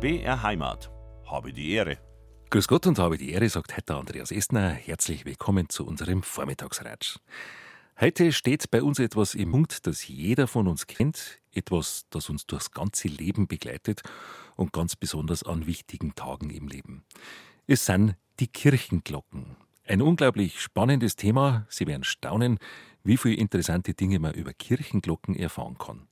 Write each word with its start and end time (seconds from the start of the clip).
BR 0.00 0.42
Heimat. 0.42 0.90
Habe 1.26 1.52
die 1.52 1.72
Ehre. 1.72 1.98
Grüß 2.48 2.68
Gott 2.68 2.86
und 2.86 2.98
habe 2.98 3.18
die 3.18 3.32
Ehre, 3.32 3.46
sagt 3.50 3.76
heute 3.76 3.96
Andreas 3.96 4.30
Estner. 4.30 4.70
Herzlich 4.70 5.26
willkommen 5.26 5.68
zu 5.68 5.86
unserem 5.86 6.22
Vormittagsratsch. 6.22 7.18
Heute 8.00 8.32
steht 8.32 8.70
bei 8.70 8.82
uns 8.82 8.98
etwas 8.98 9.34
im 9.34 9.50
Mund, 9.50 9.86
das 9.86 10.08
jeder 10.08 10.46
von 10.46 10.68
uns 10.68 10.86
kennt, 10.86 11.38
etwas, 11.52 12.06
das 12.08 12.30
uns 12.30 12.46
durchs 12.46 12.70
ganze 12.70 13.08
Leben 13.08 13.46
begleitet 13.46 14.00
und 14.56 14.72
ganz 14.72 14.96
besonders 14.96 15.42
an 15.42 15.66
wichtigen 15.66 16.14
Tagen 16.14 16.48
im 16.48 16.66
Leben. 16.66 17.04
Es 17.66 17.84
sind 17.84 18.16
die 18.38 18.48
Kirchenglocken. 18.48 19.54
Ein 19.86 20.00
unglaublich 20.00 20.62
spannendes 20.62 21.14
Thema. 21.16 21.66
Sie 21.68 21.86
werden 21.86 22.04
staunen, 22.04 22.58
wie 23.04 23.18
viele 23.18 23.36
interessante 23.36 23.92
Dinge 23.92 24.18
man 24.18 24.32
über 24.32 24.54
Kirchenglocken 24.54 25.36
erfahren 25.36 25.76
kann. 25.76 26.08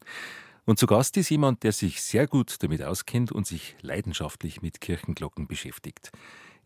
Und 0.69 0.79
zu 0.79 0.87
Gast 0.87 1.17
ist 1.17 1.31
jemand, 1.31 1.63
der 1.63 1.73
sich 1.73 2.03
sehr 2.03 2.27
gut 2.27 2.63
damit 2.63 2.83
auskennt 2.83 3.33
und 3.33 3.47
sich 3.47 3.75
leidenschaftlich 3.81 4.61
mit 4.61 4.83
Kirchenglocken 4.83 5.47
beschäftigt. 5.47 6.13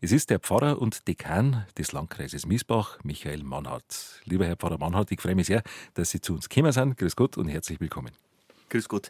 Es 0.01 0.11
ist 0.11 0.29
der 0.29 0.39
Pfarrer 0.39 0.81
und 0.81 1.07
Dekan 1.07 1.65
des 1.77 1.93
Landkreises 1.93 2.45
Miesbach, 2.45 2.99
Michael 3.05 3.43
Mannhardt. 3.43 4.19
Lieber 4.25 4.45
Herr 4.45 4.57
Pfarrer 4.57 4.77
Mannhardt, 4.77 5.13
ich 5.13 5.21
freue 5.21 5.35
mich 5.35 5.47
sehr, 5.47 5.63
dass 5.93 6.09
Sie 6.09 6.19
zu 6.19 6.33
uns 6.33 6.49
gekommen 6.49 6.73
sind. 6.73 6.97
Grüß 6.97 7.15
Gott 7.15 7.37
und 7.37 7.47
herzlich 7.47 7.79
willkommen. 7.79 8.11
Grüß 8.67 8.89
Gott. 8.89 9.09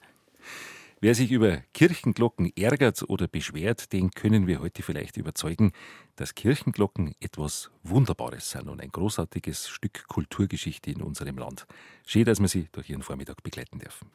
Wer 1.02 1.16
sich 1.16 1.32
über 1.32 1.58
Kirchenglocken 1.74 2.56
ärgert 2.56 3.02
oder 3.10 3.28
beschwert, 3.28 3.92
den 3.94 4.12
können 4.12 4.46
wir 4.46 4.62
heute 4.62 4.84
vielleicht 4.84 5.18
überzeugen, 5.18 5.72
dass 6.18 6.36
Kirchenglocken 6.36 7.16
etwas 7.20 7.72
Wunderbares 7.82 8.52
sind 8.52 8.70
und 8.70 8.80
ein 8.80 8.92
großartiges 8.92 9.70
Stück 9.70 10.08
Kulturgeschichte 10.08 10.92
in 10.92 11.02
unserem 11.02 11.40
Land. 11.40 11.66
Schön, 12.06 12.26
dass 12.26 12.40
wir 12.40 12.48
Sie 12.48 12.68
durch 12.72 12.92
Ihren 12.92 13.02
Vormittag 13.02 13.42
begleiten 13.42 13.80
dürfen. 13.80 14.12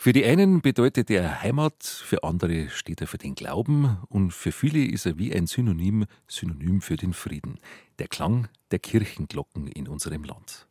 Für 0.00 0.12
die 0.12 0.24
einen 0.24 0.60
bedeutet 0.60 1.10
er 1.10 1.42
Heimat, 1.42 1.82
für 1.82 2.22
andere 2.22 2.70
steht 2.70 3.00
er 3.00 3.08
für 3.08 3.18
den 3.18 3.34
Glauben 3.34 3.98
und 4.08 4.32
für 4.32 4.52
viele 4.52 4.84
ist 4.84 5.06
er 5.06 5.18
wie 5.18 5.34
ein 5.34 5.48
Synonym, 5.48 6.06
Synonym 6.28 6.80
für 6.80 6.96
den 6.96 7.12
Frieden, 7.12 7.58
der 7.98 8.06
Klang 8.06 8.46
der 8.70 8.78
Kirchenglocken 8.78 9.66
in 9.66 9.88
unserem 9.88 10.22
Land. 10.22 10.68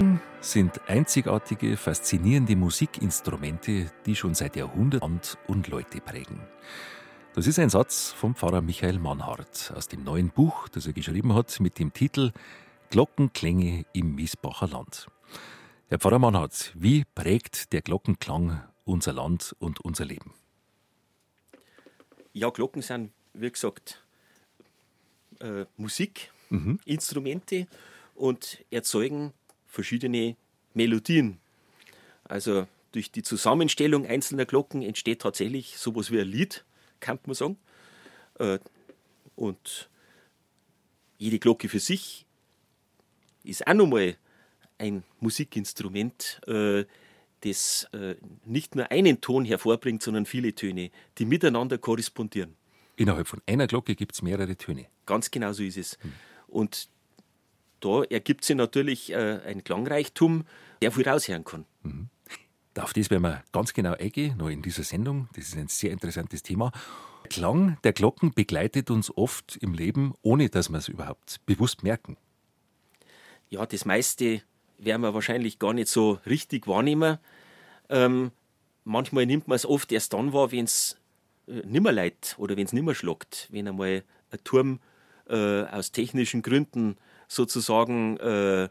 Glocken 0.00 0.20
sind 0.40 0.80
einzigartige, 0.88 1.76
faszinierende 1.76 2.56
Musikinstrumente, 2.56 3.90
die 4.06 4.16
schon 4.16 4.34
seit 4.34 4.56
Jahrhunderten 4.56 5.10
Land 5.10 5.36
und 5.46 5.68
Leute 5.68 6.00
prägen. 6.00 6.40
Das 7.32 7.46
ist 7.46 7.60
ein 7.60 7.70
Satz 7.70 8.10
vom 8.10 8.34
Pfarrer 8.34 8.60
Michael 8.60 8.98
Mannhardt 8.98 9.72
aus 9.76 9.86
dem 9.86 10.02
neuen 10.02 10.30
Buch, 10.30 10.68
das 10.68 10.88
er 10.88 10.92
geschrieben 10.92 11.32
hat, 11.32 11.60
mit 11.60 11.78
dem 11.78 11.92
Titel 11.92 12.32
Glockenklänge 12.90 13.86
im 13.92 14.16
Miesbacher 14.16 14.66
Land. 14.66 15.06
Herr 15.88 16.00
Pfarrer 16.00 16.18
Mannhardt, 16.18 16.72
wie 16.74 17.04
prägt 17.14 17.72
der 17.72 17.82
Glockenklang 17.82 18.64
unser 18.84 19.12
Land 19.12 19.54
und 19.60 19.80
unser 19.80 20.06
Leben? 20.06 20.34
Ja, 22.32 22.50
Glocken 22.50 22.82
sind, 22.82 23.12
wie 23.32 23.52
gesagt, 23.52 24.02
äh, 25.38 25.66
Musikinstrumente 25.76 27.60
mhm. 27.60 27.66
und 28.16 28.64
erzeugen 28.72 29.32
verschiedene 29.68 30.34
Melodien. 30.74 31.38
Also 32.24 32.66
durch 32.90 33.12
die 33.12 33.22
Zusammenstellung 33.22 34.04
einzelner 34.04 34.46
Glocken 34.46 34.82
entsteht 34.82 35.22
tatsächlich 35.22 35.78
sowas 35.78 36.10
wie 36.10 36.18
ein 36.18 36.26
Lied 36.26 36.64
kann 37.00 37.18
man 37.26 37.34
sagen. 37.34 37.56
Äh, 38.38 38.58
und 39.36 39.90
jede 41.18 41.38
Glocke 41.38 41.68
für 41.68 41.80
sich 41.80 42.26
ist 43.42 43.66
auch 43.66 43.74
nochmal 43.74 44.16
ein 44.78 45.02
Musikinstrument, 45.18 46.40
äh, 46.46 46.84
das 47.42 47.88
äh, 47.92 48.16
nicht 48.44 48.74
nur 48.76 48.90
einen 48.90 49.20
Ton 49.20 49.44
hervorbringt, 49.44 50.02
sondern 50.02 50.26
viele 50.26 50.54
Töne, 50.54 50.90
die 51.18 51.24
miteinander 51.24 51.78
korrespondieren. 51.78 52.56
Innerhalb 52.96 53.28
von 53.28 53.40
einer 53.46 53.66
Glocke 53.66 53.94
gibt 53.94 54.14
es 54.14 54.22
mehrere 54.22 54.56
Töne. 54.56 54.86
Ganz 55.06 55.30
genau 55.30 55.52
so 55.52 55.62
ist 55.62 55.78
es. 55.78 55.98
Hm. 56.02 56.12
Und 56.48 56.88
da 57.80 58.02
ergibt 58.04 58.44
sich 58.44 58.56
natürlich 58.56 59.16
ein 59.16 59.64
Klangreichtum, 59.64 60.44
der 60.82 60.92
viel 60.92 61.08
raushören 61.08 61.44
kann. 61.44 61.64
Mhm. 61.82 62.10
Auf 62.78 62.92
das 62.92 63.10
werden 63.10 63.22
wir 63.22 63.42
ganz 63.52 63.72
genau 63.72 63.94
eingehen, 63.94 64.36
noch 64.36 64.48
in 64.48 64.62
dieser 64.62 64.84
Sendung. 64.84 65.28
Das 65.34 65.48
ist 65.48 65.56
ein 65.56 65.68
sehr 65.68 65.90
interessantes 65.90 66.42
Thema. 66.42 66.70
Der 67.24 67.28
Klang 67.28 67.78
der 67.82 67.92
Glocken 67.92 68.32
begleitet 68.32 68.90
uns 68.90 69.14
oft 69.16 69.56
im 69.56 69.74
Leben, 69.74 70.14
ohne 70.22 70.48
dass 70.48 70.70
wir 70.70 70.78
es 70.78 70.88
überhaupt 70.88 71.44
bewusst 71.46 71.82
merken. 71.82 72.16
Ja, 73.48 73.66
das 73.66 73.84
meiste 73.84 74.42
werden 74.78 75.02
wir 75.02 75.14
wahrscheinlich 75.14 75.58
gar 75.58 75.72
nicht 75.72 75.88
so 75.88 76.18
richtig 76.26 76.68
wahrnehmen. 76.68 77.18
Ähm, 77.88 78.30
manchmal 78.84 79.26
nimmt 79.26 79.48
man 79.48 79.56
es 79.56 79.66
oft 79.66 79.90
erst 79.90 80.12
dann 80.12 80.32
wahr, 80.32 80.52
wenn 80.52 80.64
es 80.64 80.96
äh, 81.48 81.62
nimmer 81.66 81.92
leid 81.92 82.36
oder 82.38 82.56
wenn 82.56 82.66
es 82.66 82.72
nimmer 82.72 82.94
schlagt. 82.94 83.48
Wenn 83.50 83.66
einmal 83.66 84.04
ein 84.30 84.44
Turm 84.44 84.78
äh, 85.28 85.62
aus 85.64 85.90
technischen 85.90 86.42
Gründen 86.42 86.96
sozusagen 87.26 88.16
äh, 88.18 88.68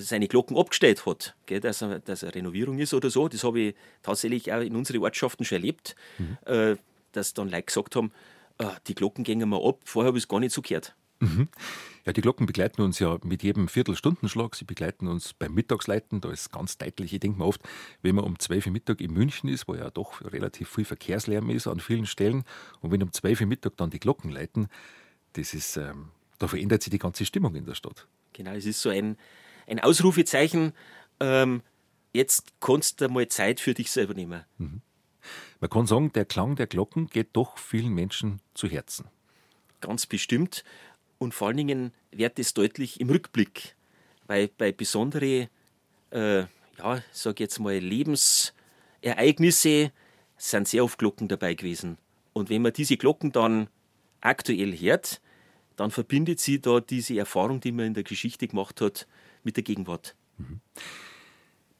seine 0.00 0.28
Glocken 0.28 0.56
abgestellt 0.56 1.06
hat, 1.06 1.34
gell, 1.46 1.60
dass, 1.60 1.82
er, 1.82 2.00
dass 2.00 2.22
eine 2.22 2.34
Renovierung 2.34 2.78
ist 2.78 2.94
oder 2.94 3.10
so. 3.10 3.28
Das 3.28 3.44
habe 3.44 3.60
ich 3.60 3.74
tatsächlich 4.02 4.52
auch 4.52 4.60
in 4.60 4.76
unseren 4.76 5.02
Ortschaften 5.02 5.44
schon 5.44 5.56
erlebt, 5.56 5.94
mhm. 6.18 6.38
äh, 6.46 6.76
dass 7.12 7.34
dann 7.34 7.48
Leute 7.48 7.64
gesagt 7.64 7.96
haben, 7.96 8.12
äh, 8.58 8.66
die 8.86 8.94
Glocken 8.94 9.24
gehen 9.24 9.46
mal 9.48 9.62
ab, 9.66 9.80
vorher 9.84 10.08
habe 10.08 10.18
ich 10.18 10.24
es 10.24 10.28
gar 10.28 10.40
nicht 10.40 10.54
so 10.54 10.62
gehört. 10.62 10.94
Mhm. 11.20 11.48
Ja, 12.04 12.12
die 12.12 12.20
Glocken 12.20 12.44
begleiten 12.44 12.82
uns 12.82 12.98
ja 12.98 13.18
mit 13.22 13.42
jedem 13.42 13.68
Viertelstundenschlag. 13.68 14.54
Sie 14.54 14.64
begleiten 14.64 15.08
uns 15.08 15.32
beim 15.32 15.54
Mittagsleiten. 15.54 16.20
Da 16.20 16.30
ist 16.30 16.52
ganz 16.52 16.76
deutlich, 16.76 17.14
ich 17.14 17.20
denke 17.20 17.38
mir 17.38 17.46
oft, 17.46 17.62
wenn 18.02 18.14
man 18.14 18.24
um 18.24 18.38
12 18.38 18.66
Uhr 18.66 18.72
Mittag 18.72 19.00
in 19.00 19.12
München 19.12 19.48
ist, 19.48 19.66
wo 19.68 19.74
ja 19.74 19.90
doch 19.90 20.20
relativ 20.20 20.68
viel 20.68 20.84
Verkehrslärm 20.84 21.48
ist 21.48 21.66
an 21.66 21.80
vielen 21.80 22.06
Stellen, 22.06 22.44
und 22.80 22.90
wenn 22.90 23.02
um 23.02 23.10
12 23.10 23.42
Uhr 23.42 23.46
Mittag 23.46 23.76
dann 23.78 23.90
die 23.90 24.00
Glocken 24.00 24.30
leiten, 24.30 24.68
das 25.32 25.54
ist, 25.54 25.76
ähm, 25.76 26.10
da 26.38 26.46
verändert 26.46 26.82
sich 26.82 26.90
die 26.90 26.98
ganze 26.98 27.24
Stimmung 27.24 27.54
in 27.54 27.64
der 27.64 27.74
Stadt. 27.74 28.06
Genau, 28.34 28.52
es 28.52 28.66
ist 28.66 28.82
so 28.82 28.90
ein, 28.90 29.16
ein 29.66 29.80
Ausrufezeichen, 29.80 30.72
ähm, 31.20 31.62
jetzt 32.12 32.52
kannst 32.60 33.00
du 33.00 33.08
mal 33.08 33.28
Zeit 33.28 33.60
für 33.60 33.74
dich 33.74 33.90
selber 33.90 34.14
nehmen. 34.14 34.44
Mhm. 34.58 34.82
Man 35.60 35.70
kann 35.70 35.86
sagen, 35.86 36.12
der 36.12 36.26
Klang 36.26 36.56
der 36.56 36.66
Glocken 36.66 37.06
geht 37.06 37.28
doch 37.32 37.56
vielen 37.58 37.94
Menschen 37.94 38.40
zu 38.52 38.68
Herzen. 38.68 39.06
Ganz 39.80 40.06
bestimmt. 40.06 40.64
Und 41.18 41.34
vor 41.34 41.48
allen 41.48 41.56
Dingen 41.56 41.92
wird 42.10 42.38
es 42.38 42.54
deutlich 42.54 43.00
im 43.00 43.10
Rückblick, 43.10 43.74
weil 44.26 44.48
bei 44.48 44.72
besonderen, 44.72 45.48
äh, 46.10 46.44
ja, 46.78 47.02
sag 47.12 47.40
jetzt 47.40 47.60
mal, 47.60 47.78
Lebensereignisse 47.78 49.92
sind 50.36 50.68
sehr 50.68 50.84
oft 50.84 50.98
Glocken 50.98 51.28
dabei 51.28 51.54
gewesen. 51.54 51.96
Und 52.32 52.50
wenn 52.50 52.62
man 52.62 52.72
diese 52.72 52.96
Glocken 52.96 53.32
dann 53.32 53.68
aktuell 54.20 54.76
hört, 54.76 55.20
dann 55.76 55.90
verbindet 55.90 56.40
sie 56.40 56.60
da 56.60 56.80
diese 56.80 57.18
Erfahrung, 57.18 57.60
die 57.60 57.72
man 57.72 57.86
in 57.86 57.94
der 57.94 58.04
Geschichte 58.04 58.48
gemacht 58.48 58.80
hat, 58.80 59.06
mit 59.44 59.56
der 59.56 59.64
Gegenwart. 59.64 60.16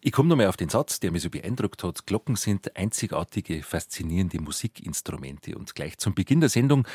Ich 0.00 0.12
komme 0.12 0.28
nochmal 0.28 0.48
auf 0.48 0.56
den 0.56 0.68
Satz, 0.68 1.00
der 1.00 1.10
mich 1.10 1.22
so 1.22 1.30
beeindruckt 1.30 1.82
hat. 1.82 2.06
Glocken 2.06 2.36
sind 2.36 2.76
einzigartige, 2.76 3.62
faszinierende 3.62 4.38
Musikinstrumente. 4.38 5.56
Und 5.56 5.74
gleich 5.74 5.96
zum 5.96 6.14
Beginn 6.14 6.40
der 6.40 6.50
Sendung 6.50 6.86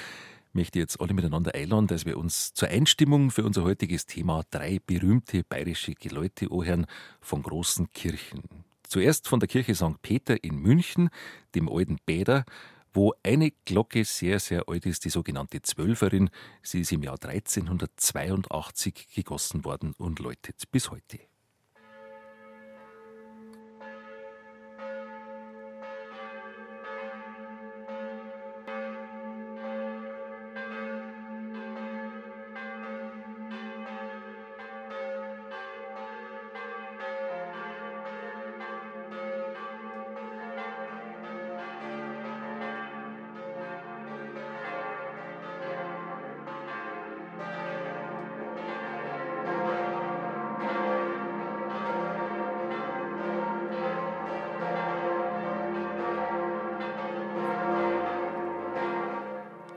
möchte 0.54 0.80
ich 0.80 0.84
jetzt 0.84 1.02
alle 1.02 1.14
miteinander 1.14 1.56
einladen, 1.56 1.88
dass 1.88 2.06
wir 2.06 2.18
uns 2.18 2.54
zur 2.54 2.70
Einstimmung 2.70 3.32
für 3.32 3.44
unser 3.44 3.64
heutiges 3.64 4.06
Thema 4.06 4.44
drei 4.52 4.80
berühmte 4.86 5.44
bayerische 5.44 5.96
Geläute 5.96 6.48
anhören 6.52 6.86
von 7.20 7.42
großen 7.42 7.92
Kirchen. 7.94 8.44
Zuerst 8.84 9.28
von 9.28 9.40
der 9.40 9.50
Kirche 9.50 9.76
St. 9.76 10.02
Peter 10.02 10.44
in 10.44 10.58
München, 10.58 11.10
dem 11.56 11.70
alten 11.70 11.98
Bäder, 12.06 12.46
wo 12.94 13.14
eine 13.24 13.52
Glocke 13.66 14.04
sehr, 14.06 14.40
sehr 14.40 14.68
alt 14.68 14.86
ist, 14.86 15.06
die 15.06 15.10
sogenannte 15.10 15.62
Zwölferin. 15.62 16.30
Sie 16.64 16.82
ist 16.82 16.92
im 16.92 17.04
Jahr 17.04 17.18
1382 17.22 19.08
gegossen 19.14 19.64
worden 19.66 19.94
und 19.98 20.20
läutet 20.20 20.64
bis 20.72 20.92
heute. 20.92 21.29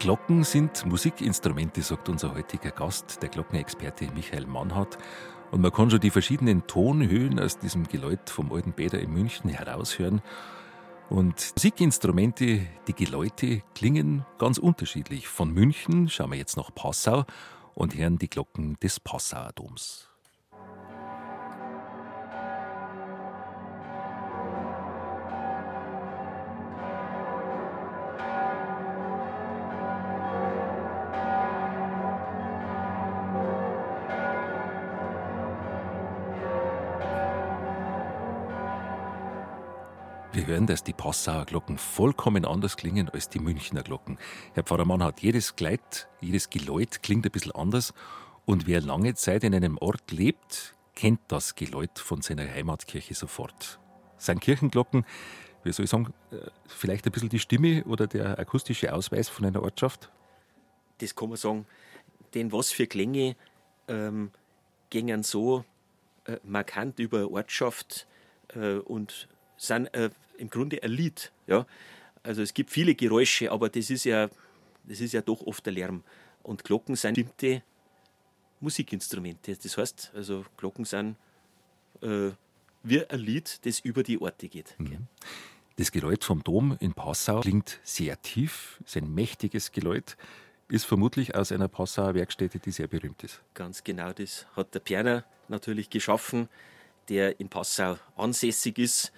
Glocken 0.02 0.42
sind 0.42 0.84
Musikinstrumente, 0.84 1.80
sagt 1.80 2.08
unser 2.08 2.34
heutiger 2.34 2.72
Gast, 2.72 3.22
der 3.22 3.28
Glockenexperte 3.28 4.10
Michael 4.12 4.46
Mannhardt. 4.46 4.98
Und 5.52 5.60
man 5.60 5.70
kann 5.70 5.92
schon 5.92 6.00
die 6.00 6.10
verschiedenen 6.10 6.66
Tonhöhen 6.66 7.38
aus 7.38 7.60
diesem 7.60 7.86
Geläut 7.86 8.28
vom 8.28 8.52
alten 8.52 8.72
Bäder 8.72 8.98
in 8.98 9.12
München 9.12 9.48
heraushören. 9.48 10.20
Und 11.08 11.52
Musikinstrumente, 11.54 12.66
die 12.88 12.94
Geläute 12.94 13.62
klingen 13.76 14.26
ganz 14.38 14.58
unterschiedlich. 14.58 15.28
Von 15.28 15.52
München 15.52 16.08
schauen 16.08 16.32
wir 16.32 16.38
jetzt 16.38 16.56
nach 16.56 16.74
Passau 16.74 17.24
und 17.76 17.94
hören 17.94 18.18
die 18.18 18.28
Glocken 18.28 18.76
des 18.82 18.98
Passauer 18.98 19.52
Doms. 19.54 20.11
Wir 40.42 40.54
hören, 40.54 40.66
dass 40.66 40.82
die 40.82 40.92
Passauer 40.92 41.44
Glocken 41.44 41.78
vollkommen 41.78 42.44
anders 42.44 42.76
klingen 42.76 43.08
als 43.08 43.28
die 43.28 43.38
Münchner 43.38 43.84
Glocken. 43.84 44.18
Herr 44.54 44.64
Pfarrer 44.64 44.84
Mann 44.84 45.00
hat 45.00 45.20
jedes 45.20 45.54
Gleit, 45.54 46.08
jedes 46.20 46.50
Geläut 46.50 47.00
klingt 47.04 47.24
ein 47.24 47.30
bisschen 47.30 47.52
anders. 47.52 47.94
Und 48.44 48.66
wer 48.66 48.80
lange 48.80 49.14
Zeit 49.14 49.44
in 49.44 49.54
einem 49.54 49.78
Ort 49.78 50.10
lebt, 50.10 50.74
kennt 50.96 51.20
das 51.28 51.54
Geläut 51.54 51.96
von 51.96 52.22
seiner 52.22 52.42
Heimatkirche 52.48 53.14
sofort. 53.14 53.78
Sein 54.16 54.40
Kirchenglocken, 54.40 55.06
wie 55.62 55.72
soll 55.72 55.84
ich 55.84 55.90
sagen, 55.90 56.12
äh, 56.32 56.38
vielleicht 56.66 57.06
ein 57.06 57.12
bisschen 57.12 57.28
die 57.28 57.38
Stimme 57.38 57.84
oder 57.84 58.08
der 58.08 58.36
akustische 58.36 58.92
Ausweis 58.92 59.28
von 59.28 59.46
einer 59.46 59.62
Ortschaft? 59.62 60.10
Das 60.98 61.14
kann 61.14 61.28
man 61.28 61.38
sagen. 61.38 61.66
Denn 62.34 62.50
was 62.50 62.72
für 62.72 62.88
Klänge 62.88 63.36
ähm, 63.86 64.32
gingen 64.90 65.22
so 65.22 65.64
äh, 66.24 66.38
markant 66.42 66.98
über 66.98 67.30
Ortschaft 67.30 68.08
äh, 68.56 68.78
und 68.78 69.28
sind 69.56 69.94
äh, 69.94 70.10
im 70.38 70.50
Grunde 70.50 70.82
ein 70.82 70.90
Lied. 70.90 71.32
Ja? 71.46 71.66
Also 72.22 72.42
es 72.42 72.54
gibt 72.54 72.70
viele 72.70 72.94
Geräusche, 72.94 73.50
aber 73.50 73.68
das 73.68 73.90
ist 73.90 74.04
ja, 74.04 74.28
das 74.84 75.00
ist 75.00 75.12
ja 75.12 75.22
doch 75.22 75.42
oft 75.42 75.64
der 75.66 75.72
Lärm. 75.72 76.02
Und 76.42 76.64
Glocken 76.64 76.96
sind 76.96 77.14
bestimmte 77.14 77.62
Musikinstrumente. 78.60 79.56
Das 79.56 79.76
heißt, 79.76 80.12
also 80.14 80.44
Glocken 80.56 80.84
sind 80.84 81.16
äh, 82.00 82.30
wie 82.82 83.04
ein 83.06 83.20
Lied, 83.20 83.64
das 83.64 83.80
über 83.80 84.02
die 84.02 84.20
Orte 84.20 84.48
geht. 84.48 84.74
Mhm. 84.78 85.06
Das 85.76 85.90
Geläut 85.90 86.24
vom 86.24 86.44
Dom 86.44 86.76
in 86.80 86.92
Passau 86.92 87.40
klingt 87.40 87.80
sehr 87.82 88.20
tief, 88.20 88.80
ist 88.84 88.96
ein 88.96 89.12
mächtiges 89.14 89.72
Geläut, 89.72 90.16
ist 90.68 90.84
vermutlich 90.84 91.34
aus 91.34 91.50
einer 91.50 91.68
Passauer 91.68 92.14
Werkstätte, 92.14 92.58
die 92.58 92.70
sehr 92.70 92.88
berühmt 92.88 93.24
ist. 93.24 93.40
Ganz 93.54 93.82
genau, 93.82 94.12
das 94.12 94.46
hat 94.54 94.74
der 94.74 94.80
Perner 94.80 95.24
natürlich 95.48 95.90
geschaffen, 95.90 96.48
der 97.08 97.40
in 97.40 97.48
Passau 97.48 97.98
ansässig 98.16 98.78
ist. 98.78 99.12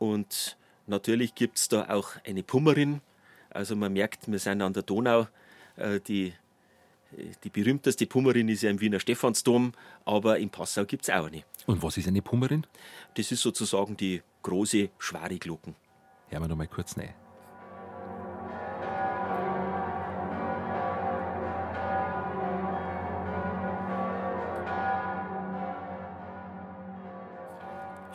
Und 0.00 0.56
natürlich 0.86 1.34
gibt 1.36 1.58
es 1.58 1.68
da 1.68 1.88
auch 1.90 2.16
eine 2.26 2.42
Pummerin. 2.42 3.02
Also 3.50 3.76
man 3.76 3.92
merkt, 3.92 4.30
wir 4.30 4.38
sind 4.38 4.62
an 4.62 4.72
der 4.72 4.82
Donau. 4.82 5.28
Äh, 5.76 6.00
die, 6.00 6.32
die 7.44 7.50
berühmteste 7.50 8.06
Pummerin 8.06 8.48
ist 8.48 8.62
ja 8.62 8.70
im 8.70 8.80
Wiener 8.80 8.98
Stephansdom, 8.98 9.72
aber 10.04 10.38
in 10.38 10.50
Passau 10.50 10.84
gibt 10.86 11.04
es 11.04 11.10
auch 11.10 11.26
eine. 11.26 11.44
Und 11.66 11.82
was 11.82 11.98
ist 11.98 12.08
eine 12.08 12.22
Pummerin? 12.22 12.66
Das 13.14 13.30
ist 13.30 13.42
sozusagen 13.42 13.96
die 13.96 14.22
große, 14.42 14.88
schwere 14.98 15.38
Glocken. 15.38 15.76
Hören 16.28 16.42
wir 16.42 16.48
noch 16.48 16.56
mal 16.56 16.66
kurz 16.66 16.96
rein. 16.96 17.14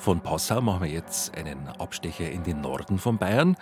Von 0.05 0.21
Passau 0.21 0.61
machen 0.61 0.83
wir 0.83 0.91
jetzt 0.91 1.35
einen 1.35 1.67
Abstecher 1.67 2.29
in 2.29 2.43
den 2.43 2.61
Norden 2.61 2.99
von 2.99 3.17
Bayern. 3.17 3.57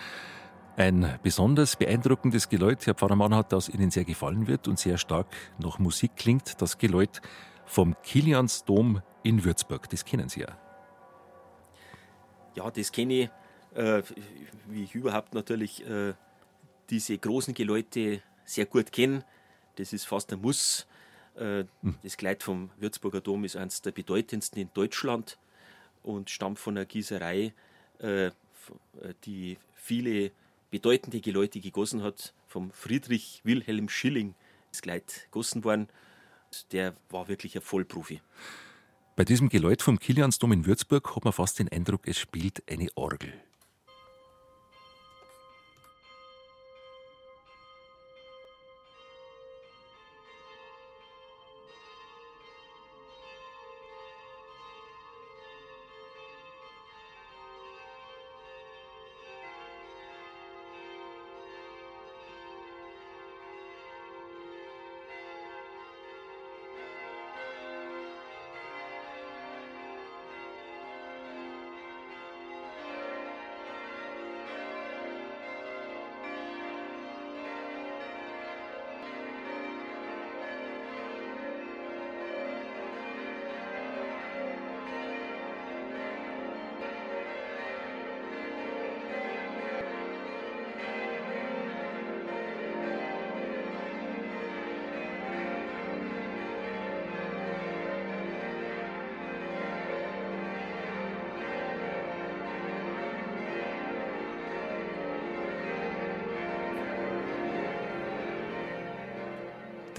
Ein 0.75 1.17
besonders 1.23 1.77
beeindruckendes 1.77 2.49
Geläut, 2.49 2.85
Herr 2.85 2.95
Pfarrer 2.95 3.15
Mannhardt, 3.15 3.53
das 3.53 3.69
Ihnen 3.69 3.91
sehr 3.91 4.03
gefallen 4.03 4.45
wird 4.45 4.67
und 4.67 4.77
sehr 4.77 4.97
stark 4.97 5.27
nach 5.57 5.79
Musik 5.79 6.17
klingt, 6.17 6.61
das 6.61 6.77
Geläut 6.77 7.21
vom 7.65 7.95
Kiliansdom 8.03 9.01
in 9.23 9.45
Würzburg. 9.45 9.89
Das 9.89 10.03
kennen 10.03 10.27
Sie 10.27 10.41
ja. 10.41 10.57
Ja, 12.55 12.69
das 12.69 12.91
kenne 12.91 13.13
ich, 13.13 13.29
äh, 13.77 14.03
wie 14.67 14.83
ich 14.83 14.95
überhaupt 14.95 15.33
natürlich 15.33 15.87
äh, 15.87 16.13
diese 16.89 17.17
großen 17.17 17.53
Geläute 17.53 18.21
sehr 18.43 18.65
gut 18.65 18.91
kenne. 18.91 19.23
Das 19.77 19.93
ist 19.93 20.03
fast 20.03 20.33
ein 20.33 20.41
Muss. 20.41 20.87
Äh, 21.35 21.63
hm. 21.83 21.95
Das 22.03 22.17
Kleid 22.17 22.43
vom 22.43 22.69
Würzburger 22.79 23.21
Dom 23.21 23.45
ist 23.45 23.55
eines 23.55 23.81
der 23.81 23.91
bedeutendsten 23.91 24.61
in 24.61 24.69
Deutschland 24.73 25.37
und 26.03 26.29
stammt 26.29 26.59
von 26.59 26.77
einer 26.77 26.85
Gießerei, 26.85 27.53
äh, 27.99 28.27
äh, 28.27 28.31
die 29.25 29.57
viele 29.73 30.31
bedeutende 30.69 31.21
Geläute 31.21 31.59
gegossen 31.59 32.03
hat, 32.03 32.33
vom 32.47 32.71
Friedrich 32.71 33.41
Wilhelm 33.43 33.89
Schilling 33.89 34.35
das 34.71 34.81
Kleid 34.81 35.25
gegossen 35.25 35.63
worden. 35.63 35.87
Der 36.71 36.95
war 37.09 37.27
wirklich 37.27 37.55
ein 37.55 37.61
Vollprofi. 37.61 38.21
Bei 39.15 39.23
diesem 39.23 39.49
Geläut 39.49 39.81
vom 39.81 39.99
Kiliansdom 39.99 40.51
in 40.51 40.65
Würzburg 40.65 41.15
hat 41.15 41.23
man 41.23 41.33
fast 41.33 41.59
den 41.59 41.69
Eindruck, 41.69 42.07
es 42.07 42.17
spielt 42.17 42.63
eine 42.69 42.89
Orgel. 42.95 43.33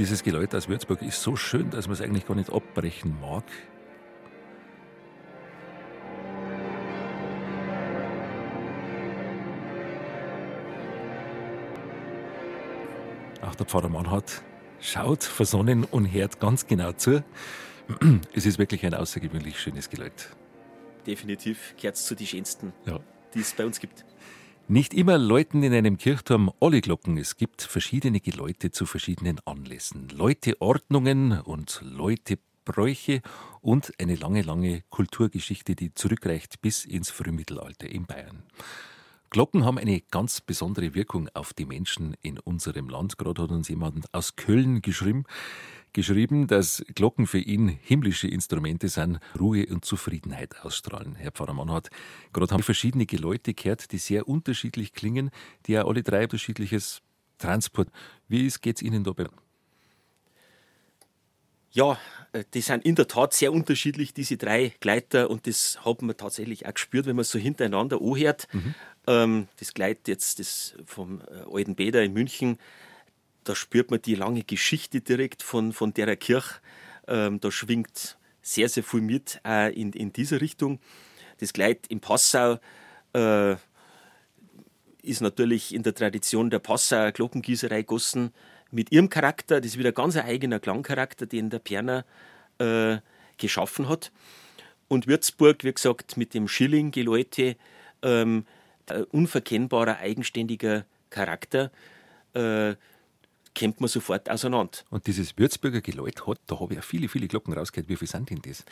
Dieses 0.04 0.22
Geläut 0.22 0.54
aus 0.54 0.68
Würzburg 0.68 1.00
ist 1.00 1.22
so 1.22 1.34
schön, 1.34 1.70
dass 1.70 1.86
man 1.86 1.94
es 1.94 2.02
eigentlich 2.02 2.26
gar 2.26 2.34
nicht 2.34 2.52
abbrechen 2.52 3.18
mag. 3.22 3.42
Auch 13.40 13.54
der 13.54 13.64
Pfarrer 13.64 13.88
Mannhardt 13.88 14.42
schaut 14.78 15.24
versonnen 15.24 15.84
und 15.84 16.04
hört 16.12 16.38
ganz 16.38 16.66
genau 16.66 16.92
zu. 16.92 17.24
Es 18.34 18.44
ist 18.44 18.58
wirklich 18.58 18.84
ein 18.84 18.92
außergewöhnlich 18.92 19.58
schönes 19.58 19.88
Geläut. 19.88 20.28
Definitiv 21.06 21.74
gehört 21.80 21.96
es 21.96 22.04
zu 22.04 22.14
den 22.14 22.26
schönsten, 22.26 22.74
ja. 22.84 23.00
die 23.32 23.40
es 23.40 23.54
bei 23.54 23.64
uns 23.64 23.80
gibt. 23.80 24.04
Nicht 24.66 24.94
immer 24.94 25.18
läuten 25.18 25.62
in 25.62 25.74
einem 25.74 25.98
Kirchturm 25.98 26.50
alle 26.58 26.80
Glocken. 26.80 27.18
Es 27.18 27.36
gibt 27.36 27.60
verschiedene 27.60 28.20
Geläute 28.20 28.70
zu 28.70 28.86
verschiedenen 28.86 29.38
Anlässen. 29.44 30.08
Läuteordnungen 30.08 31.38
und 31.42 31.82
Läutebräuche 31.82 33.20
und 33.60 33.92
eine 34.00 34.14
lange, 34.14 34.40
lange 34.40 34.80
Kulturgeschichte, 34.88 35.76
die 35.76 35.92
zurückreicht 35.92 36.62
bis 36.62 36.86
ins 36.86 37.10
Frühmittelalter 37.10 37.90
in 37.90 38.06
Bayern. 38.06 38.42
Glocken 39.28 39.66
haben 39.66 39.76
eine 39.76 40.00
ganz 40.00 40.40
besondere 40.40 40.94
Wirkung 40.94 41.28
auf 41.34 41.52
die 41.52 41.66
Menschen 41.66 42.16
in 42.22 42.38
unserem 42.38 42.88
Land. 42.88 43.18
Gerade 43.18 43.42
hat 43.42 43.50
uns 43.50 43.68
jemand 43.68 44.06
aus 44.14 44.34
Köln 44.36 44.80
geschrieben 44.80 45.24
geschrieben, 45.94 46.46
dass 46.46 46.84
Glocken 46.94 47.26
für 47.26 47.38
ihn 47.38 47.68
himmlische 47.68 48.28
Instrumente 48.28 48.88
sind, 48.88 49.20
Ruhe 49.40 49.64
und 49.66 49.86
Zufriedenheit 49.86 50.60
ausstrahlen. 50.62 51.14
Herr 51.14 51.30
Pfarrer 51.30 51.54
Mannhardt, 51.54 51.88
gerade 52.34 52.52
haben 52.52 52.60
wir 52.60 52.64
verschiedene 52.64 53.06
Geläute 53.06 53.54
gehört, 53.54 53.92
die 53.92 53.98
sehr 53.98 54.28
unterschiedlich 54.28 54.92
klingen, 54.92 55.30
die 55.66 55.72
ja 55.72 55.86
alle 55.86 56.02
drei 56.02 56.24
unterschiedliches 56.24 57.00
Transport. 57.38 57.88
Wie 58.28 58.46
geht 58.60 58.76
es 58.76 58.82
Ihnen 58.82 59.04
dabei? 59.04 59.26
Ja, 61.70 61.98
äh, 62.32 62.44
die 62.54 62.60
sind 62.60 62.84
in 62.84 62.94
der 62.94 63.08
Tat 63.08 63.32
sehr 63.32 63.52
unterschiedlich, 63.52 64.14
diese 64.14 64.36
drei 64.36 64.72
Gleiter, 64.80 65.30
und 65.30 65.46
das 65.46 65.84
hat 65.84 66.02
man 66.02 66.16
tatsächlich 66.16 66.66
auch 66.66 66.74
gespürt, 66.74 67.06
wenn 67.06 67.16
man 67.16 67.24
so 67.24 67.38
hintereinander 67.38 68.00
anhört. 68.00 68.46
Mhm. 68.52 68.74
Ähm, 69.06 69.48
das 69.58 69.74
Gleit 69.74 70.06
jetzt 70.06 70.38
das 70.38 70.74
vom 70.84 71.20
äh, 71.20 71.44
Alten 71.52 71.74
Bäder 71.74 72.02
in 72.02 72.12
München, 72.12 72.58
da 73.44 73.54
spürt 73.54 73.90
man 73.90 74.02
die 74.02 74.14
lange 74.14 74.42
Geschichte 74.42 75.00
direkt 75.00 75.42
von, 75.42 75.72
von 75.72 75.94
der 75.94 76.16
Kirche. 76.16 76.56
Ähm, 77.06 77.40
da 77.40 77.50
schwingt 77.50 78.16
sehr, 78.42 78.68
sehr 78.68 78.82
viel 78.82 79.00
mit 79.00 79.40
äh, 79.46 79.72
in, 79.72 79.92
in 79.92 80.12
dieser 80.12 80.40
Richtung. 80.40 80.80
Das 81.38 81.52
Gleit 81.52 81.86
in 81.88 82.00
Passau 82.00 82.58
äh, 83.14 83.56
ist 85.02 85.20
natürlich 85.20 85.74
in 85.74 85.82
der 85.82 85.94
Tradition 85.94 86.50
der 86.50 86.58
Passauer 86.58 87.12
Glockengießerei 87.12 87.82
Gossen 87.82 88.32
mit 88.70 88.92
ihrem 88.92 89.10
Charakter. 89.10 89.60
Das 89.60 89.72
ist 89.72 89.78
wieder 89.78 89.92
ganz 89.92 90.16
ein 90.16 90.24
eigener 90.24 90.60
Klangcharakter, 90.60 91.26
den 91.26 91.50
der 91.50 91.58
Perner 91.58 92.04
äh, 92.58 92.98
geschaffen 93.36 93.88
hat. 93.88 94.12
Und 94.88 95.06
Würzburg, 95.06 95.64
wie 95.64 95.72
gesagt, 95.72 96.16
mit 96.16 96.34
dem 96.34 96.48
Schilling-Geläute, 96.48 97.56
ähm, 98.02 98.46
unverkennbarer, 99.12 99.98
eigenständiger 99.98 100.84
Charakter, 101.10 101.70
äh, 102.34 102.74
kennt 103.54 103.80
man 103.80 103.88
sofort 103.88 104.28
auseinander. 104.28 104.78
Und 104.90 105.06
dieses 105.06 105.36
Würzburger 105.38 105.80
Geläut 105.80 106.26
hat, 106.26 106.38
da 106.46 106.60
habe 106.60 106.74
ich 106.74 106.76
ja 106.76 106.82
viele, 106.82 107.08
viele 107.08 107.28
Glocken 107.28 107.54
rausgehört. 107.54 107.88
Wie 107.88 107.96
viel 107.96 108.08
sind 108.08 108.30
denn 108.30 108.42
das? 108.42 108.64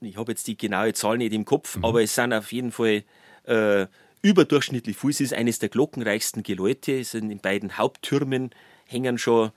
Ich 0.00 0.16
habe 0.16 0.32
jetzt 0.32 0.46
die 0.46 0.56
genaue 0.56 0.92
Zahl 0.92 1.18
nicht 1.18 1.32
im 1.32 1.44
Kopf, 1.44 1.76
mhm. 1.76 1.84
aber 1.84 2.02
es 2.02 2.14
sind 2.14 2.32
auf 2.32 2.52
jeden 2.52 2.72
Fall 2.72 3.04
äh, 3.44 3.86
überdurchschnittlich 4.22 4.96
viel. 4.96 5.10
Es 5.10 5.20
ist 5.20 5.34
eines 5.34 5.58
der 5.58 5.68
glockenreichsten 5.68 6.42
Geläute. 6.42 7.00
Es 7.00 7.12
sind 7.12 7.30
in 7.30 7.38
beiden 7.38 7.76
Haupttürmen 7.76 8.50
hängen 8.86 9.18
schon, 9.18 9.52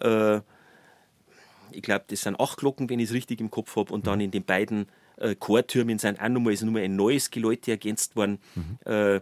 äh, 0.00 0.40
ich 1.70 1.82
glaube, 1.82 2.04
das 2.08 2.22
sind 2.22 2.38
acht 2.38 2.58
Glocken, 2.58 2.90
wenn 2.90 3.00
ich 3.00 3.08
es 3.08 3.14
richtig 3.14 3.40
im 3.40 3.50
Kopf 3.50 3.76
habe. 3.76 3.92
Und 3.92 4.06
dann 4.06 4.20
in 4.20 4.30
den 4.30 4.44
beiden 4.44 4.86
äh, 5.16 5.34
Chortürmen 5.34 5.98
sind 5.98 6.20
auch 6.20 6.28
nochmal, 6.28 6.52
ist 6.52 6.62
nochmal 6.62 6.82
ein 6.82 6.96
neues 6.96 7.30
Geläute 7.30 7.70
ergänzt 7.70 8.16
worden. 8.16 8.38
Mhm. 8.54 8.78
Äh, 8.84 9.20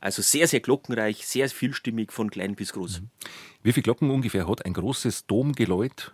also 0.00 0.22
sehr, 0.22 0.46
sehr 0.46 0.60
glockenreich, 0.60 1.26
sehr 1.26 1.48
vielstimmig 1.48 2.12
von 2.12 2.30
klein 2.30 2.54
bis 2.54 2.72
groß. 2.72 3.00
Mhm. 3.00 3.10
Wie 3.62 3.72
viele 3.72 3.82
Glocken 3.82 4.10
ungefähr 4.10 4.48
hat 4.48 4.64
ein 4.64 4.74
großes 4.74 5.26
Domgeläut? 5.26 6.12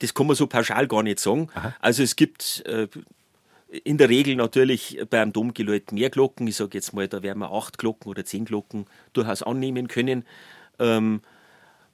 Das 0.00 0.14
kann 0.14 0.26
man 0.26 0.34
so 0.34 0.46
pauschal 0.46 0.88
gar 0.88 1.02
nicht 1.02 1.20
sagen. 1.20 1.48
Aha. 1.54 1.74
Also 1.80 2.02
es 2.02 2.16
gibt 2.16 2.64
äh, 2.66 2.88
in 3.84 3.98
der 3.98 4.08
Regel 4.08 4.34
natürlich 4.34 4.98
beim 5.10 5.32
Domgeläut 5.32 5.92
mehr 5.92 6.10
Glocken. 6.10 6.46
Ich 6.46 6.56
sage 6.56 6.78
jetzt 6.78 6.92
mal, 6.92 7.06
da 7.06 7.22
werden 7.22 7.38
wir 7.38 7.52
acht 7.52 7.78
Glocken 7.78 8.10
oder 8.10 8.24
zehn 8.24 8.44
Glocken 8.44 8.86
durchaus 9.12 9.42
annehmen 9.42 9.88
können. 9.88 10.24
Ähm, 10.78 11.20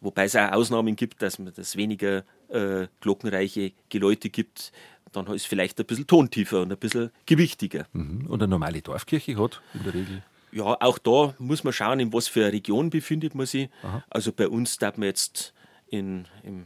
wobei 0.01 0.25
es 0.25 0.37
auch 0.37 0.53
Ausnahmen 0.53 0.97
gibt, 0.97 1.21
dass 1.21 1.39
man 1.39 1.53
das 1.55 1.77
weniger 1.77 2.25
äh, 2.49 2.87
glockenreiche 3.01 3.73
Geläute 3.89 4.31
gibt. 4.31 4.73
Dann 5.13 5.27
ist 5.27 5.43
es 5.43 5.47
vielleicht 5.47 5.79
ein 5.81 5.87
bisschen 5.87 6.07
tontiefer 6.07 6.63
und 6.63 6.73
ein 6.73 6.79
bisschen 6.79 7.11
gewichtiger. 7.27 7.87
Mhm. 7.93 8.27
Und 8.27 8.43
eine 8.43 8.49
normale 8.49 8.81
Dorfkirche 8.83 9.37
hat 9.37 9.61
in 9.75 9.83
der 9.85 9.95
Regel? 9.95 10.23
Ja, 10.57 10.75
auch 10.81 10.97
da 10.97 11.35
muss 11.39 11.65
man 11.65 11.75
schauen, 11.75 12.01
in 12.01 12.15
was 12.15 12.29
für 12.29 12.41
einer 12.41 12.53
Region 12.55 12.89
befindet 12.89 13.35
man 13.35 13.45
sich. 13.45 13.69
Aha. 13.83 14.03
Also 14.09 14.33
bei 14.33 14.49
uns 14.49 14.79
darf 14.79 14.97
man 14.97 15.09
jetzt 15.09 15.53
in, 15.89 16.27
in, 16.43 16.65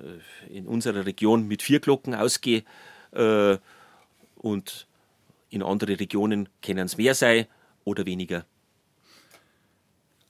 äh, 0.00 0.56
in 0.56 0.66
unserer 0.66 1.06
Region 1.06 1.46
mit 1.46 1.62
vier 1.62 1.78
Glocken 1.78 2.16
ausgehen 2.16 2.64
äh, 3.12 3.58
und 4.34 4.88
in 5.50 5.62
andere 5.62 6.00
Regionen 6.00 6.48
können 6.62 6.86
es 6.86 6.96
mehr 6.96 7.14
sein 7.14 7.46
oder 7.84 8.06
weniger. 8.06 8.44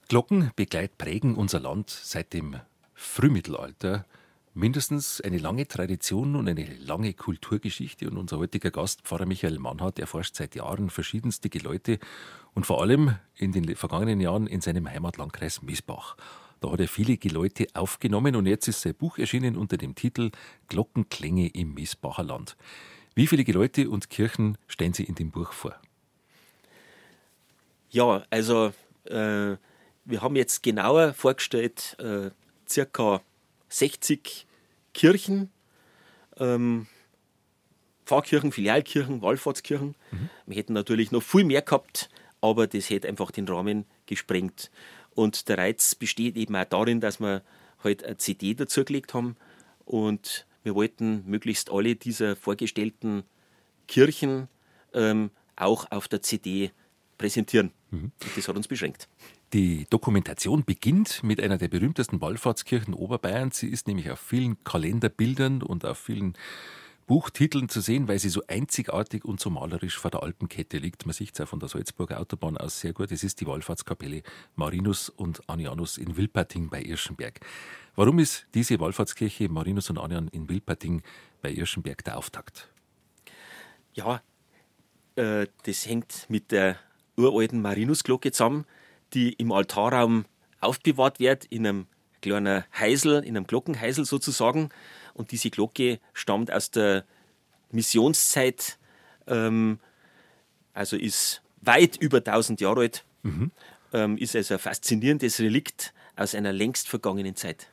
Glockenbegleit 0.07 0.99
prägen 0.99 1.33
unser 1.33 1.61
Land 1.61 1.89
seit 1.89 2.31
dem 2.31 2.57
Frühmittelalter 2.93 4.05
mindestens 4.59 5.21
eine 5.21 5.37
lange 5.37 5.67
Tradition 5.67 6.35
und 6.35 6.47
eine 6.47 6.65
lange 6.75 7.13
Kulturgeschichte. 7.13 8.09
Und 8.09 8.17
unser 8.17 8.37
heutiger 8.37 8.69
Gast, 8.69 9.01
Pfarrer 9.01 9.25
Michael 9.25 9.57
Mannhardt, 9.57 9.97
erforscht 9.99 10.35
seit 10.35 10.53
Jahren 10.53 10.89
verschiedenste 10.89 11.49
Geläute 11.49 11.97
und 12.53 12.65
vor 12.65 12.81
allem 12.81 13.15
in 13.35 13.53
den 13.53 13.75
vergangenen 13.75 14.19
Jahren 14.19 14.47
in 14.47 14.61
seinem 14.61 14.89
Heimatlandkreis 14.89 15.61
Miesbach. 15.61 16.17
Da 16.59 16.71
hat 16.71 16.81
er 16.81 16.89
viele 16.89 17.17
Geläute 17.17 17.67
aufgenommen 17.73 18.35
und 18.35 18.45
jetzt 18.45 18.67
ist 18.67 18.81
sein 18.81 18.93
Buch 18.93 19.17
erschienen 19.17 19.55
unter 19.55 19.77
dem 19.77 19.95
Titel 19.95 20.31
Glockenklänge 20.67 21.47
im 21.47 21.73
Miesbacher 21.73 22.23
Land. 22.23 22.57
Wie 23.15 23.27
viele 23.27 23.45
Geläute 23.45 23.89
und 23.89 24.09
Kirchen 24.09 24.57
stellen 24.67 24.93
Sie 24.93 25.03
in 25.03 25.15
dem 25.15 25.31
Buch 25.31 25.53
vor? 25.53 25.75
Ja, 27.91 28.23
also 28.29 28.73
äh, 29.05 29.55
wir 30.05 30.21
haben 30.21 30.35
jetzt 30.35 30.61
genauer 30.63 31.13
vorgestellt, 31.13 31.95
äh, 31.99 32.31
circa 32.67 33.21
60 33.69 34.45
Kirchen, 34.99 35.49
ähm, 36.39 36.85
Pfarrkirchen, 38.05 38.51
Filialkirchen, 38.51 39.21
Wallfahrtskirchen. 39.21 39.95
Mhm. 40.11 40.29
Wir 40.45 40.57
hätten 40.57 40.73
natürlich 40.73 41.13
noch 41.13 41.23
viel 41.23 41.45
mehr 41.45 41.61
gehabt, 41.61 42.09
aber 42.41 42.67
das 42.67 42.89
hätte 42.89 43.07
einfach 43.07 43.31
den 43.31 43.47
Rahmen 43.47 43.85
gesprengt. 44.07 44.71
Und 45.15 45.47
der 45.47 45.57
Reiz 45.57 45.95
besteht 45.95 46.35
eben 46.35 46.53
auch 46.53 46.65
darin, 46.65 46.99
dass 46.99 47.21
wir 47.21 47.43
halt 47.81 48.03
eine 48.03 48.17
CD 48.17 48.55
dazugelegt 48.55 49.13
haben 49.13 49.37
und 49.85 50.45
wir 50.63 50.75
wollten 50.75 51.23
möglichst 51.25 51.71
alle 51.71 51.95
dieser 51.95 52.35
vorgestellten 52.35 53.23
Kirchen 53.87 54.49
ähm, 54.93 55.31
auch 55.55 55.89
auf 55.91 56.09
der 56.09 56.21
CD 56.21 56.71
präsentieren. 57.17 57.71
Mhm. 57.91 58.11
Das 58.35 58.49
hat 58.49 58.57
uns 58.57 58.67
beschränkt. 58.67 59.07
Die 59.53 59.87
Dokumentation 59.89 60.63
beginnt 60.63 61.23
mit 61.23 61.41
einer 61.41 61.57
der 61.57 61.69
berühmtesten 61.69 62.21
Wallfahrtskirchen 62.21 62.93
Oberbayerns. 62.93 63.57
Sie 63.57 63.67
ist 63.67 63.87
nämlich 63.87 64.11
auf 64.11 64.19
vielen 64.19 64.63
Kalenderbildern 64.63 65.63
und 65.63 65.85
auf 65.85 65.97
vielen 65.97 66.35
Buchtiteln 67.07 67.67
zu 67.67 67.81
sehen, 67.81 68.07
weil 68.07 68.19
sie 68.19 68.29
so 68.29 68.43
einzigartig 68.47 69.25
und 69.25 69.39
so 69.39 69.49
malerisch 69.49 69.97
vor 69.97 70.11
der 70.11 70.21
Alpenkette 70.21 70.77
liegt. 70.77 71.07
Man 71.07 71.13
sieht 71.13 71.31
es 71.33 71.41
auch 71.41 71.47
von 71.47 71.59
der 71.59 71.67
Salzburger 71.67 72.19
Autobahn 72.19 72.57
aus 72.57 72.79
sehr 72.79 72.93
gut. 72.93 73.11
Es 73.11 73.23
ist 73.23 73.41
die 73.41 73.47
Wallfahrtskapelle 73.47 74.21
Marinus 74.55 75.09
und 75.09 75.49
Anianus 75.49 75.97
in 75.97 76.15
Wilperting 76.15 76.69
bei 76.69 76.83
Irschenberg. 76.83 77.39
Warum 77.95 78.19
ist 78.19 78.45
diese 78.53 78.79
Wallfahrtskirche 78.79 79.49
Marinus 79.49 79.89
und 79.89 79.97
Anian 79.97 80.27
in 80.27 80.47
Wilperting 80.47 81.01
bei 81.41 81.51
Irschenberg 81.51 82.03
der 82.03 82.19
Auftakt? 82.19 82.69
Ja, 83.95 84.21
äh, 85.15 85.47
das 85.63 85.87
hängt 85.87 86.27
mit 86.29 86.51
der 86.51 86.77
uralten 87.17 87.63
Marinusglocke 87.63 88.31
zusammen 88.31 88.65
die 89.13 89.33
im 89.33 89.51
Altarraum 89.51 90.25
aufbewahrt 90.61 91.19
wird, 91.19 91.45
in 91.45 91.65
einem 91.65 91.87
kleinen 92.21 92.63
Heisel, 92.77 93.23
in 93.23 93.37
einem 93.37 93.47
Glockenheisel 93.47 94.05
sozusagen. 94.05 94.69
Und 95.13 95.31
diese 95.31 95.49
Glocke 95.49 95.99
stammt 96.13 96.51
aus 96.51 96.71
der 96.71 97.05
Missionszeit, 97.71 98.77
ähm, 99.27 99.79
also 100.73 100.97
ist 100.97 101.41
weit 101.61 101.97
über 101.97 102.17
1000 102.17 102.61
Jahre 102.61 102.81
alt, 102.81 103.05
mhm. 103.23 103.51
ähm, 103.93 104.17
ist 104.17 104.35
also 104.35 104.55
ein 104.55 104.59
faszinierendes 104.59 105.39
Relikt 105.39 105.93
aus 106.15 106.35
einer 106.35 106.53
längst 106.53 106.87
vergangenen 106.87 107.35
Zeit. 107.35 107.71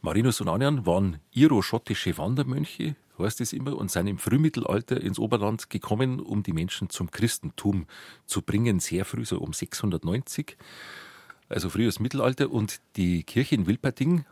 Marinus 0.00 0.40
und 0.40 0.48
Anian 0.48 0.86
waren 0.86 1.20
iroschottische 1.32 2.16
Wandermönche, 2.18 2.94
heißt 3.18 3.40
es 3.40 3.52
immer, 3.52 3.76
und 3.76 3.90
sind 3.90 4.06
im 4.06 4.18
Frühmittelalter 4.18 5.00
ins 5.00 5.18
Oberland 5.18 5.70
gekommen, 5.70 6.20
um 6.20 6.42
die 6.42 6.52
Menschen 6.52 6.90
zum 6.90 7.10
Christentum 7.10 7.86
zu 8.26 8.42
bringen, 8.42 8.80
sehr 8.80 9.04
früh, 9.04 9.24
so 9.24 9.38
um 9.38 9.52
690, 9.52 10.56
also 11.48 11.70
frühes 11.70 12.00
Mittelalter. 12.00 12.50
Und 12.50 12.80
die 12.96 13.22
Kirche 13.22 13.54
in 13.54 13.66
Wilperting, 13.66 14.24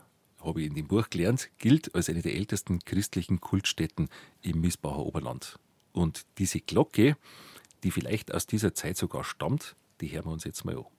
habe 0.43 0.61
ich 0.61 0.67
in 0.67 0.75
dem 0.75 0.87
Buch 0.87 1.09
gelernt, 1.09 1.49
gilt 1.57 1.93
als 1.95 2.09
eine 2.09 2.21
der 2.21 2.35
ältesten 2.35 2.79
christlichen 2.79 3.41
Kultstätten 3.41 4.09
im 4.41 4.61
Miesbacher 4.61 4.99
Oberland. 4.99 5.59
Und 5.93 6.25
diese 6.37 6.59
Glocke, 6.59 7.17
die 7.83 7.91
vielleicht 7.91 8.33
aus 8.33 8.45
dieser 8.45 8.73
Zeit 8.73 8.97
sogar 8.97 9.23
stammt, 9.23 9.75
die 10.01 10.11
hören 10.11 10.25
wir 10.25 10.31
uns 10.31 10.43
jetzt 10.43 10.63
mal 10.63 10.77
an. 10.77 10.96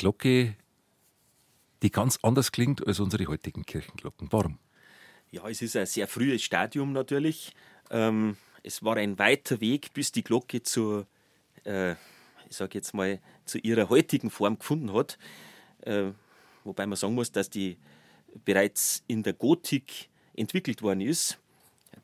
Glocke, 0.00 0.56
die 1.82 1.90
ganz 1.90 2.18
anders 2.22 2.52
klingt 2.52 2.86
als 2.86 3.00
unsere 3.00 3.26
heutigen 3.26 3.66
Kirchenglocken. 3.66 4.28
Warum? 4.32 4.58
Ja, 5.30 5.46
es 5.46 5.60
ist 5.60 5.76
ein 5.76 5.84
sehr 5.84 6.08
frühes 6.08 6.42
Stadium 6.42 6.92
natürlich. 6.92 7.54
Ähm, 7.90 8.38
es 8.62 8.82
war 8.82 8.96
ein 8.96 9.18
weiter 9.18 9.60
Weg, 9.60 9.92
bis 9.92 10.10
die 10.10 10.24
Glocke 10.24 10.62
zur, 10.62 11.06
äh, 11.66 11.92
ich 12.48 12.56
sage 12.56 12.78
jetzt 12.78 12.94
mal, 12.94 13.20
zu 13.44 13.58
ihrer 13.58 13.90
heutigen 13.90 14.30
Form 14.30 14.58
gefunden 14.58 14.90
hat. 14.94 15.18
Äh, 15.82 16.12
wobei 16.64 16.86
man 16.86 16.96
sagen 16.96 17.14
muss, 17.14 17.30
dass 17.30 17.50
die 17.50 17.76
bereits 18.46 19.04
in 19.06 19.22
der 19.22 19.34
Gotik 19.34 20.08
entwickelt 20.34 20.80
worden 20.80 21.02
ist. 21.02 21.38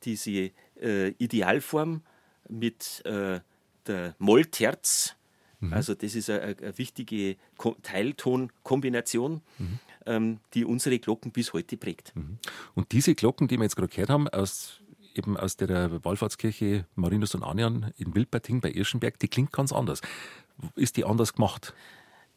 Diese 0.04 0.50
äh, 0.82 1.08
Idealform 1.16 2.02
mit 2.46 3.00
äh, 3.06 3.40
der 3.86 4.14
Mollterz 4.18 5.15
Mhm. 5.60 5.72
Also 5.72 5.94
das 5.94 6.14
ist 6.14 6.30
eine, 6.30 6.42
eine 6.42 6.78
wichtige 6.78 7.36
Teiltonkombination, 7.82 9.42
mhm. 9.58 9.78
ähm, 10.06 10.40
die 10.54 10.64
unsere 10.64 10.98
Glocken 10.98 11.32
bis 11.32 11.52
heute 11.52 11.76
prägt. 11.76 12.14
Mhm. 12.14 12.38
Und 12.74 12.92
diese 12.92 13.14
Glocken, 13.14 13.48
die 13.48 13.56
wir 13.56 13.64
jetzt 13.64 13.76
gerade 13.76 13.88
gehört 13.88 14.10
haben, 14.10 14.28
aus 14.28 14.80
eben 15.14 15.36
aus 15.36 15.56
der 15.56 16.04
Wallfahrtskirche 16.04 16.84
Marinus 16.94 17.34
und 17.34 17.42
Anian 17.42 17.92
in 17.96 18.14
Wildberting 18.14 18.60
bei 18.60 18.70
Irschenberg, 18.70 19.18
die 19.18 19.28
klingt 19.28 19.52
ganz 19.52 19.72
anders. 19.72 20.02
Ist 20.74 20.96
die 20.96 21.04
anders 21.04 21.32
gemacht? 21.32 21.74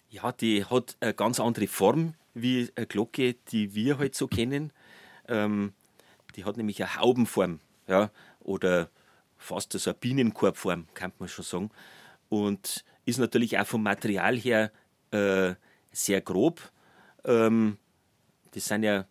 Ja, 0.09 0.31
die 0.31 0.65
hat 0.65 0.95
eine 1.01 1.13
ganz 1.13 1.39
andere 1.39 1.67
Form 1.67 2.13
wie 2.33 2.69
eine 2.75 2.87
Glocke, 2.87 3.35
die 3.51 3.75
wir 3.75 3.95
heute 3.95 3.99
halt 3.99 4.15
so 4.15 4.27
kennen. 4.27 4.71
Ähm, 5.27 5.73
die 6.35 6.45
hat 6.45 6.57
nämlich 6.57 6.81
eine 6.81 6.95
Haubenform 6.95 7.59
ja, 7.87 8.11
oder 8.39 8.89
fast 9.37 9.73
so 9.73 9.89
eine 9.89 9.97
Bienenkorbform, 9.99 10.87
kann 10.93 11.11
man 11.19 11.29
schon 11.29 11.45
sagen. 11.45 11.71
Und 12.29 12.83
ist 13.09 13.17
natürlich 13.17 13.57
auch 13.57 13.67
vom 13.67 13.83
Material 13.83 14.37
her 14.37 14.71
äh, 15.11 15.55
sehr 15.91 16.21
grob. 16.21 16.71
Ähm, 17.25 17.77
das 18.51 18.65
sind 18.65 18.83
ja 18.83 19.07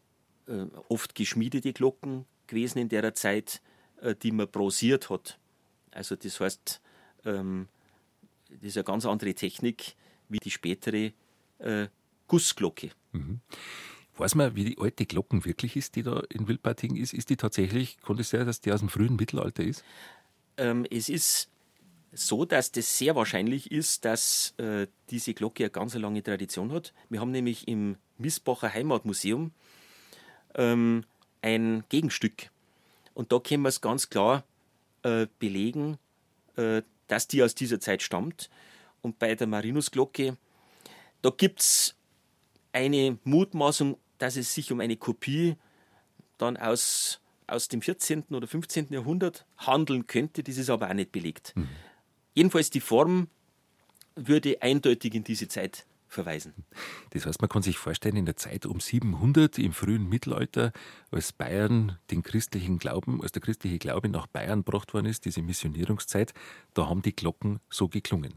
äh, 0.46 0.66
oft 0.88 1.14
geschmiedete 1.14 1.72
Glocken 1.72 2.24
gewesen 2.46 2.78
in 2.78 2.88
der 2.88 3.14
Zeit, 3.14 3.60
äh, 4.00 4.14
die 4.14 4.32
man 4.32 4.48
brosiert 4.48 5.10
hat. 5.10 5.38
Also 5.90 6.16
das 6.16 6.40
heißt, 6.40 6.80
ähm, 7.24 7.68
das 8.48 8.70
ist 8.70 8.76
eine 8.76 8.84
ganz 8.84 9.04
andere 9.06 9.34
Technik 9.34 9.94
wie 10.28 10.38
die 10.38 10.50
spätere 10.50 11.12
äh, 11.58 11.88
Gussglocke. 12.26 12.90
Mhm. 13.12 13.40
Weiß 14.16 14.34
man, 14.34 14.54
wie 14.56 14.64
die 14.64 14.78
alte 14.78 15.06
Glocken 15.06 15.44
wirklich 15.44 15.76
ist, 15.76 15.94
die 15.96 16.02
da 16.02 16.22
in 16.28 16.48
Wildparting 16.48 16.96
ist? 16.96 17.14
Ist 17.14 17.30
die 17.30 17.36
tatsächlich, 17.36 18.00
konnte 18.00 18.22
es 18.22 18.30
sein, 18.30 18.46
dass 18.46 18.60
die 18.60 18.72
aus 18.72 18.80
dem 18.80 18.88
frühen 18.88 19.16
Mittelalter 19.16 19.62
ist? 19.62 19.84
Ähm, 20.56 20.84
es 20.90 21.08
ist 21.08 21.48
so, 22.26 22.44
dass 22.44 22.72
das 22.72 22.98
sehr 22.98 23.14
wahrscheinlich 23.14 23.70
ist, 23.70 24.04
dass 24.04 24.54
äh, 24.58 24.86
diese 25.10 25.34
Glocke 25.34 25.64
eine 25.64 25.70
ganz 25.70 25.94
lange 25.94 26.22
Tradition 26.22 26.72
hat. 26.72 26.92
Wir 27.08 27.20
haben 27.20 27.30
nämlich 27.30 27.68
im 27.68 27.96
Missbacher 28.18 28.72
Heimatmuseum 28.72 29.52
ähm, 30.54 31.04
ein 31.42 31.84
Gegenstück. 31.88 32.50
Und 33.14 33.32
da 33.32 33.38
können 33.38 33.62
wir 33.62 33.68
es 33.68 33.80
ganz 33.80 34.10
klar 34.10 34.44
äh, 35.02 35.26
belegen, 35.38 35.98
äh, 36.56 36.82
dass 37.06 37.28
die 37.28 37.42
aus 37.42 37.54
dieser 37.54 37.80
Zeit 37.80 38.02
stammt. 38.02 38.50
Und 39.02 39.18
bei 39.18 39.34
der 39.34 39.46
Marinusglocke, 39.46 40.36
da 41.22 41.30
gibt 41.30 41.60
es 41.60 41.96
eine 42.72 43.18
Mutmaßung, 43.24 43.96
dass 44.18 44.36
es 44.36 44.54
sich 44.54 44.72
um 44.72 44.80
eine 44.80 44.96
Kopie 44.96 45.56
dann 46.36 46.56
aus, 46.56 47.20
aus 47.46 47.68
dem 47.68 47.82
14. 47.82 48.24
oder 48.30 48.46
15. 48.46 48.88
Jahrhundert 48.90 49.46
handeln 49.56 50.06
könnte. 50.06 50.42
Das 50.42 50.56
ist 50.56 50.70
aber 50.70 50.88
auch 50.88 50.94
nicht 50.94 51.12
belegt. 51.12 51.52
Mhm. 51.56 51.68
Jedenfalls 52.38 52.70
die 52.70 52.78
Form 52.78 53.26
würde 54.14 54.62
eindeutig 54.62 55.12
in 55.12 55.24
diese 55.24 55.48
Zeit 55.48 55.86
verweisen. 56.06 56.54
Das 57.10 57.26
heißt, 57.26 57.40
man 57.40 57.48
kann 57.48 57.62
sich 57.62 57.78
vorstellen, 57.78 58.14
in 58.14 58.26
der 58.26 58.36
Zeit 58.36 58.64
um 58.64 58.78
700 58.78 59.58
im 59.58 59.72
frühen 59.72 60.08
Mittelalter, 60.08 60.72
als 61.10 61.32
Bayern 61.32 61.98
den 62.12 62.22
christlichen 62.22 62.78
Glauben, 62.78 63.20
als 63.22 63.32
der 63.32 63.42
christliche 63.42 63.80
Glaube 63.80 64.08
nach 64.08 64.28
Bayern 64.28 64.60
gebracht 64.60 64.94
worden 64.94 65.06
ist, 65.06 65.24
diese 65.24 65.42
Missionierungszeit, 65.42 66.32
da 66.74 66.88
haben 66.88 67.02
die 67.02 67.12
Glocken 67.12 67.58
so 67.70 67.88
geklungen. 67.88 68.34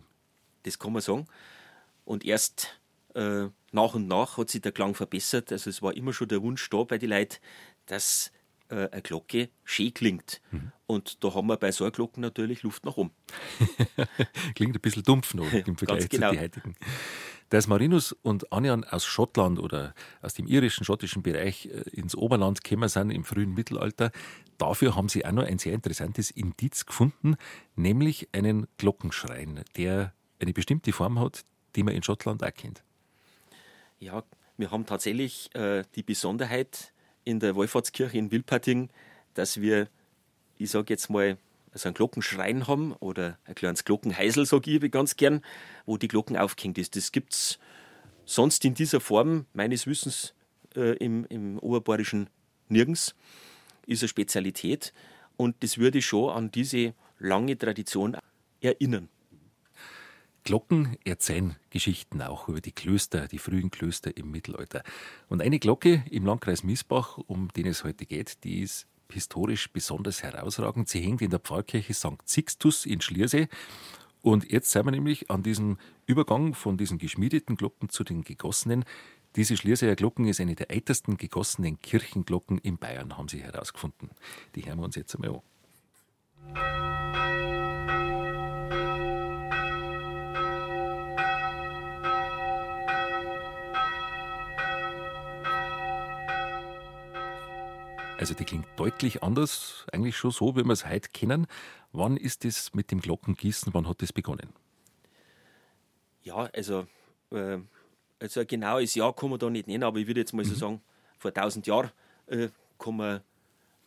Das 0.64 0.80
kann 0.80 0.94
man 0.94 1.04
sagen. 1.04 1.28
Und 2.04 2.26
erst 2.26 2.82
äh, 3.14 3.50
nach 3.72 3.94
und 3.94 4.08
nach 4.08 4.38
hat 4.38 4.50
sich 4.50 4.62
der 4.62 4.72
Klang 4.72 4.96
verbessert. 4.96 5.52
Also 5.52 5.70
es 5.70 5.84
war 5.84 5.96
immer 5.96 6.12
schon 6.12 6.28
der 6.28 6.42
Wunsch 6.42 6.68
da 6.72 6.84
bei 6.86 6.98
den 6.98 7.12
Leuten, 7.12 7.38
dass 7.86 8.32
äh, 8.70 8.90
eine 8.90 9.04
Glocke 9.04 9.50
schön 9.64 9.94
klingt. 9.94 10.42
Mhm. 10.50 10.72
Und 10.92 11.24
da 11.24 11.34
haben 11.34 11.48
wir 11.48 11.56
bei 11.56 11.72
so 11.72 11.86
einer 11.86 11.92
Glocke 11.92 12.20
natürlich 12.20 12.64
Luft 12.64 12.84
nach 12.84 12.98
oben. 12.98 13.12
klingt 14.56 14.76
ein 14.76 14.82
bisschen 14.82 15.04
dumpf 15.04 15.34
noch 15.34 15.50
im 15.54 15.78
Vergleich 15.78 16.10
genau. 16.10 16.28
zu 16.28 16.36
den 16.36 16.44
heutigen. 16.44 16.76
Dass 17.48 17.68
Marinus 17.68 18.12
und 18.12 18.52
Anjan 18.52 18.84
aus 18.84 19.06
Schottland 19.06 19.58
oder 19.58 19.94
aus 20.22 20.34
dem 20.34 20.48
irischen, 20.48 20.84
schottischen 20.84 21.24
Bereich 21.24 21.68
äh, 21.68 21.90
ins 21.92 22.14
Oberland 22.14 22.62
gekommen 22.62 22.90
sind 22.90 23.10
im 23.12 23.24
frühen 23.24 23.54
Mittelalter, 23.54 24.12
dafür 24.58 24.98
haben 24.98 25.08
sie 25.08 25.26
auch 25.26 25.32
noch 25.32 25.46
ein 25.46 25.60
sehr 25.60 25.72
interessantes 25.72 26.30
Indiz 26.30 26.86
gefunden, 26.86 27.38
nämlich 27.78 28.28
einen 28.34 28.68
Glockenschrein, 28.78 29.64
der 29.78 30.14
eine 30.42 30.52
bestimmte 30.52 30.92
Form 30.92 31.20
hat, 31.22 31.46
die 31.78 31.84
man 31.84 31.96
in 31.96 32.04
Schottland 32.04 32.44
auch 32.44 32.54
kennt. 32.54 32.84
Ja, 34.00 34.26
wir 34.58 34.72
haben 34.72 34.86
tatsächlich 34.86 35.56
äh, 35.56 35.84
die 35.96 36.04
Besonderheit 36.04 36.92
in 37.24 37.40
der 37.40 37.56
Wallfahrtskirche 37.56 38.18
in 38.18 38.30
Wilpating, 38.30 38.90
dass 39.36 39.62
wir, 39.62 39.88
ich 40.64 40.72
sage 40.72 40.94
jetzt 40.94 41.10
mal, 41.10 41.38
also 41.74 41.88
einen 41.88 41.96
Glockenschrein 41.96 42.68
haben 42.68 42.94
oder 42.94 43.38
ein 43.46 43.56
kleines 43.56 43.86
Glockenheisel, 43.86 44.46
sage 44.46 44.72
ich 44.72 44.92
ganz 44.92 45.16
gern, 45.16 45.42
wo 45.86 45.98
die 45.98 46.08
Glocken 46.08 46.38
aufgehängt 46.38 46.78
ist. 46.78 46.96
Das 46.96 47.12
gibt 47.12 47.34
es 47.34 47.60
sonst 48.26 48.66
in 48.66 48.74
dieser 48.74 49.00
Form 49.00 49.46
meines 49.54 49.88
Wissens 49.88 50.34
äh, 50.76 50.98
im, 50.98 51.26
im 51.26 51.60
Oberbayerischen 51.60 52.30
nirgends. 52.70 53.16
Ist 53.86 54.04
eine 54.04 54.10
Spezialität 54.10 54.94
und 55.38 55.56
das 55.62 55.78
würde 55.78 56.02
schon 56.02 56.30
an 56.30 56.52
diese 56.52 56.94
lange 57.20 57.58
Tradition 57.58 58.18
erinnern. 58.60 59.10
Glocken 60.44 60.98
erzählen 61.06 61.56
Geschichten 61.70 62.22
auch 62.22 62.48
über 62.50 62.62
die 62.62 62.72
Klöster, 62.72 63.28
die 63.28 63.38
frühen 63.38 63.70
Klöster 63.70 64.16
im 64.18 64.32
Mittelalter. 64.32 64.84
Und 65.30 65.42
eine 65.42 65.60
Glocke 65.60 66.04
im 66.10 66.26
Landkreis 66.26 66.64
Miesbach, 66.64 67.18
um 67.18 67.50
den 67.50 67.68
es 67.68 67.84
heute 67.84 68.06
geht, 68.06 68.44
die 68.44 68.62
ist 68.62 68.88
historisch 69.12 69.72
besonders 69.72 70.24
herausragend. 70.24 70.90
Sie 70.90 71.02
hängt 71.02 71.22
in 71.22 71.30
der 71.30 71.40
Pfarrkirche 71.40 71.94
St. 71.94 72.18
Sixtus 72.26 72.86
in 72.86 73.02
Schliersee. 73.02 73.48
Und 74.22 74.52
jetzt 74.52 74.72
sind 74.72 74.86
wir 74.86 74.92
nämlich 74.92 75.32
an 75.32 75.44
diesem 75.44 75.78
Übergang 76.06 76.54
von 76.54 76.78
diesen 76.78 76.98
geschmiedeten 76.98 77.56
Glocken 77.56 77.90
zu 77.90 78.04
den 78.04 78.24
gegossenen. 78.24 78.86
Diese 79.36 79.56
Schlierseer 79.56 79.96
Glocken 79.96 80.28
ist 80.28 80.42
eine 80.42 80.56
der 80.56 80.72
ältesten 80.72 81.18
gegossenen 81.18 81.80
Kirchenglocken 81.82 82.58
in 82.58 82.78
Bayern, 82.78 83.18
haben 83.18 83.30
sie 83.30 83.42
herausgefunden. 83.42 84.10
Die 84.56 84.66
hören 84.66 84.80
wir 84.80 84.86
uns 84.86 84.96
jetzt 84.96 85.16
einmal 85.16 85.42
an. 86.54 86.91
Also 98.22 98.36
die 98.36 98.46
klingt 98.46 98.68
deutlich 98.76 99.24
anders, 99.24 99.88
eigentlich 99.92 100.16
schon 100.16 100.30
so, 100.30 100.56
wie 100.56 100.64
wir 100.64 100.74
es 100.74 100.88
heute 100.88 101.10
kennen. 101.10 101.48
Wann 101.92 102.18
ist 102.18 102.46
das 102.46 102.72
mit 102.76 102.92
dem 102.92 103.02
Glockengießen, 103.02 103.74
wann 103.74 103.88
hat 103.88 104.04
das 104.04 104.14
begonnen? 104.14 104.54
Ja, 106.22 106.48
also, 106.54 106.86
äh, 107.32 107.58
also 108.20 108.42
ein 108.42 108.46
genaues 108.46 108.94
Jahr 108.94 109.16
kann 109.16 109.32
man 109.32 109.40
da 109.40 109.50
nicht 109.50 109.68
nennen, 109.68 109.84
aber 109.84 109.98
ich 109.98 110.06
würde 110.06 110.20
jetzt 110.20 110.34
mal 110.34 110.46
mhm. 110.46 110.50
so 110.50 110.54
sagen, 110.54 110.82
vor 111.18 111.32
1000 111.32 111.66
Jahren 111.66 111.90
äh, 112.28 112.50
kann 112.78 112.98
man 112.98 113.22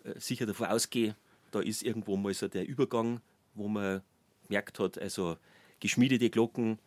äh, 0.03 0.19
sicher 0.19 0.47
davon 0.47 0.67
ausgehen, 0.67 1.15
da 1.53 1.61
ist 1.61 1.85
irgendwo 1.85 2.17
mal 2.17 2.35
so 2.35 2.49
der 2.49 2.67
Übergang, 2.67 3.21
wo 3.55 3.69
man 3.69 4.03
gemerkt 4.49 4.81
hat, 4.81 4.99
also 4.99 5.37
geschmiedete 5.79 6.29
Glocken, 6.29 6.81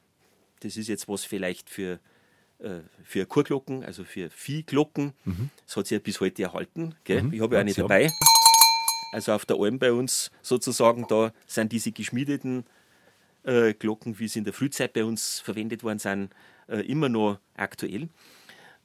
das 0.60 0.76
ist 0.76 0.90
jetzt 0.90 1.08
was 1.08 1.24
vielleicht 1.24 1.70
für 1.70 2.02
für 3.04 3.26
Kurglocken, 3.26 3.84
also 3.84 4.04
für 4.04 4.30
Viehglocken. 4.30 5.14
Mhm. 5.26 5.50
Das 5.66 5.78
hat 5.78 5.88
sich 5.88 5.96
ja 5.96 6.00
bis 6.00 6.20
heute 6.20 6.44
erhalten. 6.44 6.96
Mhm. 7.08 7.34
Ich 7.34 7.42
habe 7.42 7.56
ja 7.56 7.62
eine 7.62 7.74
dabei. 7.74 8.12
Also 9.12 9.32
auf 9.34 9.46
der 9.46 9.58
Alm 9.58 9.80
bei 9.80 9.94
uns 9.94 10.32
sozusagen, 10.42 11.06
da 11.08 11.32
sind 11.46 11.72
diese 11.72 11.92
geschmiedeten 11.92 12.66
äh, 13.44 13.74
Glocken, 13.74 14.20
wie 14.20 14.28
sie 14.28 14.40
in 14.40 14.46
der 14.46 14.54
Frühzeit 14.54 14.94
bei 14.94 15.06
uns 15.06 15.40
verwendet 15.40 15.84
worden 15.84 16.00
sind, 16.00 16.34
äh, 16.68 16.82
immer 16.82 17.10
noch 17.10 17.40
aktuell. 17.56 18.10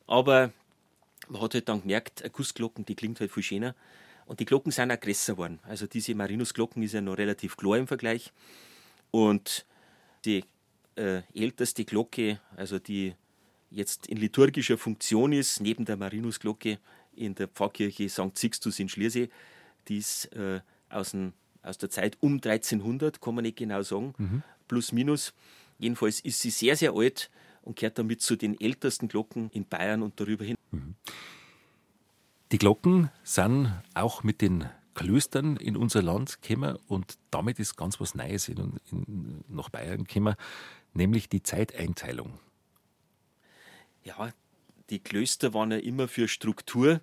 Aber 0.07 0.53
man 1.29 1.43
hat 1.43 1.55
halt 1.55 1.69
dann 1.69 1.81
gemerkt, 1.81 2.23
Gussglocken, 2.33 2.85
die 2.85 2.95
klingt 2.95 3.21
halt 3.21 3.33
viel 3.33 3.43
schöner. 3.43 3.75
Und 4.27 4.41
die 4.41 4.45
Glocken 4.45 4.71
sind 4.71 4.93
auch 4.93 5.01
größer 5.01 5.33
geworden. 5.33 5.59
Also 5.65 5.87
diese 5.87 6.15
Marinusglocken 6.15 6.83
ist 6.83 6.93
ja 6.93 7.01
noch 7.01 7.19
relativ 7.19 7.57
klar 7.57 7.77
im 7.77 7.89
Vergleich. 7.89 8.33
Und 9.11 9.67
die 10.25 10.45
äh, 10.97 11.23
älteste 11.35 11.85
Glocke, 11.85 12.39
also 12.57 12.79
die 12.79 13.15
jetzt 13.73 14.07
in 14.07 14.19
liturgischer 14.19 14.79
Funktion 14.79 15.33
ist, 15.33 15.61
neben 15.61 15.85
der 15.85 15.97
Marinusglocke 15.97 16.79
in 17.15 17.35
der 17.35 17.49
Pfarrkirche 17.49 18.09
St. 18.09 18.37
Sixtus 18.37 18.79
in 18.79 18.89
Schliersee, 18.89 19.29
die 19.89 19.99
ist 19.99 20.27
äh, 20.35 20.61
aus, 20.89 21.13
den, 21.13 21.33
aus, 21.63 21.79
der 21.79 21.91
Zeit 21.91 22.17
um 22.21 22.35
1300, 22.35 23.21
kann 23.21 23.35
man 23.35 23.43
nicht 23.43 23.57
genau 23.57 23.83
sagen, 23.83 24.15
mhm. 24.19 24.43
plus 24.69 24.93
minus. 24.93 25.35
Jedenfalls 25.79 26.21
ist 26.21 26.41
sie 26.41 26.51
sehr, 26.51 26.77
sehr 26.77 26.95
alt 26.95 27.31
und 27.63 27.77
gehört 27.77 27.99
damit 27.99 28.23
zu 28.23 28.37
den 28.37 28.61
ältesten 28.61 29.09
Glocken 29.09 29.51
in 29.51 29.65
Bayern 29.65 30.03
und 30.03 30.21
darüber 30.21 30.45
hin. 30.45 30.57
Mhm. 30.71 30.95
Die 32.53 32.59
Glocken 32.59 33.11
sind 33.25 33.73
auch 33.95 34.23
mit 34.23 34.43
den 34.43 34.69
Klöstern 34.95 35.57
in 35.57 35.77
unser 35.77 36.03
Land 36.03 36.43
gekommen 36.43 36.79
und 36.87 37.17
damit 37.31 37.59
ist 37.59 37.77
ganz 37.77 37.99
was 37.99 38.15
Neues 38.15 38.49
in, 38.49 38.79
in, 38.91 39.45
nach 39.49 39.71
Bayern 39.71 40.05
gekommen, 40.05 40.35
nämlich 40.93 41.31
die 41.31 41.43
Zeiteinteilung 41.43 42.39
ja, 44.05 44.33
die 44.91 44.99
Klöster 44.99 45.55
waren 45.55 45.71
ja 45.71 45.79
immer 45.79 46.09
für 46.09 46.29
Struktur, 46.29 47.01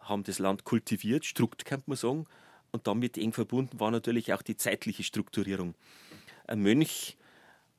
haben 0.00 0.24
das 0.24 0.38
Land 0.38 0.64
kultiviert, 0.64 1.24
Strukt 1.24 1.64
kann 1.64 1.82
man 1.86 1.96
sagen, 1.96 2.26
und 2.70 2.86
damit 2.86 3.18
eng 3.18 3.32
verbunden 3.32 3.78
war 3.80 3.90
natürlich 3.90 4.32
auch 4.32 4.42
die 4.42 4.56
zeitliche 4.56 5.02
Strukturierung. 5.04 5.74
Ein 6.46 6.60
Mönch 6.60 7.16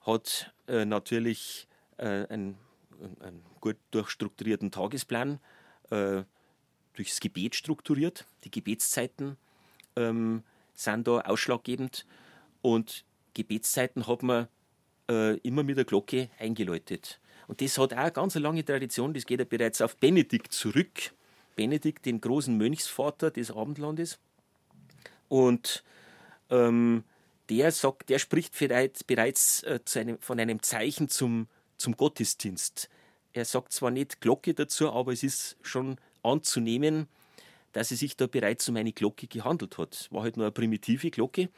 hat 0.02 0.54
äh, 0.68 0.86
natürlich 0.86 1.68
äh, 1.98 2.28
einen, 2.28 2.58
einen, 3.20 3.44
gut 3.60 3.78
durchstrukturierten 3.92 4.72
Tagesplan, 4.72 5.40
äh, 5.90 6.24
durchs 6.94 7.20
Gebet 7.20 7.56
strukturiert. 7.56 8.26
Die 8.44 8.52
Gebetszeiten 8.52 9.38
ähm, 9.96 10.44
sind 10.74 11.08
da 11.08 11.22
ausschlaggebend 11.22 12.06
und 12.62 13.04
Gebetszeiten 13.34 14.08
hat 14.08 14.22
man 14.22 14.48
äh, 15.10 15.38
immer 15.40 15.64
mit 15.64 15.78
der 15.78 15.86
Glocke 15.86 16.30
eingeläutet. 16.38 17.20
Und 17.48 17.62
das 17.62 17.78
hat 17.78 17.94
auch 17.94 17.98
eine 17.98 18.12
ganz 18.12 18.36
lange 18.36 18.64
Tradition, 18.64 19.14
das 19.14 19.26
geht 19.26 19.40
ja 19.40 19.46
bereits 19.46 19.82
auf 19.82 19.98
Benedikt 19.98 20.54
zurück. 20.54 21.14
Benedikt, 21.56 22.06
den 22.06 22.20
großen 22.20 22.58
Mönchsvater 22.58 23.32
des 23.32 23.52
Abendlandes. 23.52 24.20
Und 25.30 25.84
ähm, 26.50 27.04
der 27.50 27.72
sagt, 27.72 28.10
der 28.10 28.20
spricht 28.20 28.58
bereits 28.58 29.64
äh, 29.64 29.80
einem, 29.96 30.20
von 30.20 30.40
einem 30.40 30.62
Zeichen 30.62 31.10
zum, 31.10 31.48
zum 31.78 31.96
Gottesdienst. 31.96 32.90
Er 33.34 33.46
sagt 33.46 33.74
zwar 33.74 33.92
nicht 33.92 34.22
Glocke 34.22 34.54
dazu, 34.54 34.92
aber 34.92 35.12
es 35.12 35.24
ist 35.24 35.58
schon 35.62 35.98
anzunehmen, 36.22 37.08
dass 37.74 37.92
es 37.92 38.00
sich 38.00 38.16
da 38.16 38.28
bereits 38.28 38.70
um 38.70 38.76
eine 38.78 38.94
Glocke 38.94 39.28
gehandelt 39.28 39.78
hat. 39.78 40.08
War 40.12 40.24
halt 40.24 40.38
nur 40.38 40.46
eine 40.46 40.52
primitive 40.52 41.10
Glocke, 41.10 41.50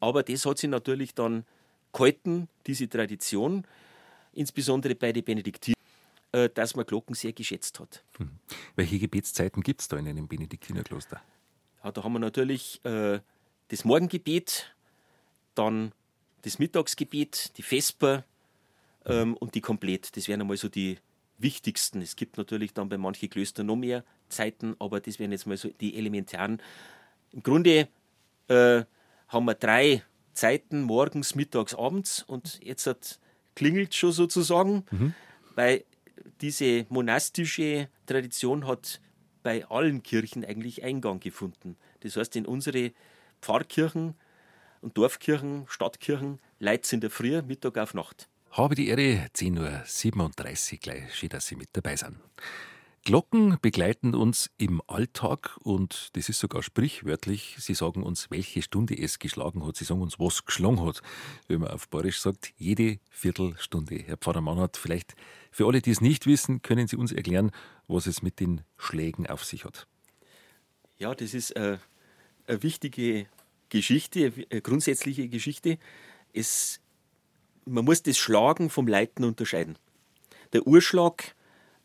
aber 0.00 0.22
das 0.22 0.44
hat 0.46 0.58
sich 0.58 0.70
natürlich 0.70 1.14
dann 1.14 1.44
gehalten, 1.92 2.48
diese 2.66 2.88
Tradition, 2.88 3.64
insbesondere 4.32 4.94
bei 4.94 5.12
den 5.12 5.24
Benediktinern, 5.24 5.80
äh, 6.32 6.48
dass 6.48 6.76
man 6.76 6.86
Glocken 6.86 7.14
sehr 7.14 7.32
geschätzt 7.32 7.80
hat. 7.80 8.04
Hm. 8.18 8.30
Welche 8.76 8.98
Gebetszeiten 8.98 9.62
gibt 9.62 9.80
es 9.80 9.88
da 9.88 9.96
in 9.96 10.08
einem 10.08 10.28
Benediktinerkloster? 10.28 11.20
Ja, 11.84 11.92
da 11.92 12.04
haben 12.04 12.12
wir 12.12 12.18
natürlich 12.18 12.84
äh, 12.84 13.20
das 13.68 13.84
Morgengebet, 13.84 14.74
dann 15.54 15.92
das 16.42 16.58
Mittagsgebet, 16.58 17.56
die 17.56 17.62
Vesper 17.62 18.24
ähm, 19.04 19.36
und 19.36 19.54
die 19.54 19.60
Komplett. 19.60 20.16
Das 20.16 20.28
wären 20.28 20.40
einmal 20.40 20.56
so 20.56 20.68
die 20.68 20.98
wichtigsten. 21.38 22.02
Es 22.02 22.16
gibt 22.16 22.36
natürlich 22.36 22.74
dann 22.74 22.88
bei 22.88 22.98
manchen 22.98 23.30
Klöstern 23.30 23.66
noch 23.66 23.76
mehr 23.76 24.04
Zeiten, 24.28 24.76
aber 24.78 25.00
das 25.00 25.18
wären 25.18 25.32
jetzt 25.32 25.46
mal 25.46 25.56
so 25.56 25.68
die 25.68 25.96
elementaren. 25.96 26.60
Im 27.32 27.42
Grunde 27.42 27.88
äh, 28.48 28.84
haben 29.28 29.44
wir 29.44 29.54
drei 29.54 30.02
Zeiten, 30.34 30.82
morgens, 30.82 31.34
mittags, 31.34 31.74
abends 31.74 32.22
und 32.22 32.60
jetzt 32.62 32.86
hat, 32.86 33.18
klingelt 33.58 33.94
schon 33.94 34.12
sozusagen, 34.12 34.84
mhm. 34.90 35.14
weil 35.54 35.84
diese 36.40 36.86
monastische 36.88 37.88
Tradition 38.06 38.66
hat 38.66 39.00
bei 39.42 39.66
allen 39.66 40.02
Kirchen 40.02 40.44
eigentlich 40.44 40.84
Eingang 40.84 41.20
gefunden. 41.20 41.76
Das 42.00 42.16
heißt, 42.16 42.36
in 42.36 42.46
unsere 42.46 42.92
Pfarrkirchen 43.42 44.14
und 44.80 44.96
Dorfkirchen, 44.96 45.66
Stadtkirchen, 45.68 46.40
Leute 46.60 46.94
in 46.94 47.00
der 47.00 47.10
Früh, 47.10 47.42
Mittag 47.42 47.78
auf 47.78 47.94
Nacht. 47.94 48.28
Habe 48.52 48.74
die 48.74 48.88
Ehre, 48.88 49.26
10.37 49.34 50.72
Uhr 50.72 50.78
gleich, 50.78 51.14
schön, 51.14 51.28
dass 51.28 51.46
Sie 51.46 51.56
mit 51.56 51.68
dabei 51.72 51.96
sind. 51.96 52.16
Glocken 53.04 53.56
begleiten 53.62 54.14
uns 54.14 54.50
im 54.58 54.82
Alltag 54.86 55.56
und 55.62 56.10
das 56.14 56.28
ist 56.28 56.40
sogar 56.40 56.62
sprichwörtlich. 56.62 57.56
Sie 57.58 57.74
sagen 57.74 58.02
uns, 58.02 58.30
welche 58.30 58.60
Stunde 58.62 58.98
es 58.98 59.18
geschlagen 59.18 59.66
hat. 59.66 59.76
Sie 59.76 59.84
sagen 59.84 60.02
uns, 60.02 60.18
was 60.18 60.44
geschlagen 60.44 60.84
hat. 60.84 61.00
Wenn 61.46 61.60
man 61.60 61.70
auf 61.70 61.88
Bayerisch 61.88 62.20
sagt, 62.20 62.52
jede 62.56 62.98
Viertelstunde. 63.10 63.96
Herr 63.96 64.16
Pfarrer 64.16 64.40
Mannhardt, 64.40 64.76
vielleicht 64.76 65.14
für 65.50 65.66
alle, 65.66 65.80
die 65.80 65.90
es 65.90 66.00
nicht 66.00 66.26
wissen, 66.26 66.60
können 66.62 66.86
Sie 66.86 66.96
uns 66.96 67.12
erklären, 67.12 67.50
was 67.86 68.06
es 68.06 68.20
mit 68.20 68.40
den 68.40 68.62
Schlägen 68.76 69.26
auf 69.26 69.44
sich 69.44 69.64
hat. 69.64 69.86
Ja, 70.98 71.14
das 71.14 71.32
ist 71.32 71.56
eine, 71.56 71.74
äh, 71.74 71.78
eine 72.46 72.62
wichtige 72.62 73.26
Geschichte, 73.68 74.32
eine 74.50 74.60
grundsätzliche 74.60 75.28
Geschichte. 75.28 75.78
Es, 76.32 76.80
man 77.64 77.84
muss 77.84 78.02
das 78.02 78.18
Schlagen 78.18 78.70
vom 78.70 78.86
Leiten 78.86 79.24
unterscheiden. 79.24 79.78
Der 80.52 80.66
Urschlag 80.66 81.34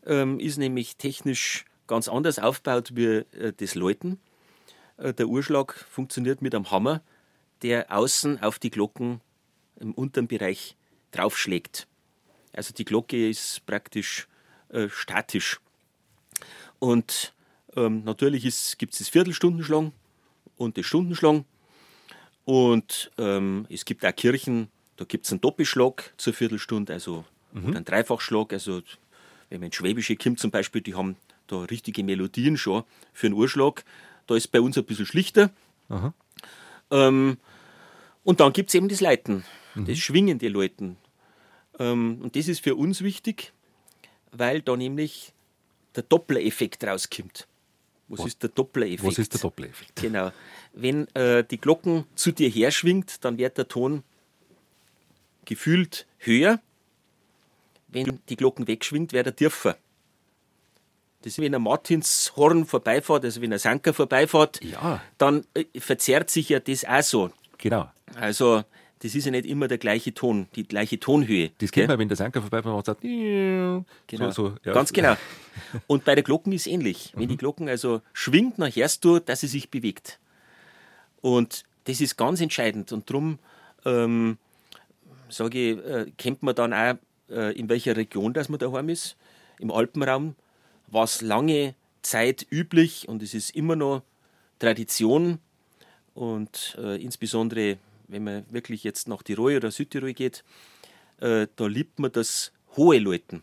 ähm, 0.06 0.38
ist 0.38 0.58
nämlich 0.58 0.96
technisch 0.96 1.64
ganz 1.86 2.08
anders 2.08 2.38
aufgebaut 2.38 2.92
wie 2.94 3.24
äh, 3.36 3.52
das 3.56 3.74
Läuten. 3.74 4.18
Äh, 4.96 5.14
der 5.14 5.28
Urschlag 5.28 5.74
funktioniert 5.90 6.42
mit 6.42 6.54
einem 6.54 6.70
Hammer, 6.70 7.02
der 7.62 7.92
außen 7.92 8.42
auf 8.42 8.58
die 8.58 8.70
Glocken 8.70 9.20
im 9.80 9.92
unteren 9.92 10.28
Bereich 10.28 10.76
draufschlägt. 11.12 11.86
Also 12.52 12.72
die 12.72 12.84
Glocke 12.84 13.28
ist 13.28 13.64
praktisch 13.66 14.28
äh, 14.68 14.88
statisch. 14.88 15.60
Und 16.78 17.34
ähm, 17.76 18.04
natürlich 18.04 18.78
gibt 18.78 18.92
es 18.92 18.98
das 19.00 19.08
Viertelstundenschlang 19.08 19.92
und 20.56 20.78
das 20.78 20.86
Stundenschlang. 20.86 21.44
Und 22.44 23.10
ähm, 23.18 23.66
es 23.70 23.84
gibt 23.84 24.04
auch 24.04 24.14
Kirchen, 24.14 24.68
da 24.96 25.04
gibt 25.04 25.24
es 25.24 25.32
einen 25.32 25.40
Doppelschlag 25.40 26.12
zur 26.16 26.34
Viertelstunde, 26.34 26.92
also 26.92 27.24
mhm. 27.52 27.64
oder 27.64 27.76
einen 27.76 27.84
Dreifachschlag. 27.84 28.52
Also 28.52 28.82
wenn 29.54 29.60
man 29.60 29.66
in 29.66 29.72
Schwäbische 29.72 30.16
kommt 30.16 30.40
zum 30.40 30.50
Beispiel, 30.50 30.80
die 30.80 30.96
haben 30.96 31.14
da 31.46 31.62
richtige 31.62 32.02
Melodien 32.02 32.56
schon 32.56 32.82
für 33.12 33.28
einen 33.28 33.36
Urschlag. 33.36 33.84
Da 34.26 34.34
ist 34.34 34.48
bei 34.48 34.60
uns 34.60 34.76
ein 34.76 34.84
bisschen 34.84 35.06
schlichter. 35.06 35.50
Ähm, 36.90 37.38
und 38.24 38.40
dann 38.40 38.52
gibt 38.52 38.70
es 38.70 38.74
eben 38.74 38.88
das 38.88 39.00
Leiten, 39.00 39.44
mhm. 39.76 39.86
das 39.86 39.98
schwingende 39.98 40.48
Läuten. 40.48 40.96
Ähm, 41.78 42.18
und 42.20 42.34
das 42.34 42.48
ist 42.48 42.64
für 42.64 42.74
uns 42.74 43.02
wichtig, 43.02 43.52
weil 44.32 44.60
da 44.60 44.76
nämlich 44.76 45.32
der 45.94 46.02
Doppler-Effekt 46.02 46.82
rauskommt. 46.82 47.46
Was, 48.08 48.18
Was, 48.18 48.26
ist 48.26 48.42
der 48.42 48.50
Doppler-Effekt? 48.50 49.04
Was 49.04 49.18
ist 49.18 49.34
der 49.34 49.40
Doppler-Effekt? 49.40 50.02
Genau. 50.02 50.32
Wenn 50.72 51.06
äh, 51.14 51.44
die 51.44 51.58
Glocken 51.58 52.06
zu 52.16 52.32
dir 52.32 52.48
her 52.48 52.72
schwingt, 52.72 53.24
dann 53.24 53.38
wird 53.38 53.56
der 53.56 53.68
Ton 53.68 54.02
gefühlt 55.44 56.08
höher 56.18 56.60
wenn 57.94 58.20
die 58.28 58.36
Glocken 58.36 58.66
wegschwingt, 58.66 59.12
wird 59.12 59.26
er 59.26 59.36
tiefer. 59.36 59.76
Das 61.22 61.32
ist, 61.32 61.38
wenn 61.38 61.54
ein 61.54 61.62
Martinshorn 61.62 62.66
vorbeifährt, 62.66 63.24
also 63.24 63.40
wenn 63.40 63.52
ein 63.52 63.58
Sanker 63.58 63.94
vorbeifährt, 63.94 64.62
ja. 64.62 65.00
dann 65.16 65.46
äh, 65.54 65.64
verzerrt 65.80 66.28
sich 66.28 66.50
ja 66.50 66.60
das 66.60 66.84
auch 66.84 67.02
so. 67.02 67.30
Genau. 67.56 67.90
Also, 68.14 68.62
das 68.98 69.14
ist 69.14 69.24
ja 69.24 69.30
nicht 69.30 69.46
immer 69.46 69.66
der 69.66 69.78
gleiche 69.78 70.12
Ton, 70.12 70.48
die 70.54 70.68
gleiche 70.68 71.00
Tonhöhe. 71.00 71.50
Das 71.58 71.72
kennt 71.72 71.88
man, 71.88 71.98
wenn 71.98 72.08
der 72.08 72.18
Sanker 72.18 72.42
vorbeifährt 72.42 72.74
und 72.74 72.84
sagt, 72.84 73.00
genau. 73.00 73.84
So, 74.08 74.30
so, 74.30 74.54
ja. 74.64 74.74
Ganz 74.74 74.92
genau. 74.92 75.16
Und 75.86 76.04
bei 76.04 76.14
der 76.14 76.24
Glocken 76.24 76.52
ist 76.52 76.62
es 76.62 76.72
ähnlich. 76.72 77.12
Wenn 77.14 77.24
mhm. 77.24 77.28
die 77.28 77.36
Glocken 77.36 77.68
also 77.68 78.02
schwingt, 78.12 78.58
dann 78.58 78.70
hörst 78.70 79.04
du, 79.04 79.18
dass 79.18 79.40
sie 79.40 79.46
sich 79.46 79.70
bewegt. 79.70 80.18
Und 81.22 81.64
das 81.84 82.00
ist 82.00 82.16
ganz 82.16 82.40
entscheidend. 82.40 82.92
Und 82.92 83.08
darum, 83.08 83.38
ähm, 83.84 84.36
sage 85.30 85.72
ich, 85.72 85.78
äh, 85.78 86.10
kennt 86.18 86.42
man 86.42 86.54
dann 86.54 86.72
auch 86.72 86.96
in 87.28 87.68
welcher 87.68 87.96
Region 87.96 88.34
das 88.34 88.48
man 88.48 88.58
daheim 88.58 88.88
ist. 88.88 89.16
Im 89.58 89.70
Alpenraum 89.70 90.34
war 90.88 91.04
es 91.04 91.22
lange 91.22 91.74
Zeit 92.02 92.46
üblich 92.50 93.08
und 93.08 93.22
es 93.22 93.34
ist 93.34 93.56
immer 93.56 93.76
noch 93.76 94.02
Tradition. 94.58 95.38
Und 96.14 96.76
äh, 96.78 97.02
insbesondere, 97.02 97.78
wenn 98.08 98.24
man 98.24 98.44
wirklich 98.50 98.84
jetzt 98.84 99.08
nach 99.08 99.22
Tirol 99.22 99.56
oder 99.56 99.70
Südtirol 99.70 100.12
geht, 100.12 100.44
äh, 101.20 101.48
da 101.56 101.66
liebt 101.66 101.98
man 101.98 102.12
das 102.12 102.52
hohe 102.76 102.98
Läuten. 102.98 103.42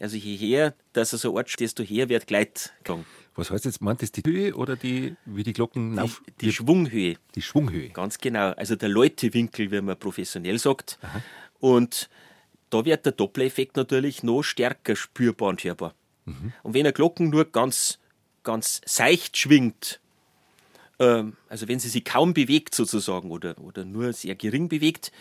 Also 0.00 0.16
je 0.16 0.36
her, 0.36 0.74
dass 0.92 1.12
er 1.12 1.18
so 1.18 1.34
Ort 1.34 1.58
desto 1.58 1.82
her 1.82 2.08
wird 2.08 2.26
Gleitgang. 2.26 3.04
Was 3.34 3.50
heißt 3.50 3.64
jetzt, 3.66 3.80
meint 3.80 4.00
das 4.00 4.12
die 4.12 4.22
Höhe 4.24 4.54
oder 4.54 4.76
die, 4.76 5.16
wie 5.24 5.42
die 5.42 5.52
Glocken 5.52 5.96
Die, 5.96 6.12
die 6.40 6.52
Schwunghöhe. 6.52 7.16
Die 7.34 7.42
Schwunghöhe. 7.42 7.90
Ganz 7.90 8.18
genau. 8.18 8.50
Also 8.52 8.74
der 8.74 8.88
Läutewinkel, 8.88 9.70
wie 9.70 9.80
man 9.80 9.98
professionell 9.98 10.58
sagt. 10.58 10.98
Aha. 11.02 11.22
Und 11.60 12.08
da 12.70 12.84
wird 12.84 13.04
der 13.04 13.12
Doppler-Effekt 13.12 13.76
natürlich 13.76 14.22
noch 14.22 14.42
stärker 14.42 14.96
spürbar 14.96 15.50
und 15.50 15.64
hörbar. 15.64 15.94
Mhm. 16.24 16.52
Und 16.62 16.74
wenn 16.74 16.86
eine 16.86 16.92
Glocken 16.92 17.30
nur 17.30 17.44
ganz, 17.46 17.98
ganz 18.42 18.80
seicht 18.84 19.36
schwingt, 19.36 20.00
ähm, 20.98 21.36
also 21.48 21.68
wenn 21.68 21.78
sie 21.78 21.88
sich 21.88 22.04
kaum 22.04 22.34
bewegt 22.34 22.74
sozusagen 22.74 23.30
oder, 23.30 23.58
oder 23.58 23.84
nur 23.84 24.12
sehr 24.12 24.34
gering 24.34 24.68
bewegt, 24.68 25.12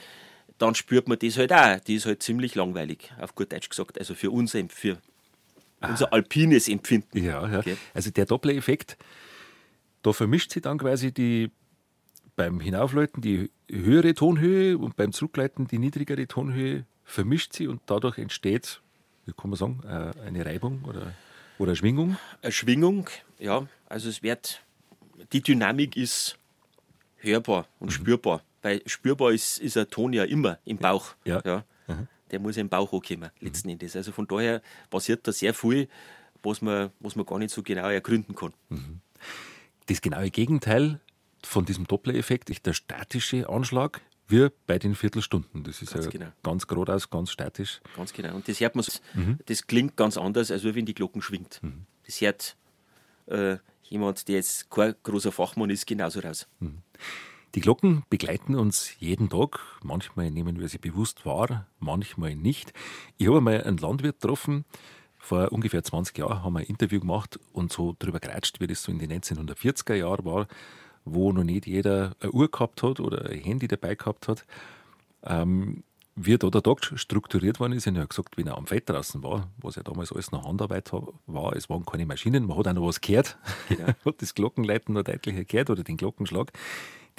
dann 0.58 0.76
spürt 0.76 1.08
man 1.08 1.20
das 1.20 1.38
halt 1.38 1.54
auch. 1.54 1.80
Die 1.82 1.96
ist 1.96 2.06
halt 2.06 2.24
ziemlich 2.24 2.56
langweilig, 2.56 3.14
auf 3.20 3.36
gut 3.36 3.52
Deutsch 3.52 3.70
gesagt. 3.70 4.00
Also 4.00 4.16
für 4.16 4.32
unser, 4.32 4.68
für 4.70 4.98
unser 5.82 6.12
alpines 6.12 6.68
Empfinden. 6.68 7.24
Ja, 7.24 7.48
ja. 7.48 7.60
Okay. 7.60 7.78
Also 7.94 8.10
der 8.10 8.26
Doppler-Effekt, 8.26 8.98
da 10.02 10.14
vermischt 10.14 10.52
sich 10.52 10.64
dann 10.64 10.80
quasi 10.80 11.12
die 11.12 11.52
beim 12.36 12.60
Hinaufleiten 12.60 13.22
die 13.22 13.50
höhere 13.70 14.14
Tonhöhe 14.14 14.78
und 14.78 14.96
beim 14.96 15.12
Zurückleiten 15.12 15.68
die 15.68 15.80
niedrigere 15.80 16.28
Tonhöhe 16.28 16.86
vermischt 17.08 17.54
sie 17.54 17.68
und 17.68 17.82
dadurch 17.88 18.20
entsteht, 18.20 18.82
wie 19.26 19.34
kann 19.34 19.50
man 19.50 19.58
sagen, 19.58 19.82
äh, 19.86 20.12
eine 20.28 20.46
Reibung 20.46 20.84
oder, 20.84 21.14
oder 21.58 21.76
Schwingung? 21.76 22.18
Eine 22.42 22.52
Schwingung, 22.52 23.10
ja. 23.40 23.66
Also 23.88 24.10
es 24.10 24.22
wird, 24.22 24.62
die 25.32 25.42
Dynamik 25.42 25.96
ist 25.98 26.38
hörbar 27.16 27.68
und 27.80 27.88
mhm. 27.88 27.92
spürbar. 27.92 28.44
Weil 28.62 28.82
spürbar 28.86 29.32
ist, 29.32 29.58
ist 29.60 29.78
ein 29.78 29.90
Ton 29.90 30.14
ja 30.14 30.26
immer 30.26 30.60
im 30.66 30.78
Bauch. 30.78 31.16
Ja. 31.24 31.42
ja. 31.46 31.64
Mhm. 31.88 32.08
Der 32.30 32.40
muss 32.40 32.58
im 32.58 32.68
Bauch 32.70 32.92
hochkommen, 32.92 33.32
letzten 33.40 33.70
mhm. 33.70 33.74
Endes. 33.74 33.96
Also 33.96 34.12
von 34.12 34.28
daher 34.28 34.62
passiert 34.90 35.26
da 35.28 35.32
sehr 35.32 35.54
viel, 35.54 35.88
was 36.44 36.62
man, 36.62 36.92
was 37.00 37.16
man 37.16 37.26
gar 37.26 37.40
nicht 37.40 37.52
so 37.52 37.64
genau 37.64 37.90
ergründen 37.90 38.36
kann. 38.36 38.54
Mhm. 38.70 39.00
Das 39.88 40.02
genaue 40.02 40.30
Gegenteil 40.30 41.00
von 41.42 41.66
diesem 41.66 41.88
Doppler-Effekt 41.88 42.50
ist 42.50 42.66
der 42.66 42.74
statische 42.74 43.48
Anschlag. 43.48 44.02
Wie 44.28 44.50
bei 44.66 44.78
den 44.80 44.96
Viertelstunden. 44.96 45.64
Das 45.64 45.82
ist 45.82 45.94
Ganz 45.94 46.06
ja 46.06 46.12
genau. 46.12 46.28
ganz 46.44 46.68
geradeaus, 46.68 47.10
ganz 47.10 47.32
statisch. 47.32 47.80
Ganz 47.96 48.12
genau. 48.14 48.36
Und 48.36 48.48
das 48.48 48.60
hört 48.60 48.76
man, 48.76 48.86
Mhm. 49.14 49.40
das 49.46 49.66
klingt 49.68 49.96
ganz 49.96 50.18
anders, 50.18 50.52
als 50.52 50.64
wenn 50.64 50.86
die 50.86 50.94
Glocken 50.94 51.22
schwingt. 51.22 51.62
Das 52.06 52.22
hört 52.22 52.56
äh, 53.28 53.58
jemand, 53.84 54.28
der 54.28 54.36
jetzt 54.36 54.70
kein 54.70 54.96
großer 55.04 55.32
Fachmann 55.32 55.70
ist, 55.70 55.86
genauso 55.88 56.20
raus. 56.20 56.48
Die 57.56 57.62
Glocken 57.62 58.04
begleiten 58.10 58.56
uns 58.56 59.00
jeden 59.00 59.30
Tag. 59.30 59.60
Manchmal 59.82 60.30
nehmen 60.32 60.60
wir 60.60 60.68
sie 60.68 60.78
bewusst 60.78 61.26
wahr, 61.26 61.68
manchmal 61.80 62.36
nicht. 62.36 62.74
Ich 63.18 63.28
habe 63.28 63.38
einmal 63.38 63.64
einen 63.64 63.78
Landwirt 63.78 64.20
getroffen. 64.22 64.66
Vor 65.20 65.52
ungefähr 65.52 65.84
20 65.84 66.18
Jahren 66.20 66.44
haben 66.44 66.54
wir 66.54 66.60
ein 66.60 66.66
Interview 66.68 67.00
gemacht 67.00 67.40
und 67.52 67.74
so 67.74 67.96
drüber 67.98 68.20
geratscht, 68.20 68.60
wie 68.62 68.68
das 68.68 68.84
so 68.84 68.92
in 68.92 69.00
den 69.00 69.12
1940er 69.12 69.96
Jahren 69.96 70.24
war, 70.26 70.48
wo 71.14 71.32
noch 71.32 71.44
nicht 71.44 71.66
jeder 71.68 72.16
eine 72.20 72.32
Uhr 72.32 72.50
gehabt 72.50 72.84
hat 72.84 73.00
oder 73.00 73.30
ein 73.30 73.40
Handy 73.40 73.68
dabei 73.68 73.96
gehabt 73.96 74.28
hat. 74.28 74.46
Ähm, 75.24 75.84
wie 76.16 76.36
da 76.38 76.50
der 76.50 76.64
Tag 76.64 76.80
strukturiert 76.96 77.60
worden 77.60 77.74
ist, 77.74 77.86
ich 77.86 77.96
habe 77.96 78.08
gesagt, 78.08 78.38
wenn 78.38 78.48
er 78.48 78.58
am 78.58 78.66
Feld 78.66 78.90
draußen 78.90 79.22
war, 79.22 79.50
was 79.58 79.76
ja 79.76 79.84
damals 79.84 80.12
alles 80.12 80.32
noch 80.32 80.46
Handarbeit 80.46 80.92
ha- 80.92 81.08
war, 81.28 81.56
es 81.56 81.70
waren 81.70 81.86
keine 81.86 82.08
Maschinen, 82.08 82.48
man 82.48 82.58
hat 82.58 82.68
auch 82.68 82.74
noch 82.74 82.88
was 82.88 83.02
gehört, 83.02 83.38
hat 84.06 84.16
das 84.22 84.34
Glockenleiten 84.34 84.96
noch 84.96 85.04
deutlicher 85.04 85.44
gehört 85.44 85.70
oder 85.70 85.84
den 85.84 85.96
Glockenschlag, 85.98 86.52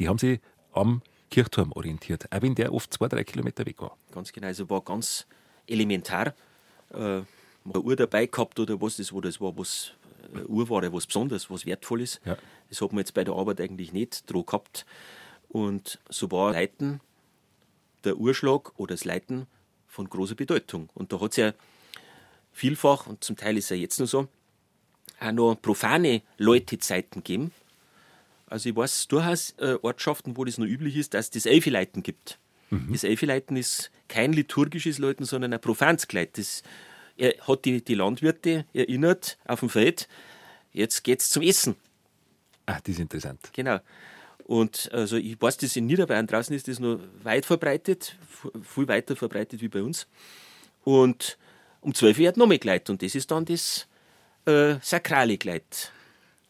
die 0.01 0.09
haben 0.09 0.19
sich 0.19 0.41
am 0.73 1.03
Kirchturm 1.31 1.71
orientiert, 1.73 2.27
auch 2.33 2.43
wenn 2.43 2.57
der 2.57 2.73
oft 2.75 2.93
zwei, 2.93 3.07
drei 3.07 3.23
Kilometer 3.23 3.65
weg 3.67 3.81
war. 3.81 3.97
Ganz 4.13 4.33
genau. 4.33 4.49
Also 4.49 4.69
war 4.69 4.81
ganz 4.81 5.27
elementar. 5.69 6.35
Äh, 6.91 6.97
eine 7.65 7.81
Uhr 7.83 7.97
dabei 7.97 8.27
gehabt 8.27 8.59
oder 8.59 8.81
was 8.81 8.97
das 8.97 9.13
war. 9.13 9.21
Das 9.21 9.41
war 9.41 9.57
was, 9.57 9.93
eine 10.33 10.47
Uhr 10.47 10.69
war 10.71 10.83
ja 10.83 10.93
was 10.93 11.07
Besonderes, 11.07 11.51
was 11.51 11.67
Wertvolles. 11.67 12.19
Ja. 12.25 12.37
Das 12.69 12.81
hat 12.81 12.93
man 12.93 13.01
jetzt 13.01 13.15
bei 13.15 13.25
der 13.25 13.35
Arbeit 13.35 13.61
eigentlich 13.61 13.93
nicht 13.93 14.31
dran 14.31 14.45
gehabt. 14.45 14.87
Und 15.49 15.99
so 16.09 16.31
war 16.31 16.53
Leiten, 16.53 17.01
der 18.05 18.19
Uhrschlag 18.19 18.79
oder 18.79 18.95
das 18.95 19.05
Leiten 19.05 19.47
von 19.87 20.09
großer 20.09 20.35
Bedeutung. 20.35 20.91
Und 20.95 21.13
da 21.13 21.21
hat 21.21 21.33
es 21.33 21.37
ja 21.37 21.53
vielfach, 22.53 23.07
und 23.07 23.25
zum 23.25 23.37
Teil 23.37 23.57
ist 23.57 23.65
es 23.65 23.71
ja 23.71 23.77
jetzt 23.77 23.99
noch 23.99 24.07
so, 24.07 24.29
auch 25.21 25.33
noch 25.33 25.57
profane 25.61 26.23
Läutezeiten 26.37 27.23
gegeben. 27.23 27.53
Also 28.47 28.69
ich 28.69 28.77
weiß 28.77 29.09
durchaus 29.09 29.55
äh, 29.59 29.77
Ortschaften, 29.83 30.37
wo 30.37 30.45
das 30.45 30.59
noch 30.59 30.67
üblich 30.67 30.97
ist, 30.97 31.15
dass 31.15 31.27
es 31.27 31.31
das 31.31 31.47
Elfileiten 31.47 32.03
gibt. 32.03 32.39
Das 32.71 33.03
Elfileiten 33.03 33.57
ist 33.57 33.91
kein 34.09 34.35
liturgisches 34.35 34.99
Läuten, 34.99 35.25
sondern 35.25 35.55
ein 35.55 35.61
profanes 35.61 36.07
Geleit. 36.07 36.37
Das 36.37 36.63
er 37.19 37.35
hat 37.47 37.65
die, 37.65 37.83
die 37.83 37.95
Landwirte 37.95 38.65
erinnert 38.73 39.39
auf 39.45 39.61
dem 39.61 39.69
Feld, 39.69 40.09
jetzt 40.73 41.03
geht's 41.03 41.31
zum 41.31 41.43
Essen. 41.43 41.75
Ah, 42.69 42.79
das 42.85 42.95
ist 42.95 43.01
interessant. 43.01 43.41
Genau. 43.55 43.79
Und 44.45 44.91
also 44.93 45.17
ich 45.17 45.41
weiß, 45.41 45.57
das 45.57 45.75
in 45.75 45.87
Niederbayern 45.87 46.27
draußen 46.27 46.55
ist 46.55 46.69
das 46.69 46.79
noch 46.81 47.01
weit 47.23 47.47
verbreitet, 47.47 48.17
viel 48.63 48.89
weiter 48.89 49.17
verbreitet 49.17 49.63
wie 49.63 49.69
bei 49.69 49.83
uns. 49.83 50.07
Und 50.85 51.39
um 51.81 51.95
12 51.95 52.19
Uhr 52.19 52.25
wird 52.25 52.37
noch 52.37 52.47
mehr 52.47 52.59
Gleit 52.59 52.91
und 52.91 53.03
das 53.03 53.15
ist 53.15 53.31
dann 53.31 53.47
das 53.47 53.89
äh, 54.45 54.77
sakrale 54.83 55.39
Gleit. 55.39 55.93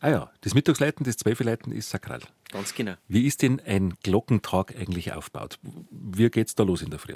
Ah 0.00 0.10
ja, 0.10 0.32
das 0.40 0.54
Mittagsleiten, 0.54 1.04
das 1.04 1.18
Zwölfeleiten 1.18 1.72
ist 1.72 1.90
sakral. 1.90 2.20
Ganz 2.50 2.74
genau. 2.74 2.94
Wie 3.06 3.26
ist 3.26 3.42
denn 3.42 3.60
ein 3.60 3.94
Glockentag 4.02 4.74
eigentlich 4.76 5.12
aufgebaut? 5.12 5.58
Wie 5.90 6.30
geht 6.30 6.48
es 6.48 6.54
da 6.56 6.64
los 6.64 6.82
in 6.82 6.90
der 6.90 6.98
Früh? 6.98 7.14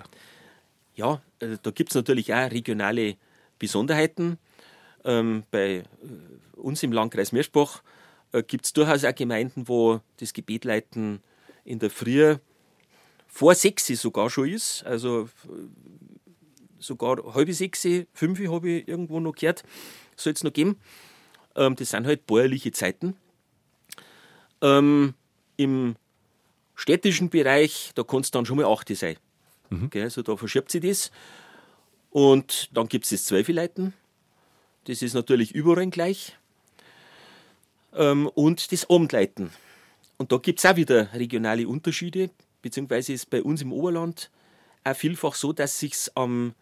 Ja, 0.94 1.20
äh, 1.40 1.56
da 1.60 1.72
gibt 1.72 1.90
es 1.90 1.96
natürlich 1.96 2.32
auch 2.34 2.50
regionale 2.50 3.16
Besonderheiten. 3.58 4.38
Ähm, 5.04 5.42
bei 5.50 5.78
äh, 5.78 5.84
uns 6.56 6.84
im 6.84 6.92
Landkreis 6.92 7.32
Meerspach 7.32 7.82
äh, 8.32 8.42
gibt 8.42 8.64
es 8.64 8.72
durchaus 8.72 9.04
auch 9.04 9.14
Gemeinden, 9.14 9.68
wo 9.68 10.00
das 10.18 10.32
Gebetleiten 10.32 11.20
in 11.64 11.78
der 11.78 11.90
Früh 11.90 12.36
vor 13.26 13.54
sechs 13.54 13.86
sogar 13.86 14.28
schon 14.30 14.48
ist. 14.48 14.84
Also 14.84 15.28
äh, 15.44 15.48
sogar 16.78 17.34
halbe 17.34 17.54
sechs, 17.54 17.86
fünf 18.12 18.40
habe 18.48 18.70
ich 18.70 18.88
irgendwo 18.88 19.20
noch 19.20 19.34
gehört, 19.34 19.62
soll 20.16 20.32
es 20.32 20.44
noch 20.44 20.52
geben. 20.52 20.78
Ähm, 21.54 21.76
das 21.76 21.90
sind 21.90 22.06
halt 22.06 22.26
bäuerliche 22.26 22.72
Zeiten. 22.72 23.16
Ähm, 24.60 25.14
Im 25.56 25.96
städtischen 26.74 27.30
Bereich, 27.30 27.92
da 27.94 28.02
kann 28.02 28.20
es 28.20 28.30
dann 28.30 28.46
schon 28.46 28.56
mal 28.56 28.66
8 28.66 28.96
sein. 28.96 29.16
Gell, 29.90 30.04
also 30.04 30.22
da 30.22 30.36
verschiebt 30.36 30.70
sich 30.70 30.82
das. 30.82 31.10
Und 32.10 32.68
dann 32.76 32.88
gibt 32.88 33.04
es 33.04 33.10
das 33.10 33.24
Zwölfeleiten. 33.24 33.94
Das 34.84 35.00
ist 35.00 35.14
natürlich 35.14 35.52
überall 35.52 35.88
gleich. 35.88 36.36
Ähm, 37.94 38.28
und 38.28 38.72
das 38.72 38.88
Abendleiten. 38.88 39.50
Und 40.16 40.32
da 40.32 40.38
gibt 40.38 40.58
es 40.58 40.66
auch 40.66 40.76
wieder 40.76 41.12
regionale 41.14 41.66
Unterschiede, 41.66 42.30
beziehungsweise 42.62 43.12
ist 43.12 43.28
bei 43.30 43.42
uns 43.42 43.62
im 43.62 43.72
Oberland 43.72 44.30
auch 44.84 44.96
vielfach 44.96 45.34
so, 45.34 45.52
dass 45.52 45.78
sich 45.78 45.96
am 46.14 46.54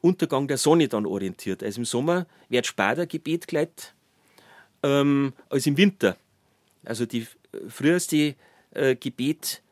Untergang 0.00 0.48
der 0.48 0.58
Sonne 0.58 0.88
dann 0.88 1.06
orientiert. 1.06 1.62
Also 1.62 1.80
im 1.80 1.84
Sommer 1.84 2.26
wird 2.48 2.66
später 2.66 3.06
Gebet 3.06 3.46
gleich 3.46 3.68
ähm, 4.82 5.32
als 5.48 5.66
im 5.66 5.76
Winter. 5.76 6.16
Also 6.84 7.06
die 7.06 7.22
äh, 7.52 7.68
früheste 7.68 8.34
äh, 8.72 8.96
Gebet 8.96 9.62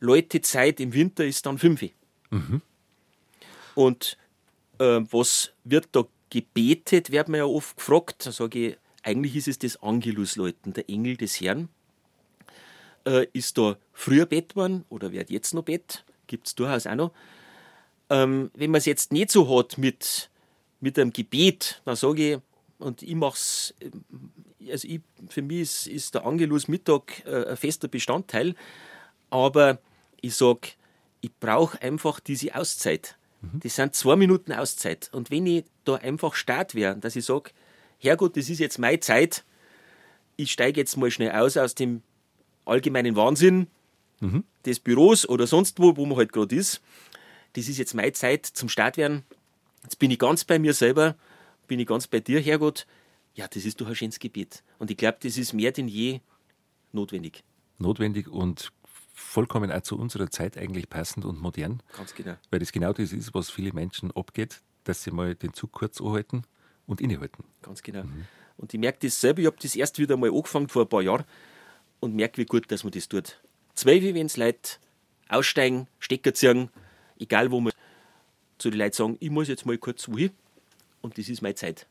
Läutezeit 0.00 0.80
im 0.80 0.92
Winter 0.92 1.24
ist 1.24 1.46
dann 1.46 1.58
5. 1.58 1.86
Und 3.74 4.18
äh, 4.78 5.00
was 5.10 5.52
wird 5.64 5.88
da 5.92 6.04
gebetet, 6.30 7.10
wird 7.10 7.28
man 7.28 7.38
ja 7.38 7.46
oft 7.46 7.76
gefragt. 7.76 8.26
Da 8.26 8.32
sage 8.32 8.68
ich, 8.68 8.76
eigentlich 9.06 9.36
ist 9.36 9.48
es 9.48 9.58
das 9.58 9.82
Angelusläuten, 9.82 10.72
der 10.72 10.90
Engel 10.90 11.16
des 11.16 11.40
Herrn. 11.40 11.68
Äh, 13.06 13.26
ist 13.32 13.56
da 13.56 13.76
früher 13.92 14.26
Bett 14.26 14.56
worden 14.56 14.84
oder 14.88 15.12
wird 15.12 15.30
jetzt 15.30 15.54
noch 15.54 15.62
Bett? 15.62 16.04
Gibt 16.26 16.48
es 16.48 16.54
durchaus 16.56 16.86
auch 16.86 16.96
noch. 16.96 17.12
Ähm, 18.10 18.50
wenn 18.54 18.70
man 18.70 18.78
es 18.78 18.84
jetzt 18.84 19.12
nicht 19.12 19.30
so 19.30 19.56
hat 19.56 19.78
mit, 19.78 20.28
mit 20.80 20.98
einem 20.98 21.12
Gebet, 21.12 21.82
dann 21.84 21.96
sage 21.96 22.34
ich, 22.34 22.38
und 22.78 23.02
ich 23.02 23.14
mache 23.14 23.34
es, 23.34 23.74
also 24.70 24.88
ich, 24.88 25.00
für 25.28 25.42
mich 25.42 25.60
ist, 25.60 25.86
ist 25.86 26.14
der 26.14 26.26
Angelus 26.26 26.68
Mittag 26.68 27.24
äh, 27.24 27.50
ein 27.50 27.56
fester 27.56 27.88
Bestandteil, 27.88 28.54
aber 29.30 29.78
ich 30.20 30.34
sage, 30.34 30.70
ich 31.20 31.30
brauche 31.38 31.80
einfach 31.80 32.20
diese 32.20 32.54
Auszeit. 32.54 33.16
Das 33.52 33.76
sind 33.76 33.94
zwei 33.94 34.16
Minuten 34.16 34.52
Auszeit. 34.52 35.08
Und 35.12 35.30
wenn 35.30 35.46
ich 35.46 35.64
da 35.84 35.94
einfach 35.94 36.34
start 36.34 36.74
wäre, 36.74 36.96
dass 36.96 37.14
ich 37.14 37.24
sage, 37.24 37.50
Herrgott, 37.98 38.36
das 38.36 38.48
ist 38.50 38.58
jetzt 38.58 38.78
meine 38.78 39.00
Zeit, 39.00 39.44
ich 40.36 40.52
steige 40.52 40.80
jetzt 40.80 40.96
mal 40.96 41.10
schnell 41.10 41.32
aus 41.32 41.56
aus 41.56 41.74
dem 41.74 42.02
allgemeinen 42.64 43.16
Wahnsinn 43.16 43.68
des 44.64 44.80
Büros 44.80 45.28
oder 45.28 45.46
sonst 45.46 45.78
wo, 45.78 45.96
wo 45.96 46.06
man 46.06 46.16
halt 46.16 46.32
gerade 46.32 46.54
ist. 46.56 46.80
Das 47.52 47.68
ist 47.68 47.78
jetzt 47.78 47.94
meine 47.94 48.12
Zeit 48.12 48.46
zum 48.46 48.68
Start 48.68 48.96
werden. 48.96 49.24
Jetzt 49.82 49.98
bin 49.98 50.10
ich 50.10 50.18
ganz 50.18 50.44
bei 50.44 50.58
mir 50.58 50.74
selber, 50.74 51.16
bin 51.68 51.78
ich 51.78 51.86
ganz 51.86 52.06
bei 52.06 52.20
dir, 52.20 52.40
Herrgott. 52.40 52.86
Ja, 53.34 53.46
das 53.46 53.64
ist 53.64 53.80
doch 53.80 53.86
ein 53.88 53.94
schönes 53.94 54.18
Gebet. 54.18 54.62
Und 54.78 54.90
ich 54.90 54.96
glaube, 54.96 55.18
das 55.20 55.36
ist 55.36 55.52
mehr 55.52 55.70
denn 55.72 55.86
je 55.88 56.20
notwendig. 56.92 57.44
Notwendig 57.78 58.28
und 58.28 58.72
vollkommen 59.12 59.70
auch 59.70 59.82
zu 59.82 59.98
unserer 59.98 60.30
Zeit 60.30 60.56
eigentlich 60.56 60.88
passend 60.88 61.24
und 61.24 61.40
modern, 61.40 61.82
Ganz 61.96 62.14
genau. 62.14 62.36
weil 62.50 62.58
das 62.60 62.72
genau 62.72 62.92
das 62.92 63.12
ist, 63.12 63.34
was 63.34 63.50
viele 63.50 63.72
Menschen 63.72 64.10
abgeht, 64.12 64.62
dass 64.84 65.02
sie 65.02 65.10
mal 65.10 65.34
den 65.34 65.52
Zug 65.52 65.72
kurz 65.72 66.00
anhalten 66.00 66.44
und 66.86 67.00
innehalten. 67.00 67.44
Ganz 67.62 67.82
genau. 67.82 68.04
Und 68.56 68.72
ich 68.72 68.80
merke 68.80 68.98
das 69.02 69.20
selber, 69.20 69.40
ich 69.40 69.46
habe 69.46 69.56
das 69.60 69.76
erst 69.76 69.98
wieder 69.98 70.16
mal 70.16 70.30
angefangen 70.30 70.68
vor 70.68 70.82
ein 70.82 70.88
paar 70.88 71.02
Jahren 71.02 71.24
und 72.00 72.14
merke, 72.14 72.38
wie 72.38 72.46
gut, 72.46 72.70
dass 72.70 72.84
man 72.84 72.92
das 72.92 73.08
tut. 73.08 73.40
Zwei, 73.74 74.02
wenn 74.02 74.26
es 74.26 74.36
Leute 74.36 74.78
aussteigen, 75.28 75.88
Stecker 75.98 76.32
ziehen, 76.32 76.70
egal 77.18 77.50
wo 77.50 77.60
man 77.60 77.72
zu 78.58 78.70
den 78.70 78.78
Leuten 78.78 78.94
sagen, 78.94 79.16
ich 79.20 79.30
muss 79.30 79.48
jetzt 79.48 79.66
mal 79.66 79.76
kurz 79.76 80.08
wohin 80.08 80.30
und 81.02 81.18
das 81.18 81.28
ist 81.28 81.42
meine 81.42 81.54
Zeit. 81.54 81.86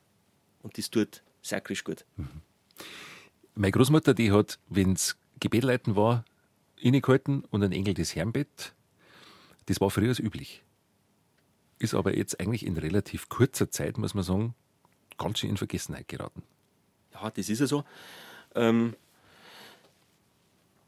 Und 0.63 0.77
das 0.77 0.89
tut 0.89 1.21
sakrisch 1.41 1.83
gut. 1.83 2.05
Meine 3.53 3.71
Großmutter, 3.71 4.13
die 4.13 4.31
hat, 4.31 4.59
wenn 4.67 4.93
es 4.93 5.15
Gebetleiten 5.39 5.95
war, 5.95 6.25
innegehalten 6.77 7.45
und 7.45 7.63
ein 7.63 7.71
Engel 7.71 7.93
des 7.93 8.15
Herrnbett. 8.15 8.73
Das 9.67 9.79
war 9.79 9.89
früher 9.89 10.09
als 10.09 10.19
üblich. 10.19 10.63
Ist 11.77 11.93
aber 11.93 12.17
jetzt 12.17 12.39
eigentlich 12.39 12.65
in 12.65 12.77
relativ 12.77 13.29
kurzer 13.29 13.69
Zeit, 13.69 13.97
muss 13.97 14.13
man 14.13 14.23
sagen, 14.23 14.55
ganz 15.17 15.39
schön 15.39 15.51
in 15.51 15.57
Vergessenheit 15.57 16.07
geraten. 16.07 16.43
Ja, 17.13 17.29
das 17.29 17.49
ist 17.49 17.59
ja 17.59 17.67
so. 17.67 17.83
Ähm, 18.55 18.95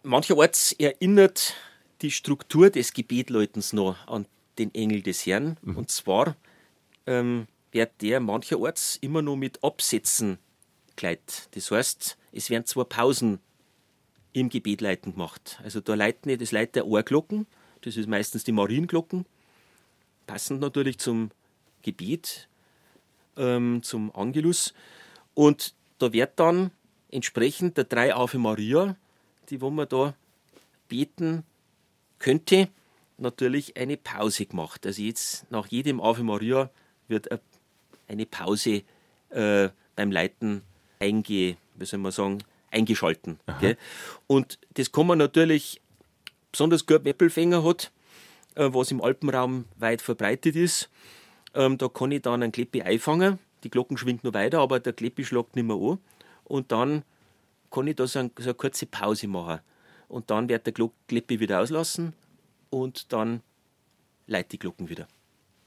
mancherorts 0.04 0.74
erinnert 0.74 1.56
die 2.02 2.12
Struktur 2.12 2.70
des 2.70 2.94
Gebetläutens 2.94 3.74
noch 3.74 4.08
an 4.08 4.26
den 4.58 4.74
Engel 4.74 5.02
des 5.02 5.26
Herrn. 5.26 5.58
Und 5.64 5.92
zwar 5.92 6.36
ähm, 7.06 7.48
wird 7.72 7.92
der 8.02 8.20
mancherorts 8.20 8.98
immer 9.02 9.22
nur 9.22 9.38
mit 9.38 9.64
Absätzen 9.64 10.40
geleitet. 10.96 11.50
Das 11.52 11.72
heißt, 11.72 12.18
es 12.32 12.50
werden 12.50 12.66
zwei 12.66 12.84
Pausen 12.84 13.40
im 14.34 14.50
Gebetleiten 14.50 15.14
gemacht. 15.14 15.60
Also 15.64 15.80
da 15.80 15.96
leiten 15.96 16.38
das 16.38 16.52
leitet 16.52 16.76
der 16.76 16.88
Ohrglocken, 16.88 17.48
das 17.82 17.98
ist 17.98 18.08
meistens 18.08 18.44
die 18.44 18.52
Marienglocken, 18.52 19.26
passend 20.26 20.60
natürlich 20.60 20.98
zum 20.98 21.32
Gebet, 21.82 22.48
ähm, 23.38 23.82
zum 23.84 24.14
Angelus. 24.16 24.74
Und 25.34 25.74
da 26.00 26.14
wird 26.14 26.40
dann 26.40 26.72
entsprechend 27.12 27.78
der 27.78 27.86
drei 27.86 28.14
Ave 28.14 28.38
Maria, 28.38 28.96
die 29.50 29.62
wo 29.62 29.70
man 29.70 29.88
da 29.88 30.14
beten 30.88 31.44
könnte, 32.20 32.70
natürlich 33.18 33.78
eine 33.78 33.98
Pause 33.98 34.46
gemacht. 34.46 34.86
Also 34.86 35.02
jetzt 35.02 35.50
nach 35.52 35.68
jedem 35.68 36.02
Ave 36.02 36.24
Maria 36.24 36.70
wird 37.08 37.30
eine 38.08 38.26
Pause 38.26 38.84
äh, 39.30 39.70
beim 39.96 40.12
Leiten 40.12 40.62
einge, 41.00 41.58
wie 41.76 41.86
soll 41.86 42.00
man 42.00 42.12
sagen, 42.12 42.40
eingeschalten. 42.72 43.40
Und 44.28 44.60
das 44.74 44.92
kann 44.92 45.08
man 45.08 45.18
natürlich 45.18 45.82
besonders 46.52 46.86
gut 46.86 47.06
Weppelfänger 47.06 47.64
hat, 47.64 47.92
äh, 48.56 48.70
was 48.72 48.92
im 48.92 49.02
Alpenraum 49.02 49.66
weit 49.78 50.02
verbreitet 50.02 50.56
ist. 50.56 50.90
Ähm, 51.58 51.80
da 51.80 51.90
kann 51.90 52.12
ich 52.12 52.22
dann 52.22 52.44
ein 52.44 52.52
Kleppi 52.52 52.84
einfangen. 52.84 53.40
Die 53.64 53.72
Glocken 53.72 53.98
schwingt 53.98 54.24
noch 54.24 54.34
weiter, 54.34 54.60
aber 54.60 54.80
der 54.80 54.94
Kleppi 54.94 55.26
schlagt 55.26 55.56
nicht 55.56 55.66
mehr 55.66 55.76
an. 55.76 55.98
Und 56.44 56.72
dann 56.72 57.04
kann 57.72 57.88
ich 57.88 57.96
da 57.96 58.06
so, 58.06 58.20
ein, 58.20 58.32
so 58.38 58.44
eine 58.44 58.54
kurze 58.54 58.86
Pause 58.86 59.28
machen. 59.28 59.60
Und 60.08 60.30
dann 60.30 60.48
wird 60.48 60.68
der 60.68 60.74
Kleppi 61.08 61.40
wieder 61.40 61.60
auslassen 61.60 62.14
und 62.70 63.12
dann 63.12 63.42
leitet 64.28 64.52
die 64.54 64.60
Glocken 64.60 64.88
wieder. 64.88 65.08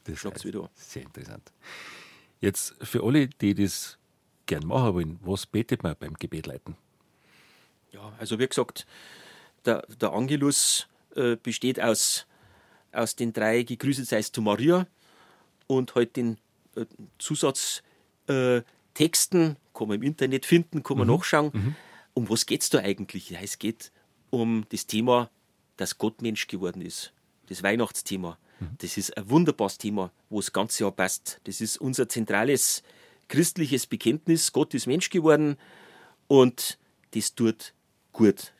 Das 0.05 0.24
ist 0.24 0.44
wieder 0.44 0.62
an. 0.62 0.68
Sehr 0.74 1.03
interessant. 1.03 1.53
Jetzt 2.40 2.76
für 2.81 3.03
alle, 3.03 3.26
die 3.26 3.55
das 3.55 3.98
gern 4.46 4.66
machen 4.66 4.94
wollen, 4.94 5.18
was 5.22 5.44
betet 5.44 5.83
man 5.83 5.96
beim 5.98 6.14
Gebet 6.14 6.46
leiten? 6.46 6.76
Ja, 7.90 8.12
also 8.18 8.38
wie 8.38 8.46
gesagt, 8.46 8.87
der, 9.64 9.85
der 10.00 10.12
Angelus 10.12 10.87
äh, 11.16 11.37
besteht 11.37 11.81
aus, 11.81 12.26
aus 12.92 13.16
den 13.16 13.33
drei 13.33 13.64
Gegrüßet 13.64 14.07
seist 14.07 14.37
du 14.37 14.40
Maria 14.40 14.87
und 15.70 15.94
halt 15.94 16.16
den 16.16 16.37
äh, 16.74 16.85
Zusatztexten, 17.18 19.52
äh, 19.52 19.56
kann 19.72 19.88
man 19.88 19.98
im 19.98 20.02
Internet 20.02 20.46
finden, 20.46 20.83
kann 20.83 20.98
man 20.98 21.06
mhm. 21.06 21.14
nachschauen. 21.14 21.50
Mhm. 21.52 21.76
Um 22.14 22.28
was 22.28 22.44
geht 22.44 22.62
es 22.62 22.70
da 22.70 22.80
eigentlich? 22.80 23.30
Ja, 23.30 23.38
es 23.40 23.59
geht 23.59 23.92
um 24.30 24.66
das 24.70 24.87
Thema, 24.87 25.30
dass 25.76 25.96
Gott 25.96 26.22
Mensch 26.22 26.48
geworden 26.48 26.83
ist. 26.83 27.12
Das 27.46 27.62
Weihnachtsthema. 27.62 28.37
Mhm. 28.59 28.70
Das 28.78 28.96
ist 28.96 29.16
ein 29.16 29.30
wunderbares 29.30 29.78
Thema, 29.78 30.11
wo 30.28 30.40
das 30.40 30.52
ganze 30.52 30.83
Jahr 30.83 30.90
passt. 30.90 31.40
Das 31.44 31.61
ist 31.61 31.76
unser 31.76 32.09
zentrales 32.09 32.83
christliches 33.28 33.87
Bekenntnis. 33.87 34.52
Gott 34.52 34.74
ist 34.74 34.88
Mensch 34.88 35.09
geworden 35.09 35.56
und 36.26 36.78
das 37.12 37.37
tut 37.37 37.74
gut. 38.12 38.52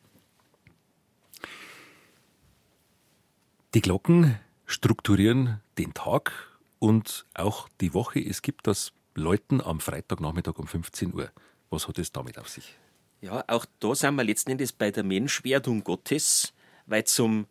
Die 3.75 3.81
Glocken 3.81 4.39
strukturieren 4.65 5.61
den 5.77 5.93
Tag 5.93 6.50
und 6.81 7.27
auch 7.35 7.69
die 7.81 7.95
Woche. 7.95 8.19
Es 8.19 8.43
gibt 8.43 8.67
das 8.67 8.93
Läuten 9.15 9.61
am 9.61 9.79
Freitagnachmittag 9.79 10.59
um 10.59 10.67
15 10.67 11.15
Uhr. 11.15 11.31
Was 11.69 11.87
hat 11.87 11.99
es 12.01 12.11
damit 12.11 12.39
auf 12.39 12.49
sich? 12.49 12.75
Ja, 13.21 13.45
auch 13.47 13.67
da 13.79 13.95
sind 13.95 14.17
wir 14.17 14.25
letzten 14.25 14.51
Endes 14.51 14.73
bei 14.73 14.91
der 14.91 15.05
Menschwerdung 15.05 15.85
Gottes, 15.85 16.53
weil 16.87 17.05
zum 17.05 17.47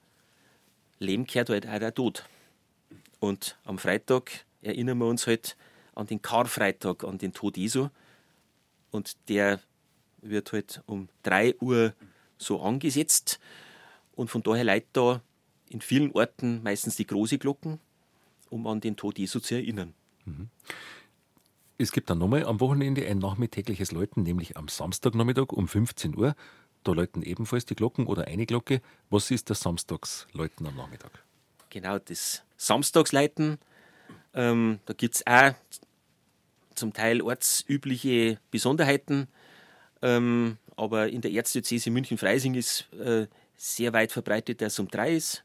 Leben 0.97 1.25
gehört 1.25 1.49
halt 1.49 1.67
auch 1.67 1.79
der 1.79 1.93
Tod. 1.93 2.25
Und 3.19 3.57
am 3.63 3.77
Freitag 3.77 4.45
erinnern 4.61 4.97
wir 4.97 5.05
uns 5.05 5.27
halt 5.27 5.55
an 5.95 6.07
den 6.07 6.21
Karfreitag, 6.21 7.03
an 7.03 7.19
den 7.19 7.33
Tod 7.33 7.55
Jesu. 7.55 7.89
Und 8.91 9.15
der 9.29 9.61
wird 10.21 10.51
halt 10.51 10.81
um 10.87 11.07
3 11.23 11.55
Uhr 11.59 11.93
so 12.37 12.61
angesetzt. 12.61 13.39
Und 14.15 14.29
von 14.29 14.41
daher 14.41 14.63
leitet 14.63 14.89
da 14.93 15.21
in 15.69 15.81
vielen 15.81 16.11
Orten 16.13 16.63
meistens 16.63 16.95
die 16.95 17.05
große 17.05 17.37
Glocken, 17.37 17.79
um 18.49 18.67
an 18.67 18.81
den 18.81 18.95
Tod 18.95 19.17
Jesu 19.17 19.39
zu 19.39 19.55
erinnern. 19.55 19.93
Mhm. 20.25 20.49
Es 21.77 21.91
gibt 21.91 22.09
dann 22.09 22.17
nochmal 22.17 22.45
am 22.45 22.59
Wochenende 22.59 23.05
ein 23.07 23.19
nachmittägliches 23.19 23.91
Läuten, 23.91 24.23
nämlich 24.23 24.57
am 24.57 24.67
Samstagnachmittag 24.67 25.53
um 25.53 25.67
15 25.67 26.17
Uhr. 26.17 26.35
Da 26.83 26.91
läuten 26.91 27.23
ebenfalls 27.23 27.65
die 27.65 27.75
Glocken 27.75 28.05
oder 28.05 28.25
eine 28.27 28.45
Glocke. 28.45 28.81
Was 29.09 29.31
ist 29.31 29.49
das 29.49 29.61
Samstagsläuten 29.61 30.67
am 30.67 30.75
Nachmittag? 30.75 31.23
Genau, 31.69 31.99
das 31.99 32.43
Samstagsleiten. 32.57 33.59
Ähm, 34.33 34.79
da 34.85 34.93
gibt 34.93 35.15
es 35.15 35.27
auch 35.27 35.53
zum 36.75 36.93
Teil 36.93 37.21
ortsübliche 37.21 38.39
Besonderheiten. 38.51 39.27
Ähm, 40.01 40.57
aber 40.75 41.09
in 41.09 41.21
der 41.21 41.31
Erzdiözese 41.31 41.91
München-Freising 41.91 42.55
ist 42.55 42.91
äh, 42.93 43.27
sehr 43.55 43.93
weit 43.93 44.11
verbreitet, 44.11 44.61
dass 44.61 44.73
es 44.73 44.79
um 44.79 44.87
3 44.87 45.15
ist, 45.15 45.43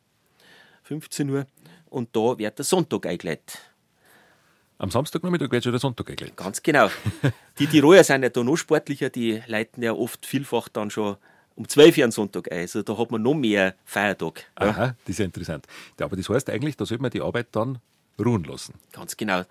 15 0.85 1.31
Uhr. 1.31 1.47
Und 1.94 2.16
da 2.16 2.37
wird 2.37 2.59
der 2.59 2.64
Sonntag 2.64 3.07
eingeleitet. 3.07 3.61
Am 4.78 4.90
Samstagnachmittag 4.90 5.48
wird 5.52 5.62
schon 5.62 5.72
der 5.72 5.78
Sonntag 5.78 6.11
eingeleitet. 6.11 6.37
Ganz 6.37 6.61
genau. 6.61 6.90
Die 7.61 7.68
Tiroler 7.68 8.02
sind 8.02 8.24
ja 8.24 8.30
da 8.30 8.42
noch 8.42 8.57
sportlicher, 8.57 9.11
die 9.11 9.40
leiten 9.46 9.80
ja 9.80 9.92
oft 9.92 10.26
vielfach 10.26 10.68
dann 10.68 10.90
schon 10.90 11.16
um 11.54 11.68
12 11.68 11.98
Uhr 11.98 12.04
am 12.07 12.11
Sonntag 12.11 12.50
ein. 12.50 12.62
Also 12.62 12.83
da 12.83 12.98
hat 12.98 13.12
man 13.12 13.22
noch 13.22 13.35
mehr 13.35 13.76
Feiertag. 13.85 14.44
Ja. 14.59 14.70
Aha, 14.70 14.96
das 15.04 15.11
ist 15.11 15.18
ja 15.20 15.24
interessant. 15.24 15.68
Ja, 16.00 16.07
aber 16.07 16.16
das 16.16 16.28
heißt 16.28 16.50
eigentlich, 16.50 16.76
da 16.76 16.85
sollte 16.85 17.00
man 17.00 17.12
die 17.12 17.20
Arbeit 17.20 17.46
dann 17.52 17.78
ruhen 18.18 18.42
lassen. 18.42 18.74
Ganz 18.90 19.16
genau. 19.16 19.44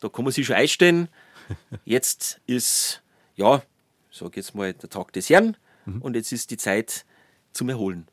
Da 0.00 0.08
kann 0.08 0.24
man 0.24 0.32
sich 0.32 0.46
schon 0.46 0.56
einstellen. 0.56 1.08
Jetzt 1.84 2.40
ist, 2.46 3.02
ja, 3.36 3.62
sag 4.10 4.38
jetzt 4.38 4.54
mal, 4.54 4.72
der 4.72 4.88
Tag 4.88 5.12
des 5.12 5.28
Herrn 5.28 5.58
mhm. 5.84 6.00
und 6.00 6.16
jetzt 6.16 6.32
ist 6.32 6.50
die 6.50 6.56
Zeit 6.56 7.04
zum 7.52 7.68
Erholen. 7.68 8.06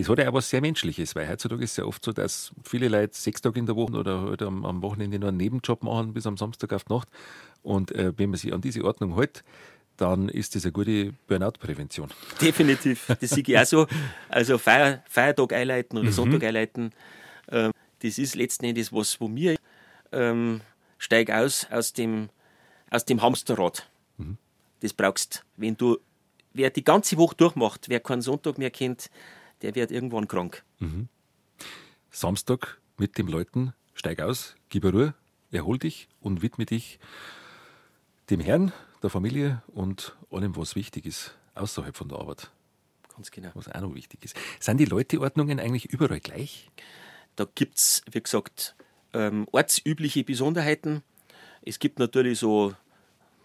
Das 0.00 0.08
hat 0.08 0.18
ja 0.18 0.30
auch 0.30 0.32
was 0.32 0.48
sehr 0.48 0.62
Menschliches, 0.62 1.14
weil 1.14 1.28
heutzutage 1.28 1.62
ist 1.62 1.72
es 1.72 1.76
ja 1.76 1.84
oft 1.84 2.02
so, 2.02 2.12
dass 2.12 2.52
viele 2.64 2.88
Leute 2.88 3.14
sechs 3.14 3.42
Tage 3.42 3.58
in 3.58 3.66
der 3.66 3.76
Woche 3.76 3.92
oder 3.92 4.22
halt 4.22 4.40
am, 4.40 4.64
am, 4.64 4.80
Wochenende 4.80 5.18
nur 5.18 5.28
einen 5.28 5.36
Nebenjob 5.36 5.82
machen 5.82 6.14
bis 6.14 6.26
am 6.26 6.38
Samstag 6.38 6.72
auf 6.72 6.84
die 6.84 6.94
Nacht. 6.94 7.08
Und 7.62 7.92
äh, 7.92 8.14
wenn 8.16 8.30
man 8.30 8.38
sich 8.38 8.54
an 8.54 8.62
diese 8.62 8.82
Ordnung 8.82 9.16
hält, 9.16 9.44
dann 9.98 10.30
ist 10.30 10.54
das 10.54 10.64
eine 10.64 10.72
gute 10.72 11.12
Burnout-Prävention. 11.26 12.08
Definitiv. 12.40 13.08
Das 13.20 13.28
sehe 13.28 13.44
ich 13.46 13.58
auch 13.58 13.66
so. 13.66 13.86
Also 14.30 14.56
Feier, 14.56 15.04
Feiertag 15.06 15.52
einleiten 15.52 15.98
oder 15.98 16.08
mhm. 16.08 16.12
Sonntag 16.12 16.44
einleiten, 16.44 16.92
äh, 17.48 17.68
das 18.02 18.16
ist 18.16 18.34
letzten 18.36 18.64
Endes 18.64 18.94
was, 18.94 19.20
wo 19.20 19.28
mir 19.28 19.56
ähm, 20.12 20.62
steig 20.96 21.30
aus 21.30 21.66
aus 21.70 21.92
dem, 21.92 22.30
aus 22.90 23.04
dem 23.04 23.20
Hamsterrad. 23.20 23.86
Mhm. 24.16 24.38
Das 24.80 24.94
brauchst, 24.94 25.44
wenn 25.58 25.76
du, 25.76 25.98
wer 26.54 26.70
die 26.70 26.84
ganze 26.84 27.18
Woche 27.18 27.36
durchmacht, 27.36 27.90
wer 27.90 28.00
keinen 28.00 28.22
Sonntag 28.22 28.56
mehr 28.56 28.70
kennt, 28.70 29.10
der 29.62 29.74
wird 29.74 29.90
irgendwann 29.90 30.28
krank. 30.28 30.64
Mhm. 30.78 31.08
Samstag 32.10 32.80
mit 32.96 33.18
dem 33.18 33.28
Leuten, 33.28 33.72
steig 33.94 34.20
aus, 34.20 34.56
gib 34.68 34.84
Ruhe, 34.84 35.14
erhol 35.52 35.78
dich 35.78 36.08
und 36.20 36.42
widme 36.42 36.66
dich 36.66 36.98
dem 38.30 38.40
Herrn, 38.40 38.72
der 39.02 39.10
Familie 39.10 39.62
und 39.68 40.16
allem, 40.30 40.56
was 40.56 40.76
wichtig 40.76 41.06
ist, 41.06 41.36
außerhalb 41.54 41.96
von 41.96 42.08
der 42.08 42.18
Arbeit. 42.18 42.50
Ganz 43.14 43.30
genau. 43.30 43.50
Was 43.54 43.68
auch 43.68 43.80
noch 43.80 43.94
wichtig 43.94 44.24
ist. 44.24 44.36
Sind 44.60 44.78
die 44.78 44.84
Leuteordnungen 44.84 45.58
eigentlich 45.60 45.86
überall 45.86 46.20
gleich? 46.20 46.70
Da 47.36 47.46
gibt 47.54 47.78
es, 47.78 48.02
wie 48.10 48.20
gesagt, 48.22 48.74
ähm, 49.12 49.46
ortsübliche 49.52 50.24
Besonderheiten. 50.24 51.02
Es 51.62 51.78
gibt 51.78 51.98
natürlich 51.98 52.38
so, 52.38 52.74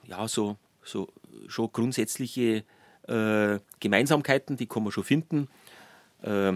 ja, 0.04 0.28
so, 0.28 0.58
so 0.84 1.12
schon 1.48 1.72
grundsätzliche 1.72 2.64
äh, 3.08 3.60
Gemeinsamkeiten, 3.80 4.58
die 4.58 4.68
kann 4.68 4.84
man 4.84 4.92
schon 4.92 5.04
finden. 5.04 5.50
Äh, 6.22 6.54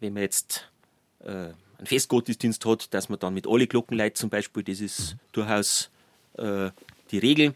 wenn 0.00 0.12
man 0.12 0.22
jetzt 0.22 0.68
äh, 1.20 1.28
einen 1.30 1.86
Festgottesdienst 1.86 2.64
hat, 2.66 2.92
dass 2.94 3.08
man 3.08 3.18
dann 3.18 3.34
mit 3.34 3.46
alle 3.46 3.66
Glocken 3.66 3.96
leitet 3.96 4.18
zum 4.18 4.30
Beispiel, 4.30 4.62
das 4.62 4.80
ist 4.80 5.16
durchaus 5.32 5.90
äh, 6.34 6.70
die 7.10 7.18
Regel. 7.18 7.54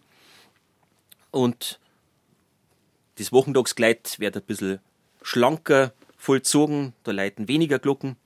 Und 1.30 1.78
das 3.18 3.32
Wochentagskleid 3.32 4.18
wird 4.18 4.36
ein 4.36 4.42
bisschen 4.42 4.80
schlanker 5.22 5.92
vollzogen, 6.18 6.92
da 7.04 7.12
leiten 7.12 7.48
weniger 7.48 7.78
Glocken. 7.78 8.16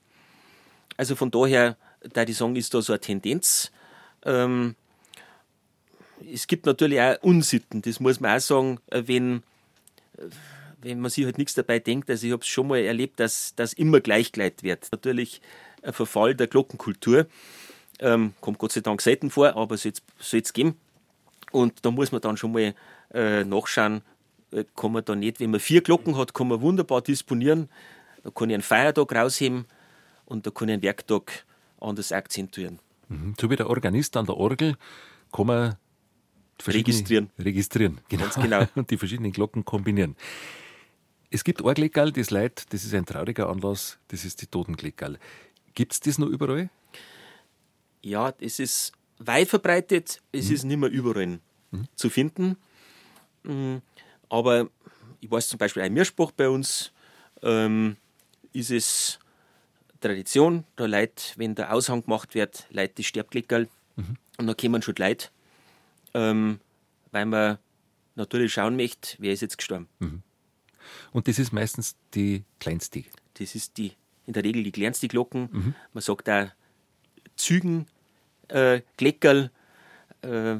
Also 0.97 1.15
von 1.15 1.31
daher, 1.31 1.77
da 2.01 2.25
die 2.25 2.33
sagen, 2.33 2.55
ist 2.55 2.73
da 2.73 2.81
so 2.81 2.93
eine 2.93 2.99
Tendenz. 2.99 3.71
Ähm, 4.23 4.75
es 6.31 6.47
gibt 6.47 6.65
natürlich 6.65 7.01
auch 7.01 7.21
Unsitten, 7.21 7.81
das 7.81 7.99
muss 7.99 8.19
man 8.19 8.37
auch 8.37 8.41
sagen, 8.41 8.79
wenn 8.89 9.43
wenn 10.81 10.99
man 10.99 11.11
sich 11.11 11.25
halt 11.25 11.37
nichts 11.37 11.53
dabei 11.53 11.79
denkt, 11.79 12.09
also 12.09 12.25
ich 12.25 12.33
habe 12.33 12.41
es 12.41 12.47
schon 12.47 12.67
mal 12.67 12.79
erlebt, 12.79 13.19
dass 13.19 13.53
das 13.55 13.73
immer 13.73 13.99
gleichgeleitet 13.99 14.63
wird. 14.63 14.87
Natürlich 14.91 15.41
ein 15.81 15.93
Verfall 15.93 16.35
der 16.35 16.47
Glockenkultur, 16.47 17.27
ähm, 17.99 18.33
kommt 18.41 18.57
Gott 18.57 18.71
sei 18.71 18.81
Dank 18.81 19.01
selten 19.01 19.29
vor, 19.29 19.55
aber 19.55 19.77
soll 19.77 19.93
es 20.19 20.53
geben. 20.53 20.75
Und 21.51 21.85
da 21.85 21.91
muss 21.91 22.11
man 22.11 22.21
dann 22.21 22.37
schon 22.37 22.51
mal 22.51 22.73
äh, 23.13 23.43
nachschauen, 23.43 24.01
äh, 24.51 24.63
kann 24.75 24.91
man 24.91 25.05
da 25.05 25.15
nicht, 25.15 25.39
wenn 25.39 25.51
man 25.51 25.59
vier 25.59 25.81
Glocken 25.81 26.17
hat, 26.17 26.33
kann 26.33 26.47
man 26.47 26.61
wunderbar 26.61 27.01
disponieren. 27.01 27.69
Da 28.23 28.31
kann 28.31 28.49
ich 28.49 28.53
einen 28.53 28.63
Feiertag 28.63 29.13
rausheben 29.13 29.65
und 30.25 30.45
da 30.45 30.51
kann 30.51 30.69
ich 30.69 30.73
einen 30.73 30.83
Werktag 30.83 31.45
anders 31.79 32.11
akzentuieren. 32.11 32.79
Mhm. 33.09 33.35
So 33.39 33.49
wie 33.49 33.55
der 33.55 33.69
Organist 33.69 34.15
an 34.17 34.25
der 34.25 34.37
Orgel 34.37 34.77
kann 35.31 35.47
man 35.47 35.75
registrieren. 36.67 37.29
Registrieren, 37.39 37.99
genau. 38.07 38.23
Ganz 38.23 38.35
genau. 38.35 38.65
Und 38.75 38.89
die 38.91 38.97
verschiedenen 38.97 39.31
Glocken 39.31 39.65
kombinieren. 39.65 40.15
Es 41.33 41.45
gibt 41.45 41.61
Orglegal, 41.61 42.11
das 42.11 42.29
Leid, 42.29 42.65
das 42.73 42.83
ist 42.83 42.93
ein 42.93 43.05
trauriger 43.05 43.47
Anlass, 43.49 43.97
das 44.09 44.25
ist 44.25 44.41
die 44.41 44.47
Totenglegal. 44.47 45.17
Gibt 45.73 45.93
es 45.93 46.01
das 46.01 46.17
noch 46.17 46.27
überall? 46.27 46.69
Ja, 48.01 48.33
es 48.39 48.59
ist 48.59 48.91
weit 49.17 49.47
verbreitet, 49.47 50.21
es 50.33 50.49
mhm. 50.49 50.55
ist 50.55 50.63
nicht 50.65 50.77
mehr 50.77 50.89
überall 50.89 51.39
mhm. 51.71 51.87
zu 51.95 52.09
finden. 52.09 52.57
Mhm. 53.43 53.81
Aber 54.27 54.69
ich 55.21 55.31
weiß 55.31 55.47
zum 55.47 55.57
Beispiel, 55.57 55.83
ein 55.83 55.93
Mirspruch 55.93 56.31
bei 56.31 56.49
uns 56.49 56.91
ähm, 57.41 57.95
ist 58.51 58.71
es 58.71 59.19
Tradition, 60.01 60.65
da 60.75 60.85
Leute, 60.85 61.23
wenn 61.37 61.55
der 61.55 61.73
Aushang 61.73 62.03
gemacht 62.03 62.35
wird, 62.35 62.67
Leute 62.71 62.95
die 62.95 63.03
Sterbgleckerl 63.05 63.69
mhm. 63.95 64.17
und 64.37 64.47
dann 64.47 64.57
kommen 64.57 64.81
schon 64.81 64.95
die 64.95 65.01
Leute, 65.01 65.29
ähm, 66.13 66.59
weil 67.11 67.25
man 67.25 67.57
natürlich 68.15 68.51
schauen 68.51 68.75
möchte, 68.75 69.15
wer 69.19 69.31
ist 69.31 69.41
jetzt 69.41 69.57
gestorben. 69.57 69.87
Mhm. 69.99 70.23
Und 71.11 71.27
das 71.27 71.39
ist 71.39 71.51
meistens 71.51 71.95
die 72.13 72.43
kleinste? 72.59 73.03
Das 73.35 73.55
ist 73.55 73.77
die, 73.77 73.93
in 74.25 74.33
der 74.33 74.43
Regel 74.43 74.63
die 74.63 74.71
kleinste 74.71 75.07
Glocken. 75.07 75.49
Mhm. 75.51 75.75
Man 75.93 76.01
sagt 76.01 76.29
auch 76.29 76.47
Zügen, 77.35 77.87
äh, 78.49 78.81
Gleckerl. 78.97 79.51
Äh, 80.21 80.57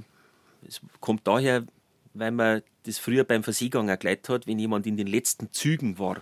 es 0.68 0.82
kommt 1.00 1.28
daher, 1.28 1.66
weil 2.14 2.32
man 2.32 2.62
das 2.84 2.98
früher 2.98 3.24
beim 3.24 3.44
Versiegang 3.44 3.90
erklärt 3.90 4.30
hat, 4.30 4.48
wenn 4.48 4.60
jemand 4.60 4.88
in 4.88 4.98
den 4.98 5.08
letzten 5.08 5.52
Zügen 5.52 6.00
war. 6.00 6.22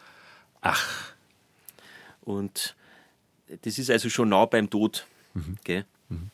Ach. 0.61 1.13
Und 2.21 2.75
das 3.61 3.79
ist 3.79 3.89
also 3.89 4.09
schon 4.09 4.29
nah 4.29 4.45
beim 4.45 4.69
Tod. 4.69 5.07
Mhm. 5.33 5.57
Mhm. 6.09 6.31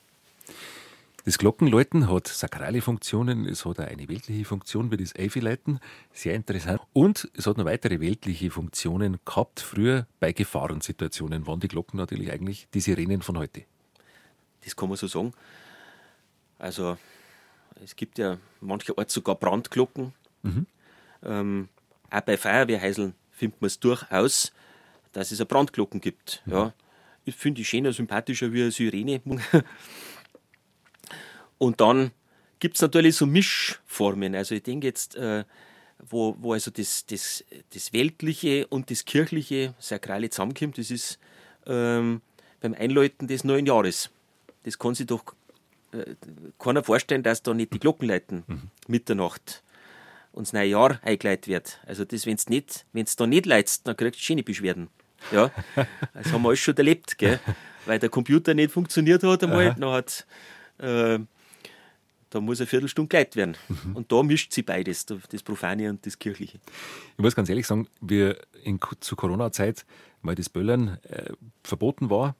Das 1.25 1.39
Glockenläuten 1.39 2.07
hat 2.07 2.27
sakrale 2.27 2.83
Funktionen, 2.83 3.47
es 3.47 3.65
hat 3.65 3.79
auch 3.79 3.87
eine 3.87 4.07
weltliche 4.07 4.45
Funktion 4.45 4.91
wie 4.91 4.97
das 4.97 5.15
Eifelleiten, 5.15 5.79
sehr 6.13 6.35
interessant. 6.35 6.79
Und 6.93 7.31
es 7.33 7.47
hat 7.47 7.57
noch 7.57 7.65
weitere 7.65 7.99
weltliche 7.99 8.51
Funktionen 8.51 9.17
gehabt, 9.25 9.59
früher 9.59 10.05
bei 10.19 10.33
Gefahrensituationen 10.33 11.47
waren 11.47 11.59
die 11.59 11.67
Glocken 11.67 11.97
natürlich 11.97 12.31
eigentlich 12.31 12.67
die 12.75 12.79
Sirenen 12.79 13.23
von 13.23 13.39
heute. 13.39 13.63
Das 14.63 14.75
kann 14.75 14.87
man 14.87 14.99
so 14.99 15.07
sagen. 15.07 15.33
Also 16.59 16.95
es 17.83 17.95
gibt 17.95 18.19
ja 18.19 18.37
mancherorts 18.61 19.11
sogar 19.11 19.33
Brandglocken. 19.33 20.13
Mhm. 20.43 20.67
Ähm, 21.23 21.69
auch 22.11 22.21
bei 22.21 22.37
Feuerwehrheiseln 22.37 23.15
findet 23.31 23.61
man 23.61 23.67
es 23.67 23.79
durchaus, 23.79 24.53
dass 25.11 25.31
es 25.31 25.39
eine 25.39 25.47
Brandglocken 25.47 26.01
gibt. 26.01 26.43
Mhm. 26.45 26.53
Ja, 26.53 26.73
ich 27.25 27.35
finde 27.35 27.61
ich 27.61 27.69
schöner, 27.69 27.93
sympathischer 27.93 28.53
wie 28.53 28.61
eine 28.61 28.71
Sirene. 28.71 29.21
Und 31.57 31.81
dann 31.81 32.11
gibt 32.59 32.75
es 32.75 32.81
natürlich 32.81 33.15
so 33.15 33.25
Mischformen. 33.25 34.35
Also 34.35 34.55
ich 34.55 34.63
denke 34.63 34.87
jetzt, 34.87 35.15
äh, 35.15 35.43
wo, 35.99 36.35
wo 36.39 36.53
also 36.53 36.71
das, 36.71 37.05
das, 37.05 37.43
das 37.73 37.93
Weltliche 37.93 38.67
und 38.67 38.91
das 38.91 39.05
Kirchliche 39.05 39.73
sakrale 39.79 40.29
zusammenkommt, 40.29 40.77
das 40.77 40.91
ist 40.91 41.19
ähm, 41.65 42.21
beim 42.61 42.73
Einläuten 42.73 43.27
des 43.27 43.43
neuen 43.43 43.65
Jahres. 43.65 44.09
Das 44.63 44.77
kann 44.79 44.95
sich 44.95 45.07
doch 45.07 45.23
äh, 45.91 46.15
keiner 46.59 46.83
vorstellen, 46.83 47.23
dass 47.23 47.43
da 47.43 47.53
nicht 47.53 47.73
die 47.73 47.79
Glocken 47.79 48.07
läuten, 48.07 48.43
mhm. 48.47 48.61
Mitternacht 48.87 49.63
und 50.31 50.47
das 50.47 50.53
neue 50.53 50.67
Jahr 50.67 50.99
eingeleitet 51.03 51.47
wird. 51.47 51.79
Also 51.85 52.03
das, 52.03 52.25
wenn 52.25 52.35
es 52.35 52.49
nicht, 52.49 52.85
wenn's 52.93 53.15
da 53.15 53.25
nicht 53.25 53.45
leitst, 53.45 53.87
dann 53.87 53.95
kriegst 53.95 54.19
du 54.19 54.23
schöne 54.23 54.43
Beschwerden. 54.43 54.89
Ja, 55.31 55.51
das 56.13 56.31
haben 56.31 56.41
wir 56.43 56.49
alles 56.49 56.59
schon 56.59 56.75
erlebt, 56.77 57.17
gell? 57.17 57.39
weil 57.85 57.99
der 57.99 58.09
Computer 58.09 58.53
nicht 58.53 58.71
funktioniert 58.71 59.23
hat 59.23 59.43
einmal, 59.43 59.75
dann 59.75 59.91
hat 59.91 60.25
äh, 60.79 61.19
da 62.29 62.41
muss 62.41 62.59
eine 62.59 62.67
Viertelstunde 62.67 63.07
geleitet 63.07 63.35
werden. 63.35 63.57
Mhm. 63.67 63.95
Und 63.95 64.11
da 64.11 64.23
mischt 64.23 64.51
sich 64.51 64.65
beides, 64.65 65.05
das 65.05 65.43
Profane 65.43 65.89
und 65.89 66.05
das 66.05 66.19
Kirchliche. 66.19 66.59
Ich 67.17 67.23
muss 67.23 67.35
ganz 67.35 67.49
ehrlich 67.49 67.67
sagen, 67.67 67.87
wir 68.01 68.37
in, 68.63 68.79
zu 68.99 69.15
Corona-Zeit, 69.15 69.85
weil 70.21 70.35
das 70.35 70.49
Böllern 70.49 70.97
äh, 71.03 71.31
verboten 71.63 72.09
war, 72.09 72.35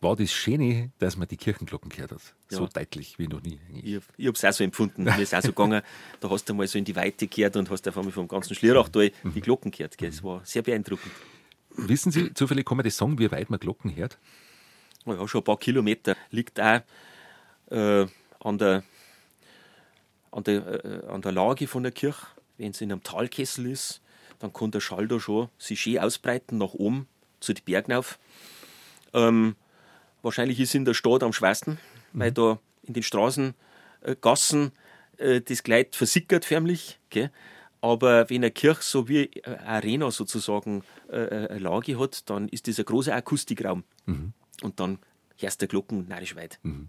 war 0.00 0.14
das 0.14 0.32
Schöne, 0.32 0.90
dass 0.98 1.16
man 1.16 1.26
die 1.26 1.36
Kirchenglocken 1.36 1.90
gehört 1.90 2.12
hat. 2.12 2.34
Ja. 2.50 2.58
So 2.58 2.66
deutlich 2.66 3.18
wie 3.18 3.28
noch 3.28 3.42
nie. 3.42 3.58
Eigentlich. 3.68 3.84
Ich, 3.84 4.02
ich 4.16 4.26
habe 4.26 4.36
es 4.36 4.44
auch 4.44 4.52
so 4.52 4.64
empfunden. 4.64 5.04
Mir 5.04 5.18
ist 5.18 5.34
auch 5.34 5.42
so 5.42 5.48
gegangen, 5.48 5.82
da 6.20 6.30
hast 6.30 6.48
du 6.48 6.54
mal 6.54 6.66
so 6.66 6.78
in 6.78 6.84
die 6.84 6.94
Weite 6.94 7.26
gehört 7.26 7.56
und 7.56 7.70
hast 7.70 7.88
auf 7.88 7.96
einmal 7.96 8.12
vom 8.12 8.28
ganzen 8.28 8.54
Schlierachtal 8.54 9.10
mhm. 9.22 9.34
die 9.34 9.40
Glocken 9.40 9.70
gehört. 9.70 10.00
Das 10.00 10.22
war 10.22 10.42
sehr 10.44 10.62
beeindruckend. 10.62 11.12
Wissen 11.70 12.12
Sie, 12.12 12.32
zufällig 12.32 12.66
kann 12.66 12.76
man 12.76 12.84
das 12.84 12.96
sagen, 12.96 13.18
wie 13.18 13.30
weit 13.30 13.50
man 13.50 13.58
Glocken 13.58 13.94
hört? 13.94 14.18
Ja, 15.04 15.28
schon 15.28 15.40
ein 15.40 15.44
paar 15.44 15.58
Kilometer. 15.58 16.16
Liegt 16.30 16.60
auch 16.60 16.80
äh, 17.70 18.06
an, 18.46 18.58
der, 18.58 18.84
an, 20.30 20.44
der, 20.44 20.84
äh, 20.84 21.06
an 21.08 21.22
der 21.22 21.32
Lage 21.32 21.66
von 21.66 21.82
der 21.82 21.92
Kirche. 21.92 22.26
Wenn 22.56 22.70
es 22.70 22.80
in 22.80 22.90
einem 22.90 23.02
Talkessel 23.02 23.66
ist, 23.66 24.00
dann 24.38 24.52
kann 24.52 24.70
der 24.70 24.80
Schall 24.80 25.08
da 25.08 25.18
schon 25.20 25.48
sich 25.58 25.80
schön 25.80 25.98
ausbreiten 25.98 26.58
nach 26.58 26.72
oben 26.72 27.06
zu 27.40 27.52
den 27.52 27.64
Bergen 27.64 27.92
auf. 27.92 28.18
Ähm, 29.12 29.56
wahrscheinlich 30.22 30.60
ist 30.60 30.74
in 30.74 30.84
der 30.84 30.94
Stadt 30.94 31.22
am 31.22 31.32
schwersten, 31.32 31.78
mhm. 32.12 32.20
weil 32.20 32.32
da 32.32 32.58
in 32.82 32.94
den 32.94 33.02
Straßengassen 33.02 34.72
äh, 35.18 35.40
das 35.40 35.62
Kleid 35.62 35.96
versickert 35.96 36.44
förmlich. 36.44 36.98
Gell? 37.10 37.30
Aber 37.80 38.30
wenn 38.30 38.42
eine 38.42 38.50
Kirche 38.50 38.82
so 38.82 39.08
wie 39.08 39.30
eine 39.44 39.66
Arena 39.66 40.10
sozusagen 40.10 40.82
äh, 41.10 41.16
äh, 41.16 41.48
eine 41.48 41.58
Lage 41.58 41.98
hat, 41.98 42.28
dann 42.30 42.48
ist 42.48 42.68
das 42.68 42.78
ein 42.78 42.84
großer 42.84 43.14
Akustikraum. 43.14 43.84
Mhm. 44.06 44.32
Und 44.62 44.80
dann 44.80 44.98
du 45.40 45.66
Glocken 45.66 46.08
weit. 46.36 46.58
Mhm. 46.62 46.88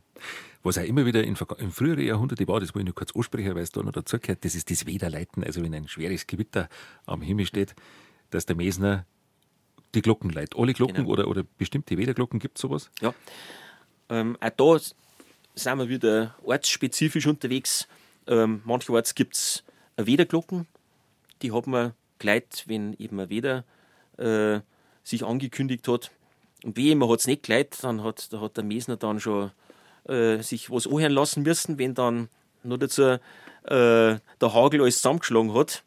Was 0.63 0.77
auch 0.77 0.83
immer 0.83 1.05
wieder 1.05 1.23
in, 1.23 1.37
in 1.57 1.71
früheren 1.71 2.03
Jahrhunderten 2.03 2.47
war, 2.47 2.59
das 2.59 2.73
wollte 2.73 2.81
ich 2.81 2.85
nur 2.85 2.95
kurz 2.95 3.15
ansprechen, 3.15 3.55
weil 3.55 3.63
es 3.63 3.71
da 3.71 3.81
noch 3.81 3.91
dazugehört, 3.91 4.43
das 4.43 4.55
ist 4.55 4.69
das 4.69 4.85
Wederleiten. 4.85 5.43
Also 5.43 5.63
wenn 5.63 5.73
ein 5.73 5.87
schweres 5.87 6.27
Gewitter 6.27 6.69
am 7.05 7.21
Himmel 7.21 7.45
steht, 7.45 7.75
dass 8.29 8.45
der 8.45 8.55
Mesner 8.55 9.05
die 9.95 10.01
Glocken 10.01 10.29
leitet. 10.29 10.57
Alle 10.57 10.73
Glocken 10.73 10.95
genau. 10.95 11.09
oder, 11.09 11.27
oder 11.27 11.43
bestimmte 11.43 11.97
Wederglocken, 11.97 12.39
gibt 12.39 12.57
es 12.57 12.61
sowas? 12.61 12.89
Ja. 13.01 13.13
Ähm, 14.09 14.37
auch 14.39 14.49
da 14.49 14.79
sind 15.55 15.77
wir 15.77 15.89
wieder 15.89 16.35
ortsspezifisch 16.43 17.27
unterwegs. 17.27 17.87
Ähm, 18.27 18.61
mancherorts 18.65 19.15
gibt 19.15 19.35
es 19.35 19.63
Wederglocken, 19.95 20.67
die 21.41 21.51
hat 21.51 21.67
man 21.67 21.93
gleich, 22.19 22.43
wenn 22.65 22.93
eben 22.93 23.19
ein 23.19 23.29
Weder 23.29 23.63
äh, 24.17 24.59
sich 25.03 25.23
angekündigt 25.23 25.87
hat. 25.87 26.11
Und 26.63 26.75
wie 26.75 26.91
immer 26.91 27.09
hat 27.09 27.19
es 27.19 27.27
nicht 27.27 27.43
gleich, 27.43 27.67
dann 27.81 28.03
hat, 28.03 28.31
da 28.33 28.41
hat 28.41 28.57
der 28.57 28.63
Mesner 28.63 28.97
dann 28.97 29.19
schon 29.19 29.51
äh, 30.05 30.41
sich 30.41 30.71
was 30.71 30.87
anhören 30.87 31.11
lassen 31.11 31.43
müssen, 31.43 31.77
wenn 31.77 31.93
dann 31.93 32.29
nur 32.63 32.77
dazu 32.77 33.03
äh, 33.03 33.19
der 33.65 34.21
Hagel 34.41 34.81
alles 34.81 34.97
zusammengeschlagen 34.97 35.53
hat. 35.53 35.83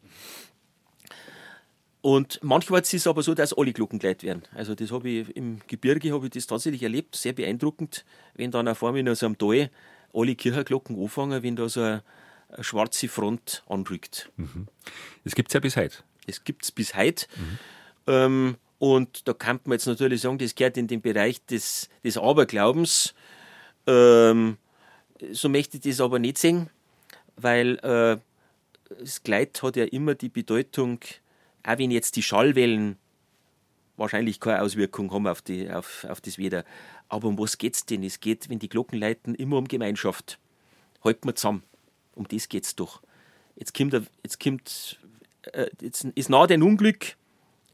Und 2.01 2.39
manchmal 2.41 2.81
ist 2.81 2.93
es 2.93 3.05
aber 3.05 3.21
so, 3.21 3.35
dass 3.35 3.53
alle 3.53 3.73
Glocken 3.73 3.99
geleitet 3.99 4.23
werden. 4.23 4.43
Also 4.55 4.73
das 4.73 4.91
habe 4.91 5.07
ich 5.07 5.35
im 5.35 5.61
Gebirge 5.67 6.11
habe 6.13 6.25
ich 6.25 6.31
das 6.31 6.47
tatsächlich 6.47 6.81
erlebt, 6.81 7.15
sehr 7.15 7.33
beeindruckend, 7.33 8.05
wenn 8.33 8.49
dann 8.49 8.67
auf 8.67 8.83
einmal 8.83 8.99
in 8.99 9.15
so 9.15 9.25
einem 9.27 9.37
Tal 9.37 9.69
alle 10.13 10.35
Kirchenglocken 10.35 10.99
anfangen, 10.99 11.43
wenn 11.43 11.55
da 11.55 11.69
so 11.69 11.81
eine, 11.81 12.03
eine 12.49 12.63
schwarze 12.63 13.07
Front 13.07 13.63
anrückt. 13.67 14.31
Mhm. 14.37 14.67
Das 15.23 15.35
gibt 15.35 15.49
es 15.49 15.53
ja 15.53 15.59
bis 15.59 15.77
heute. 15.77 15.97
Das 16.25 16.43
gibt 16.43 16.63
es 16.63 16.71
bis 16.71 16.95
heute. 16.95 17.27
Mhm. 17.35 17.59
Ähm, 18.07 18.57
und 18.81 19.27
da 19.27 19.33
kann 19.35 19.59
man 19.65 19.73
jetzt 19.73 19.85
natürlich 19.85 20.21
sagen, 20.21 20.39
das 20.39 20.55
gehört 20.55 20.75
in 20.75 20.87
den 20.87 21.01
Bereich 21.01 21.45
des, 21.45 21.87
des 22.03 22.17
Aberglaubens. 22.17 23.13
Ähm, 23.85 24.57
so 25.31 25.49
möchte 25.49 25.77
ich 25.77 25.83
das 25.83 26.01
aber 26.01 26.17
nicht 26.17 26.39
sehen, 26.39 26.67
weil 27.35 27.77
äh, 27.83 28.17
das 28.99 29.21
Kleid 29.21 29.61
hat 29.61 29.75
ja 29.75 29.83
immer 29.83 30.15
die 30.15 30.29
Bedeutung, 30.29 30.97
auch 31.61 31.77
wenn 31.77 31.91
jetzt 31.91 32.15
die 32.15 32.23
Schallwellen 32.23 32.97
wahrscheinlich 33.97 34.39
keine 34.39 34.63
Auswirkung 34.63 35.13
haben 35.13 35.27
auf, 35.27 35.43
die, 35.43 35.69
auf, 35.69 36.07
auf 36.09 36.19
das 36.19 36.39
Wetter. 36.39 36.65
Aber 37.07 37.27
um 37.27 37.37
was 37.37 37.59
geht 37.59 37.75
es 37.75 37.85
denn? 37.85 38.01
Es 38.01 38.19
geht, 38.19 38.49
wenn 38.49 38.57
die 38.57 38.69
Glocken 38.69 38.97
leiten, 38.97 39.35
immer 39.35 39.59
um 39.59 39.67
Gemeinschaft. 39.67 40.39
Halten 41.03 41.27
wir 41.27 41.35
zusammen. 41.35 41.61
Um 42.15 42.27
das 42.27 42.49
geht 42.49 42.63
es 42.63 42.75
doch. 42.75 43.03
Jetzt 43.55 43.75
kommt, 43.75 43.93
jetzt 44.23 44.39
kommt 44.39 44.97
äh, 45.53 45.67
jetzt 45.81 46.03
ist 46.15 46.29
nah 46.29 46.45
ein 46.45 46.63
Unglück, 46.63 47.15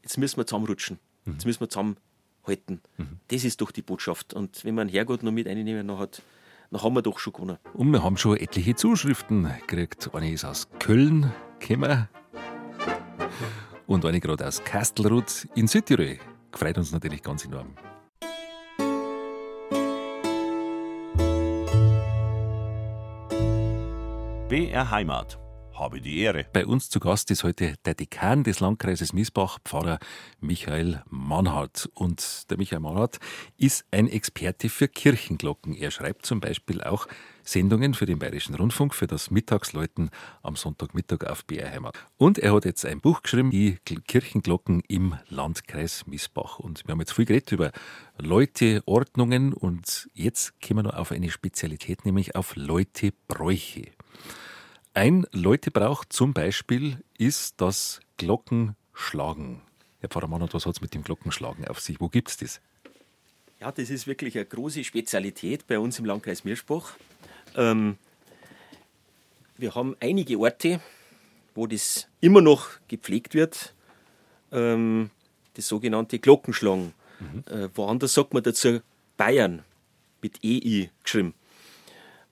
jetzt 0.08 0.16
müssen 0.16 0.38
wir 0.38 0.46
zusammenrutschen. 0.46 0.98
Mhm. 1.26 1.32
Jetzt 1.32 1.44
müssen 1.44 1.60
wir 1.60 1.68
zusammenhalten. 1.68 2.80
Mhm. 2.96 3.20
Das 3.28 3.44
ist 3.44 3.60
doch 3.60 3.70
die 3.70 3.82
Botschaft. 3.82 4.32
Und 4.32 4.64
wenn 4.64 4.74
man 4.74 4.88
Herrgott 4.88 5.22
noch 5.22 5.32
mit 5.32 5.46
einnehmen, 5.46 5.86
dann, 5.86 5.98
hat, 5.98 6.22
dann 6.70 6.82
haben 6.82 6.94
wir 6.94 7.02
doch 7.02 7.18
schon 7.18 7.34
gewonnen. 7.34 7.58
Und 7.74 7.92
wir 7.92 8.02
haben 8.02 8.16
schon 8.16 8.38
etliche 8.38 8.74
Zuschriften 8.74 9.44
gekriegt. 9.44 10.10
Eine 10.14 10.32
ist 10.32 10.46
aus 10.46 10.68
Köln 10.78 11.30
gekommen 11.58 12.08
und 13.86 14.04
eine 14.06 14.20
gerade 14.20 14.46
aus 14.46 14.64
Kastelruth 14.64 15.46
in 15.54 15.68
Südtirol. 15.68 16.18
Freut 16.52 16.78
uns 16.78 16.90
natürlich 16.92 17.22
ganz 17.22 17.44
enorm. 17.44 17.74
BR 24.48 24.90
Heimat 24.90 25.38
habe 25.78 26.00
die 26.00 26.18
Ehre. 26.18 26.46
Bei 26.52 26.66
uns 26.66 26.90
zu 26.90 27.00
Gast 27.00 27.30
ist 27.30 27.44
heute 27.44 27.74
der 27.84 27.94
Dekan 27.94 28.42
des 28.42 28.60
Landkreises 28.60 29.12
Miesbach, 29.12 29.58
Pfarrer 29.64 29.98
Michael 30.40 31.02
Mannhardt. 31.08 31.88
Und 31.94 32.50
der 32.50 32.58
Michael 32.58 32.80
Mannhardt 32.80 33.18
ist 33.56 33.84
ein 33.90 34.08
Experte 34.08 34.68
für 34.68 34.88
Kirchenglocken. 34.88 35.74
Er 35.74 35.90
schreibt 35.90 36.26
zum 36.26 36.40
Beispiel 36.40 36.82
auch 36.82 37.06
Sendungen 37.44 37.94
für 37.94 38.06
den 38.06 38.18
Bayerischen 38.18 38.54
Rundfunk, 38.54 38.94
für 38.94 39.06
das 39.06 39.30
Mittagsläuten 39.30 40.10
am 40.42 40.56
Sonntagmittag 40.56 41.24
auf 41.24 41.44
BR 41.46 41.70
Heimat. 41.70 41.96
Und 42.16 42.38
er 42.38 42.54
hat 42.54 42.64
jetzt 42.64 42.84
ein 42.84 43.00
Buch 43.00 43.22
geschrieben, 43.22 43.50
die 43.50 43.78
Kirchenglocken 44.06 44.82
im 44.88 45.14
Landkreis 45.28 46.06
Miesbach. 46.06 46.58
Und 46.58 46.86
wir 46.86 46.92
haben 46.92 47.00
jetzt 47.00 47.12
viel 47.12 47.24
geredet 47.24 47.52
über 47.52 47.72
Leute, 48.18 48.82
Ordnungen 48.86 49.52
und 49.52 50.08
jetzt 50.12 50.60
kommen 50.60 50.80
wir 50.80 50.90
noch 50.90 50.96
auf 50.96 51.12
eine 51.12 51.30
Spezialität, 51.30 52.04
nämlich 52.04 52.36
auf 52.36 52.56
Leute, 52.56 53.12
Bräuche. 53.28 53.92
Ein 54.98 55.28
Leutebrauch 55.30 56.04
zum 56.06 56.32
Beispiel 56.32 56.98
ist 57.18 57.60
das 57.60 58.00
Glockenschlagen. 58.16 59.60
Herr 60.00 60.08
Pfarrer 60.08 60.26
Mannert, 60.26 60.54
was 60.54 60.66
hat 60.66 60.74
es 60.74 60.80
mit 60.80 60.92
dem 60.92 61.04
Glockenschlagen 61.04 61.68
auf 61.68 61.78
sich? 61.78 62.00
Wo 62.00 62.08
gibt 62.08 62.30
es 62.30 62.36
das? 62.38 62.60
Ja, 63.60 63.70
das 63.70 63.90
ist 63.90 64.08
wirklich 64.08 64.34
eine 64.34 64.46
große 64.46 64.82
Spezialität 64.82 65.68
bei 65.68 65.78
uns 65.78 66.00
im 66.00 66.04
Landkreis 66.04 66.42
Mirschbach. 66.42 66.96
Ähm, 67.54 67.96
wir 69.56 69.76
haben 69.76 69.94
einige 70.00 70.36
Orte, 70.36 70.80
wo 71.54 71.68
das 71.68 72.08
immer 72.20 72.40
noch 72.40 72.68
gepflegt 72.88 73.34
wird, 73.34 73.74
ähm, 74.50 75.10
das 75.54 75.68
sogenannte 75.68 76.18
Glockenschlagen. 76.18 76.92
Mhm. 77.20 77.44
Äh, 77.46 77.68
woanders 77.72 78.14
sagt 78.14 78.34
man 78.34 78.42
dazu 78.42 78.80
Bayern 79.16 79.62
mit 80.22 80.40
EI 80.44 80.90
geschrieben. 81.04 81.34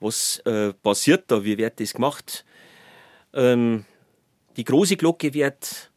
Was 0.01 0.39
äh, 0.45 0.73
passiert 0.73 1.25
da? 1.29 1.45
Wie 1.45 1.57
wird 1.57 1.81
das 1.81 1.95
gemacht? 1.95 2.45
Ähm, 3.33 3.85
die 4.57 4.65
große 4.65 4.97
Glocke 4.97 5.35
wird 5.35 5.91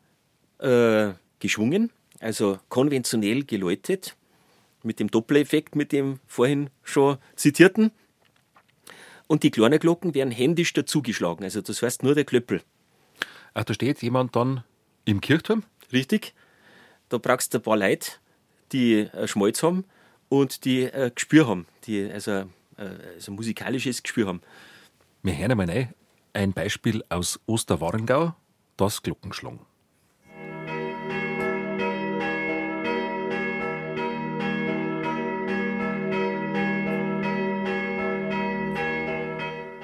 äh, 0.60 1.14
geschwungen, 1.40 1.92
also 2.20 2.60
konventionell 2.70 3.44
geläutet, 3.44 4.16
mit 4.84 5.00
dem 5.00 5.10
Dopplereffekt, 5.10 5.76
mit 5.76 5.92
dem 5.92 6.20
vorhin 6.28 6.70
schon 6.84 7.18
zitierten. 7.36 7.92
Und 9.28 9.44
die 9.44 9.52
kleinen 9.52 9.80
Glocken 9.80 10.14
werden 10.16 10.32
händisch 10.32 10.74
dazugeschlagen, 10.74 11.44
also 11.44 11.62
das 11.62 11.82
heißt 11.82 12.04
nur 12.04 12.16
der 12.16 12.26
Klöppel. 12.26 12.62
Ach, 13.54 13.64
da 13.64 13.74
steht 13.74 14.02
jemand 14.02 14.36
dann 14.36 14.64
im 15.06 15.22
Kirchturm? 15.22 15.64
Richtig. 15.92 16.34
Da 17.10 17.18
brauchst 17.18 17.54
du 17.54 17.60
ein 17.60 17.64
paar 17.64 17.78
Leute, 17.78 18.12
die 18.72 19.02
äh, 19.02 19.28
Schmalz 19.28 19.64
haben 19.64 19.86
und 20.30 20.66
die 20.66 20.84
äh, 20.84 21.12
Gespür 21.14 21.48
haben, 21.48 21.66
die 21.86 22.10
also, 22.12 22.46
also 22.80 23.32
musikalisches 23.32 24.04
Gespür 24.04 24.28
haben. 24.28 24.42
Wir 25.24 25.38
hören 25.38 25.52
einmal 25.52 25.70
rein. 25.70 25.94
Ein 26.34 26.54
Beispiel 26.54 27.04
aus 27.10 27.40
Osterwarengau, 27.46 28.36
das 28.78 29.02
Glockenschlang. 29.02 29.60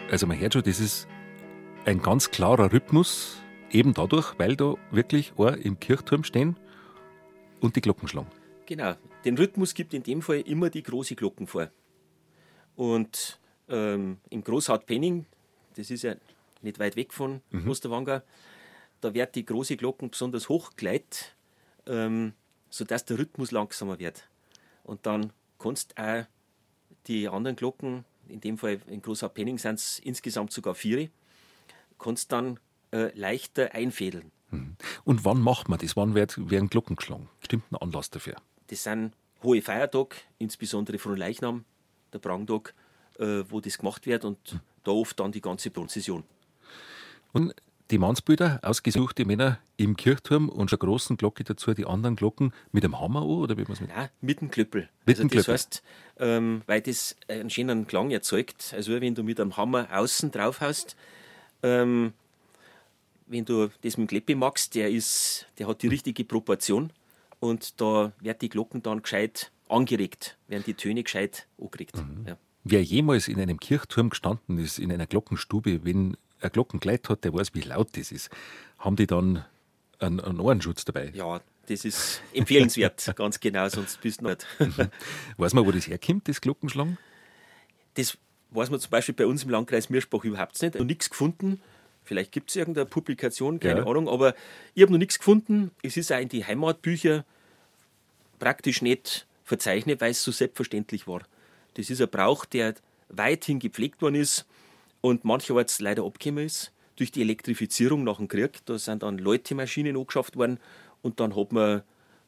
Also 0.09 0.27
man 0.27 0.39
hört 0.39 0.53
schon, 0.53 0.63
das 0.63 0.79
ist 0.79 1.07
ein 1.83 2.01
ganz 2.01 2.31
klarer 2.31 2.71
Rhythmus, 2.71 3.41
eben 3.69 3.93
dadurch, 3.93 4.39
weil 4.39 4.55
da 4.55 4.75
wirklich 4.91 5.33
Ohr 5.35 5.57
im 5.57 5.79
Kirchturm 5.79 6.23
stehen 6.23 6.57
und 7.59 7.75
die 7.75 7.81
Glocken 7.81 8.07
schlagen. 8.07 8.29
Genau, 8.65 8.93
den 9.25 9.37
Rhythmus 9.37 9.73
gibt 9.73 9.93
in 9.93 10.03
dem 10.03 10.21
Fall 10.21 10.41
immer 10.41 10.69
die 10.69 10.83
große 10.83 11.15
Glocken 11.15 11.47
vor. 11.47 11.69
Und 12.76 13.39
ähm, 13.69 14.17
im 14.30 14.43
Großhaut-Penning, 14.43 15.26
das 15.76 15.89
ist 15.89 16.03
ja 16.03 16.15
nicht 16.61 16.80
weit 16.80 16.95
weg 16.95 17.13
von 17.13 17.41
mhm. 17.51 17.69
Osterwanger, 17.69 18.23
da 19.01 19.13
wird 19.13 19.36
die 19.36 19.45
große 19.45 19.78
Glocken 19.78 20.09
besonders 20.09 20.49
hoch 20.49 20.71
geleitet, 20.76 21.36
ähm, 21.86 22.34
sodass 22.69 23.05
der 23.05 23.19
Rhythmus 23.19 23.51
langsamer 23.51 23.99
wird. 23.99 24.28
Und 24.84 25.05
dann 25.05 25.32
kannst 25.59 25.97
du 25.97 26.03
auch 26.03 26.26
die 27.07 27.28
anderen 27.28 27.55
Glocken, 27.55 28.03
in 28.28 28.41
dem 28.41 28.57
Fall 28.57 28.80
in 28.88 29.01
Großhaut-Penning 29.01 29.59
sind 29.59 29.76
es 29.76 29.99
insgesamt 29.99 30.51
sogar 30.51 30.76
vier, 30.76 31.09
kannst 31.99 32.32
dann 32.32 32.59
äh, 32.91 33.17
leichter 33.17 33.73
einfädeln. 33.73 34.32
Mhm. 34.51 34.76
Und 35.03 35.26
wann 35.26 35.39
macht 35.39 35.69
man 35.69 35.80
das? 35.80 35.95
Wann 35.95 36.15
wird, 36.15 36.49
werden 36.49 36.69
Glocken 36.69 36.95
geschlagen? 36.95 37.30
Bestimmten 37.39 37.76
Anlass 37.76 38.09
dafür? 38.09 38.36
Das 38.67 38.84
sind 38.84 39.13
hohe 39.43 39.61
Feiertage, 39.61 40.15
insbesondere 40.39 40.97
von 40.97 41.15
Leichnam, 41.15 41.65
der 42.16 42.20
Brandtag, 42.20 42.74
äh, 43.20 43.43
wo 43.49 43.59
das 43.59 43.78
gemacht 43.78 44.05
wird 44.05 44.26
und 44.26 44.59
da 44.84 44.91
oft 44.91 45.20
dann 45.20 45.32
die 45.32 45.41
ganze 45.41 45.70
Prozession. 45.70 46.24
Und 47.34 47.53
die 47.91 47.97
Mannsbilder, 47.99 48.59
ausgesuchte 48.63 49.26
Männer 49.26 49.59
im 49.78 49.95
Kirchturm 49.95 50.49
und 50.49 50.72
einer 50.72 50.78
großen 50.78 51.18
Glocke 51.18 51.43
dazu, 51.43 51.74
die 51.74 51.86
anderen 51.86 52.16
Glocken 52.16 52.51
mit 52.72 52.84
dem 52.84 52.99
Hammer 52.99 53.22
an, 53.22 53.28
oder 53.28 53.57
wie 53.57 53.63
man 53.63 53.74
es 53.74 53.82
mit? 53.82 53.89
Nein, 53.89 54.09
mit 54.22 54.41
dem 54.41 54.49
Klöppel. 54.49 54.89
Mit 55.05 55.18
also 55.18 55.24
das 55.24 55.32
Klöppel. 55.32 55.53
heißt, 55.53 55.84
ähm, 56.20 56.61
weil 56.66 56.82
das 56.82 57.16
einen 57.28 57.49
schönen 57.49 57.86
Klang 57.86 58.09
erzeugt, 58.09 58.74
also 58.76 58.99
wenn 58.99 59.13
du 59.13 59.24
mit 59.24 59.39
einem 59.39 59.55
Hammer 59.55 59.88
außen 59.91 60.32
drauf 60.32 60.61
hast, 60.61 60.95
ähm, 61.61 62.13
wenn 63.28 63.45
du 63.45 63.70
das 63.82 63.97
mit 63.97 64.05
dem 64.05 64.07
Kleppe 64.07 64.36
magst, 64.36 64.74
der, 64.76 64.89
ist, 64.89 65.47
der 65.59 65.68
hat 65.68 65.82
die 65.84 65.88
richtige 65.88 66.24
Proportion 66.24 66.91
und 67.39 67.80
da 67.82 68.11
werden 68.20 68.39
die 68.41 68.49
Glocken 68.49 68.82
dann 68.82 69.01
gescheit 69.01 69.51
angeregt, 69.70 70.38
werden 70.47 70.63
die 70.66 70.74
Töne 70.74 71.03
gescheit 71.03 71.47
angekriegt. 71.59 71.97
Mhm. 71.97 72.28
Ja. 72.28 72.38
Wer 72.63 72.84
jemals 72.84 73.28
in 73.28 73.39
einem 73.39 73.59
Kirchturm 73.59 74.09
gestanden 74.09 74.57
ist, 74.57 74.80
in 74.80 74.91
einer 74.91 75.05
Glockenstube, 75.05 75.86
wenn 75.86 76.18
ein 76.41 76.51
Glockengleit 76.51 77.09
hat, 77.09 77.24
der 77.24 77.34
weiß, 77.34 77.53
wie 77.53 77.61
laut 77.61 77.89
das 77.97 78.11
ist. 78.11 78.30
Haben 78.80 78.95
die 78.95 79.07
dann 79.07 79.45
einen, 79.99 80.20
einen 80.20 80.39
Ohrenschutz 80.39 80.86
dabei? 80.86 81.11
Ja, 81.13 81.41
das 81.68 81.86
ist 81.86 82.22
empfehlenswert, 82.34 83.13
ganz 83.16 83.39
genau, 83.39 83.68
sonst 83.70 84.01
bist 84.01 84.22
du 84.22 84.26
nicht. 84.26 84.45
Mhm. 84.59 84.89
weiß 85.38 85.53
man, 85.53 85.66
wo 85.66 85.72
das 85.72 85.88
herkommt, 85.88 86.28
das 86.28 86.41
Glockenschlagen? 86.41 86.97
Das 87.95 88.18
weiß 88.51 88.70
man 88.70 88.80
zum 88.80 88.91
Beispiel 88.91 89.16
bei 89.16 89.26
uns 89.26 89.43
im 89.43 89.49
Landkreis 89.49 89.89
Mirschbach 89.89 90.24
überhaupt 90.24 90.61
nicht. 90.61 90.76
Noch 90.76 90.86
nichts 90.86 91.09
gefunden. 91.09 91.61
Vielleicht 92.03 92.32
gibt 92.32 92.51
es 92.51 92.55
irgendeine 92.55 92.86
Publikation, 92.86 93.59
keine 93.59 93.82
ja. 93.82 93.86
Ahnung, 93.88 94.07
aber 94.07 94.36
ich 94.76 94.84
habe 94.84 94.91
noch 94.91 94.99
nichts 94.99 95.18
gefunden. 95.18 95.72
Es 95.82 95.97
ist 95.97 96.11
auch 96.11 96.20
in 96.20 96.30
die 96.30 96.45
Heimatbücher 96.45 97.26
praktisch 98.38 98.82
nicht 98.82 99.26
verzeichnet, 99.45 100.01
weil 100.01 100.11
es 100.11 100.23
so 100.23 100.31
selbstverständlich 100.31 101.07
war. 101.07 101.21
Das 101.75 101.89
ist 101.89 102.01
ein 102.01 102.09
Brauch, 102.09 102.45
der 102.45 102.75
weithin 103.09 103.59
gepflegt 103.59 104.01
worden 104.01 104.15
ist 104.15 104.45
und 105.01 105.23
mancherorts 105.23 105.79
leider 105.79 106.03
abgekommen 106.03 106.45
ist 106.45 106.71
durch 106.95 107.11
die 107.11 107.21
Elektrifizierung 107.21 108.03
nach 108.03 108.17
dem 108.17 108.27
Krieg. 108.27 108.65
Da 108.65 108.77
sind 108.77 109.03
dann 109.03 109.17
Leute-Maschinen 109.17 109.95
angeschafft 109.95 110.35
worden 110.35 110.59
und 111.01 111.19
dann 111.19 111.35
hat 111.35 111.51
man, 111.51 111.83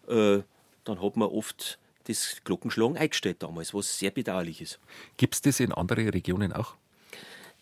äh, 0.07 0.41
dann 0.83 1.01
hat 1.01 1.17
man 1.17 1.29
oft 1.29 1.79
das 2.03 2.37
Glockenschlagen 2.43 2.97
eingestellt 2.97 3.43
damals, 3.43 3.73
was 3.73 3.97
sehr 3.97 4.11
bedauerlich 4.11 4.61
ist. 4.61 4.79
Gibt 5.17 5.35
es 5.35 5.41
das 5.41 5.59
in 5.59 5.71
anderen 5.71 6.09
Regionen 6.09 6.53
auch? 6.53 6.75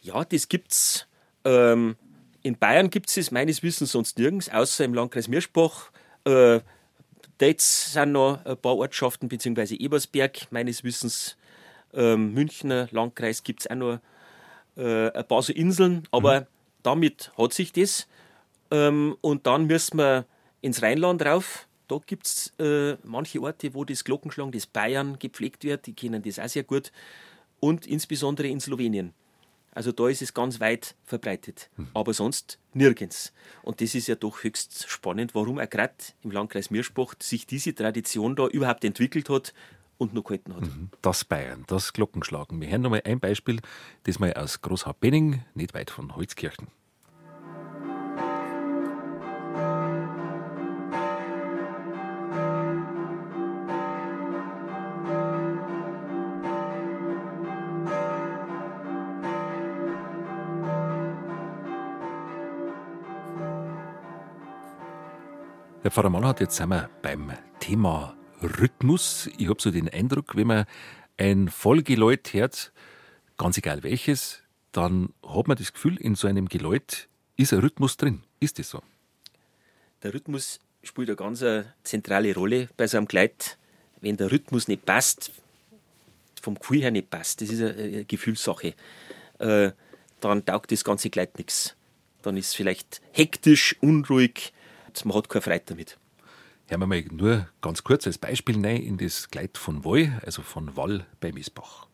Ja, 0.01 0.24
das 0.24 0.49
gibt 0.49 0.72
es. 0.72 1.08
Ähm, 1.43 1.95
in 2.43 2.58
Bayern 2.58 2.89
gibt 2.89 3.10
es 3.10 3.18
es 3.18 3.32
meines 3.32 3.64
Wissens 3.64 3.91
sonst 3.91 4.20
nirgends, 4.20 4.49
außer 4.49 4.86
im 4.86 4.93
Landkreis 4.93 5.28
Mirschbach. 5.28 5.91
Äh, 6.26 6.60
Dates 7.38 7.94
sind 7.94 8.14
noch 8.14 8.44
ein 8.46 8.58
paar 8.58 8.78
Ortschaften, 8.78 9.28
beziehungsweise 9.28 9.76
Ebersberg, 9.76 10.52
meines 10.52 10.84
Wissens. 10.84 11.38
Ähm, 11.94 12.34
Münchner 12.34 12.88
Landkreis 12.92 13.44
gibt 13.44 13.62
es 13.62 13.68
auch 13.70 13.76
noch 13.76 14.00
äh, 14.78 15.12
ein 15.12 15.28
paar 15.28 15.42
so 15.42 15.54
Inseln, 15.54 16.08
aber 16.12 16.42
mhm. 16.42 16.46
damit 16.84 17.32
hat 17.38 17.54
sich 17.54 17.72
das. 17.72 18.08
Ähm, 18.72 19.16
und 19.22 19.48
dann 19.48 19.66
müssen 19.68 19.98
wir 19.98 20.26
ins 20.62 20.82
Rheinland 20.82 21.24
rauf. 21.26 21.68
Da 21.88 22.00
gibt 22.06 22.26
es 22.26 22.54
äh, 22.60 22.98
manche 23.04 23.42
Orte, 23.42 23.74
wo 23.74 23.86
das 23.86 24.04
Glockenschlagen 24.04 24.52
des 24.52 24.66
Bayern 24.66 25.20
gepflegt 25.20 25.64
wird. 25.64 25.86
Die 25.86 25.94
kennen 25.94 26.24
das 26.24 26.40
auch 26.40 26.48
sehr 26.48 26.64
gut. 26.64 26.92
Und 27.60 27.86
insbesondere 27.86 28.48
in 28.48 28.60
Slowenien. 28.60 29.14
Also 29.76 29.92
da 29.92 30.08
ist 30.08 30.22
es 30.22 30.34
ganz 30.34 30.60
weit 30.62 30.96
verbreitet, 31.04 31.70
mhm. 31.76 31.90
aber 31.94 32.14
sonst 32.14 32.60
nirgends. 32.74 33.34
Und 33.62 33.82
das 33.82 33.94
ist 33.94 34.08
ja 34.08 34.16
doch 34.16 34.44
höchst 34.44 34.90
spannend, 34.90 35.36
warum 35.36 35.60
auch 35.60 35.70
gerade 35.70 35.94
im 36.24 36.32
Landkreis 36.32 36.72
Mirschbach 36.72 37.14
sich 37.20 37.46
diese 37.46 37.76
Tradition 37.76 38.36
da 38.38 38.48
überhaupt 38.48 38.86
entwickelt 38.86 39.30
hat 39.30 39.54
und 39.98 40.14
noch 40.14 40.24
gehalten 40.24 40.56
hat. 40.56 40.62
Mhm. 40.62 40.90
Das 41.02 41.26
Bayern, 41.26 41.66
das 41.68 41.92
Glockenschlagen. 41.92 42.60
Wir 42.62 42.70
hören 42.70 42.82
nochmal 42.82 43.02
ein 43.06 43.20
Beispiel, 43.20 43.60
das 44.04 44.18
mal 44.18 44.34
aus 44.34 44.62
Großhaupt-Benning, 44.62 45.44
nicht 45.54 45.74
weit 45.74 45.92
von 45.92 46.16
Holzkirchen. 46.16 46.68
Herr 65.86 65.92
Pfarrer 65.92 66.10
Mannhardt, 66.10 66.40
jetzt 66.40 66.56
sind 66.56 66.70
wir 66.70 66.90
beim 67.04 67.32
Thema 67.60 68.18
Rhythmus. 68.42 69.30
Ich 69.38 69.50
habe 69.50 69.62
so 69.62 69.70
den 69.70 69.88
Eindruck, 69.88 70.36
wenn 70.36 70.48
man 70.48 70.66
ein 71.16 71.48
Vollgeläut 71.48 72.34
hört, 72.34 72.74
ganz 73.38 73.60
egal 73.60 73.84
welches, 73.84 74.42
dann 74.72 75.14
hat 75.22 75.48
man 75.48 75.56
das 75.56 75.74
Gefühl, 75.74 75.98
in 75.98 76.16
so 76.16 76.28
einem 76.28 76.50
Geläut 76.50 77.08
ist 77.38 77.54
ein 77.54 77.60
Rhythmus 77.60 77.98
drin. 77.98 78.24
Ist 78.40 78.58
das 78.58 78.72
so? 78.72 78.82
Der 80.02 80.12
Rhythmus 80.16 80.60
spielt 80.82 81.08
eine 81.10 81.18
ganz 81.18 81.46
zentrale 81.84 82.34
Rolle 82.34 82.68
bei 82.78 82.88
so 82.88 82.98
einem 82.98 83.08
Kleid. 83.08 83.60
Wenn 84.02 84.18
der 84.18 84.32
Rhythmus 84.32 84.68
nicht 84.68 84.88
passt, 84.88 85.34
vom 86.42 86.56
Gefühl 86.56 86.82
her 86.82 86.90
nicht 86.90 87.12
passt, 87.12 87.42
das 87.42 87.50
ist 87.50 87.62
eine 87.62 88.06
Gefühlssache, 88.06 88.74
äh, 89.38 89.70
dann 90.20 90.46
taugt 90.46 90.72
das 90.72 90.84
ganze 90.84 91.12
Kleid 91.12 91.38
nichts. 91.38 91.76
Dann 92.24 92.38
ist 92.38 92.48
es 92.48 92.54
vielleicht 92.56 93.04
hektisch, 93.12 93.76
unruhig, 93.82 94.52
man 95.04 95.18
hat 95.18 95.28
keine 95.28 95.41
Freude 95.41 95.64
damit. 95.66 95.98
Hören 96.68 96.80
wir 96.80 96.88
mal 96.88 97.04
nur 97.12 97.48
ganz 97.62 97.84
kurz 97.84 98.08
als 98.08 98.18
Beispiel 98.18 98.66
rein 98.66 98.82
in 98.82 98.98
das 98.98 99.30
Kleid 99.30 99.58
von 99.58 99.84
Wall, 99.84 100.22
also 100.26 100.41
von 100.41 100.78
Wall 100.78 101.06
bei 101.20 101.32
Miesbach. 101.32 101.88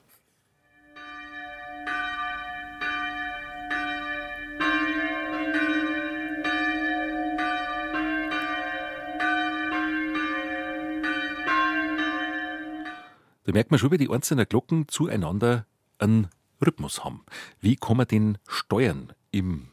Da 13.44 13.52
Da 13.52 13.56
merkt 13.56 13.72
man 13.72 13.80
schon, 13.80 13.92
wie 13.92 13.98
die 13.98 14.10
einzelnen 14.10 14.48
Glocken 14.48 14.88
zueinander 14.88 15.66
einen 15.98 16.30
Rhythmus 16.66 17.04
haben. 17.04 17.26
Wie 17.60 17.76
kann 17.76 17.98
man 17.98 18.08
den 18.08 18.38
steuern 18.48 19.12
im 19.32 19.68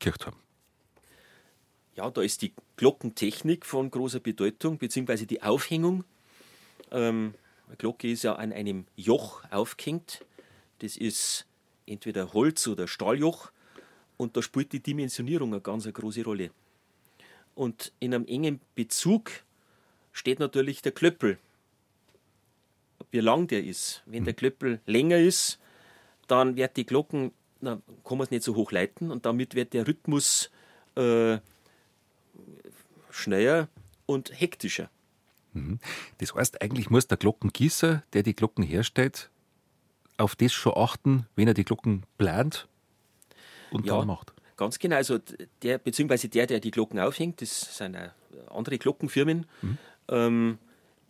Kirchturm? 0.00 0.34
Ja, 1.96 2.10
da 2.10 2.20
ist 2.20 2.42
die 2.42 2.52
Glockentechnik 2.76 3.64
von 3.64 3.90
großer 3.90 4.20
Bedeutung, 4.20 4.76
beziehungsweise 4.76 5.26
die 5.26 5.42
Aufhängung. 5.42 6.04
Ähm, 6.90 7.32
eine 7.66 7.76
Glocke 7.76 8.10
ist 8.10 8.22
ja 8.22 8.34
an 8.34 8.52
einem 8.52 8.86
Joch 8.96 9.42
aufgehängt. 9.50 10.22
Das 10.80 10.98
ist 10.98 11.46
entweder 11.86 12.34
Holz- 12.34 12.68
oder 12.68 12.86
Stahljoch. 12.86 13.50
Und 14.18 14.36
da 14.36 14.42
spielt 14.42 14.72
die 14.72 14.80
Dimensionierung 14.80 15.54
eine 15.54 15.62
ganz 15.62 15.84
eine 15.84 15.94
große 15.94 16.22
Rolle. 16.22 16.50
Und 17.54 17.92
in 17.98 18.12
einem 18.12 18.26
engen 18.26 18.60
Bezug 18.74 19.30
steht 20.12 20.38
natürlich 20.38 20.82
der 20.82 20.92
Klöppel. 20.92 21.38
Wie 23.10 23.20
lang 23.20 23.46
der 23.46 23.64
ist. 23.64 24.02
Wenn 24.04 24.24
der 24.26 24.34
Klöppel 24.34 24.80
länger 24.84 25.18
ist, 25.18 25.58
dann 26.26 26.56
wird 26.56 26.76
die 26.76 26.84
Glocken, 26.84 27.32
na, 27.62 27.80
kann 28.04 28.18
man 28.18 28.26
es 28.26 28.30
nicht 28.30 28.42
so 28.42 28.54
hoch 28.54 28.70
leiten 28.70 29.10
und 29.10 29.24
damit 29.24 29.54
wird 29.54 29.72
der 29.72 29.86
Rhythmus 29.86 30.50
äh, 30.96 31.38
schneller 33.16 33.68
und 34.06 34.30
hektischer. 34.38 34.90
Das 36.18 36.34
heißt, 36.34 36.60
eigentlich 36.60 36.90
muss 36.90 37.06
der 37.06 37.16
Glockengießer, 37.16 38.02
der 38.12 38.22
die 38.22 38.34
Glocken 38.36 38.62
herstellt, 38.62 39.30
auf 40.18 40.36
das 40.36 40.52
schon 40.52 40.74
achten, 40.76 41.26
wenn 41.34 41.48
er 41.48 41.54
die 41.54 41.64
Glocken 41.64 42.04
plant 42.18 42.68
und 43.70 43.86
Ja. 43.86 43.98
dann 43.98 44.06
macht. 44.06 44.34
Ganz 44.58 44.78
genau. 44.78 44.96
Also 44.96 45.18
der, 45.62 45.78
beziehungsweise 45.78 46.28
der, 46.28 46.46
der 46.46 46.60
die 46.60 46.70
Glocken 46.70 46.98
aufhängt, 47.00 47.40
das 47.40 47.76
sind 47.76 47.96
andere 48.48 48.76
Glockenfirmen, 48.78 49.46
ähm, 50.08 50.58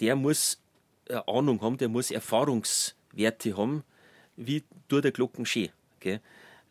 der 0.00 0.14
muss 0.16 0.60
eine 1.08 1.26
Ahnung 1.26 1.60
haben, 1.60 1.76
der 1.76 1.88
muss 1.88 2.10
Erfahrungswerte 2.12 3.56
haben, 3.56 3.82
wie 4.36 4.62
tut 4.88 5.04
der 5.04 5.12
Glocken 5.12 5.44
schön. 5.46 5.70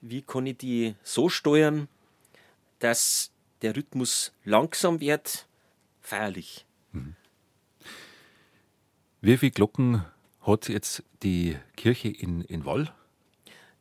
Wie 0.01 0.21
kann 0.21 0.45
ich 0.45 0.57
die 0.57 0.95
so 1.03 1.27
steuern, 1.29 1.88
dass 2.79 3.31
der 3.66 3.76
Rhythmus 3.76 4.32
langsam 4.43 4.99
wird, 4.99 5.47
feierlich. 5.99 6.68
Wie 9.22 9.38
viele 9.38 9.51
Glocken 9.51 10.05
hat 10.41 10.70
jetzt 10.70 11.03
die 11.24 11.57
Kirche 11.76 12.09
in, 12.09 12.41
in 12.41 12.63
Wall? 12.63 12.93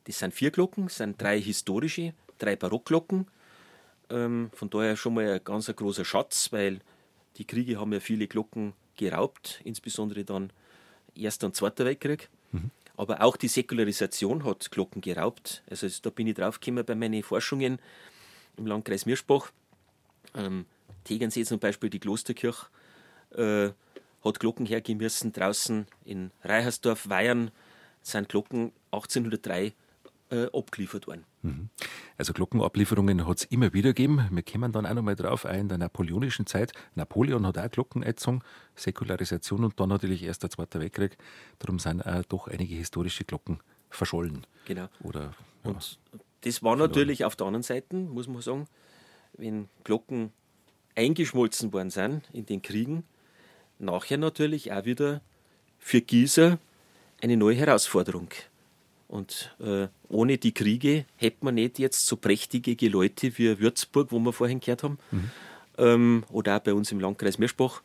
Das 0.05 0.21
sind 0.21 0.33
vier 0.33 0.51
Glocken, 0.51 0.85
das 0.85 0.97
sind 0.97 1.21
drei 1.21 1.39
historische, 1.39 2.15
drei 2.39 2.57
Barockglocken. 2.57 3.27
Ähm, 4.09 4.51
von 4.55 4.71
daher 4.71 4.97
schon 4.97 5.15
mal 5.15 5.29
ein 5.35 5.45
ganz 5.45 5.67
großer 5.67 6.07
Schatz, 6.07 6.51
weil 6.51 6.81
die 7.37 7.47
Kriege 7.47 7.79
haben 7.79 7.93
ja 7.93 8.01
viele 8.01 8.27
Glocken 8.27 8.73
geraubt, 8.97 9.61
insbesondere 9.65 10.25
dann 10.25 10.51
Erster 11.15 11.47
und 11.47 11.57
Zweiter 11.57 11.85
Weltkrieg. 11.85 12.31
Aber 12.97 13.21
auch 13.23 13.37
die 13.37 13.49
Säkularisation 13.49 14.45
hat 14.45 14.71
Glocken 14.71 15.03
geraubt. 15.03 15.63
Also 15.69 15.89
da 16.01 16.09
bin 16.09 16.27
ich 16.27 16.37
draufgekommen 16.37 16.87
bei 16.87 16.95
meinen 16.95 17.23
Forschungen 17.23 17.79
im 18.57 18.67
Landkreis 18.67 19.05
Mirschbach. 19.05 19.51
Ähm, 20.35 20.67
Tegernsee 21.05 21.45
zum 21.45 21.59
Beispiel, 21.59 21.91
die 21.91 22.01
Klosterkirche, 22.01 22.67
äh, 23.37 23.71
hat 24.25 24.41
Glocken 24.41 24.67
hergeben 24.67 24.99
müssen. 24.99 25.33
Draußen 25.33 25.87
in 26.05 26.31
Reihersdorf, 26.43 27.09
Weyern 27.09 27.51
sind 28.03 28.29
Glocken 28.29 28.73
1803 28.91 29.75
äh, 30.31 30.47
abgeliefert 30.53 31.07
worden. 31.07 31.25
Also 32.17 32.33
Glockenablieferungen 32.33 33.27
hat 33.27 33.39
es 33.39 33.45
immer 33.45 33.73
wieder 33.75 33.91
gegeben. 33.91 34.27
Wir 34.31 34.43
kommen 34.43 34.73
dann 34.73 34.87
auch 34.87 34.95
noch 34.95 35.03
mal 35.03 35.15
drauf, 35.15 35.45
auch 35.45 35.53
in 35.53 35.69
der 35.69 35.79
napoleonischen 35.79 36.47
Zeit. 36.47 36.73
Napoleon 36.95 37.47
hat 37.47 37.59
auch 37.59 37.71
Glockenätzung, 37.71 38.43
Säkularisation 38.75 39.65
und 39.65 39.79
dann 39.79 39.91
natürlich 39.91 40.23
erst 40.23 40.43
der 40.43 40.51
Zweite 40.51 40.81
Weltkrieg. 40.81 41.19
Darum 41.59 41.79
sind 41.79 42.05
auch 42.07 42.25
doch 42.25 42.49
einige 42.49 42.75
historische 42.75 43.25
Glocken 43.25 43.61
verschollen. 43.91 44.47
Genau. 44.65 44.89
Oder 45.03 45.35
ja, 45.65 45.71
Und 45.71 45.99
das 46.41 46.63
war 46.63 46.77
natürlich 46.77 47.25
auf 47.25 47.37
der 47.37 47.47
anderen 47.47 47.63
Seite, 47.63 47.95
muss 47.95 48.27
man 48.27 48.41
sagen, 48.41 48.67
wenn 49.37 49.69
Glocken 49.85 50.33
eingeschmolzen 50.95 51.73
worden 51.73 51.91
sind 51.91 52.23
in 52.33 52.47
den 52.47 52.63
Kriegen, 52.63 53.05
nachher 53.79 54.19
natürlich 54.19 54.73
auch 54.73 54.85
wieder 54.85 55.21
für 55.79 56.01
Gießer 56.01 56.59
eine 57.21 57.37
neue 57.37 57.57
Herausforderung. 57.57 58.29
Und 59.09 59.55
äh, 59.61 59.89
ohne 60.09 60.39
die 60.39 60.53
Kriege 60.53 61.05
hätte 61.17 61.45
man 61.45 61.57
nicht 61.57 61.79
jetzt 61.79 62.07
so 62.07 62.17
prächtige 62.17 62.75
Geläute 62.75 63.37
wie 63.39 63.59
Würzburg, 63.59 64.11
wo 64.11 64.19
wir 64.19 64.33
vorhin 64.33 64.61
gehört 64.61 64.83
haben, 64.83 64.99
ähm, 65.79 66.25
oder 66.31 66.57
auch 66.57 66.61
bei 66.61 66.75
uns 66.75 66.91
im 66.91 67.01
Landkreis 67.01 67.39
Mirschbach, 67.39 67.83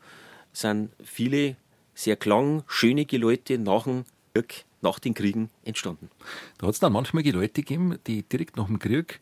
sind 0.52 0.90
viele 1.04 1.56
sehr 1.94 2.16
klang, 2.16 2.64
schöne 2.66 3.04
Geläute 3.04 3.58
nach 3.58 3.84
dem 3.84 4.04
Krieg, 4.34 4.64
nach 4.80 4.98
den 4.98 5.14
Kriegen 5.14 5.50
entstanden. 5.64 6.10
Da 6.58 6.66
hat 6.66 6.74
es 6.74 6.80
dann 6.80 6.92
manchmal 6.92 7.22
Geläute 7.22 7.62
gegeben, 7.62 7.98
die 8.06 8.22
direkt 8.22 8.56
nach 8.56 8.66
dem 8.66 8.78
Krieg 8.78 9.20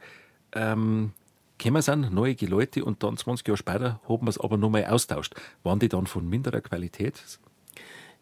ähm, 0.53 1.13
gekommen 1.59 1.83
sind, 1.83 2.13
neue 2.13 2.35
Geläute 2.35 2.85
und 2.85 3.03
dann 3.03 3.17
20 3.17 3.47
Jahre 3.49 3.59
später 3.59 4.01
haben 4.09 4.27
wir 4.27 4.31
es 4.31 4.39
aber 4.39 4.57
nochmal 4.57 4.85
austauscht. 4.87 5.35
Waren 5.63 5.79
die 5.81 5.89
dann 5.89 6.07
von 6.07 6.29
minderer 6.29 6.61
Qualität? 6.61 7.21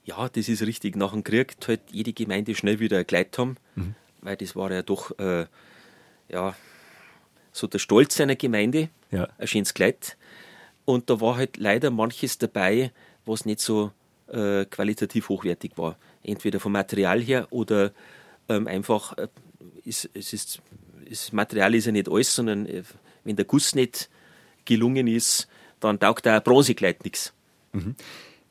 Ja, 0.05 0.29
das 0.29 0.49
ist 0.49 0.63
richtig. 0.63 0.97
Nach 0.97 1.13
dem 1.13 1.25
Krieg 1.25 1.53
hat 1.57 1.69
halt 1.69 1.81
jede 1.91 2.13
Gemeinde 2.13 2.55
schnell 2.55 2.79
wieder 2.81 2.99
ein 2.99 3.07
Kleid 3.07 3.37
haben, 3.39 3.57
weil 4.23 4.37
das 4.37 4.55
war 4.57 4.71
ja 4.73 4.83
doch 4.83 5.17
äh, 5.19 5.47
ja, 6.29 6.55
so 7.53 7.67
der 7.67 7.79
Stolz 7.79 8.21
einer 8.21 8.37
Gemeinde, 8.37 8.89
Ja. 9.11 9.29
ein 9.39 9.47
schönes 9.47 9.75
Kleid. 9.75 10.17
Und 10.85 11.11
da 11.11 11.21
war 11.21 11.37
halt 11.37 11.57
leider 11.57 11.91
manches 11.91 12.39
dabei, 12.39 12.93
was 13.25 13.45
nicht 13.45 13.61
so 13.61 13.91
äh, 14.29 14.65
qualitativ 14.67 15.29
hochwertig 15.29 15.73
war. 15.77 15.97
Entweder 16.23 16.61
vom 16.61 16.73
Material 16.73 17.21
her 17.21 17.49
oder 17.51 17.93
ähm, 18.49 18.69
einfach, 18.69 19.17
äh, 19.19 19.27
ist, 19.85 20.09
es 20.15 20.33
ist, 20.33 20.63
das 21.09 21.33
Material 21.33 21.75
ist 21.75 21.87
ja 21.87 21.93
nicht 21.93 22.09
alles, 22.09 22.33
sondern 22.35 22.67
äh, 22.67 22.83
wenn 23.27 23.37
der 23.37 23.45
Guss 23.45 23.75
nicht 23.75 24.09
gelungen 24.65 25.07
ist, 25.07 25.49
dann 25.81 25.99
taugt 26.01 26.27
auch 26.27 26.33
ein 26.33 26.43
Bronzekleid 26.43 27.05
nichts. 27.05 27.33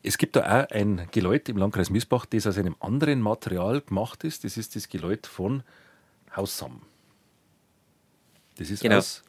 Es 0.03 0.17
gibt 0.19 0.35
da 0.35 0.63
auch 0.63 0.69
ein 0.69 1.07
Geläut 1.11 1.49
im 1.49 1.57
Landkreis 1.57 1.89
Miesbach, 1.89 2.25
das 2.27 2.45
aus 2.45 2.57
einem 2.57 2.75
anderen 2.79 3.21
Material 3.21 3.81
gemacht 3.81 4.23
ist. 4.23 4.43
Das 4.43 4.57
ist 4.57 4.75
das 4.75 4.87
Geläut 4.87 5.25
von 5.25 5.63
Haussam. 6.35 6.81
Das 8.57 8.69
ist 8.69 8.81
Genau. 8.81 8.97
aus 8.97 9.23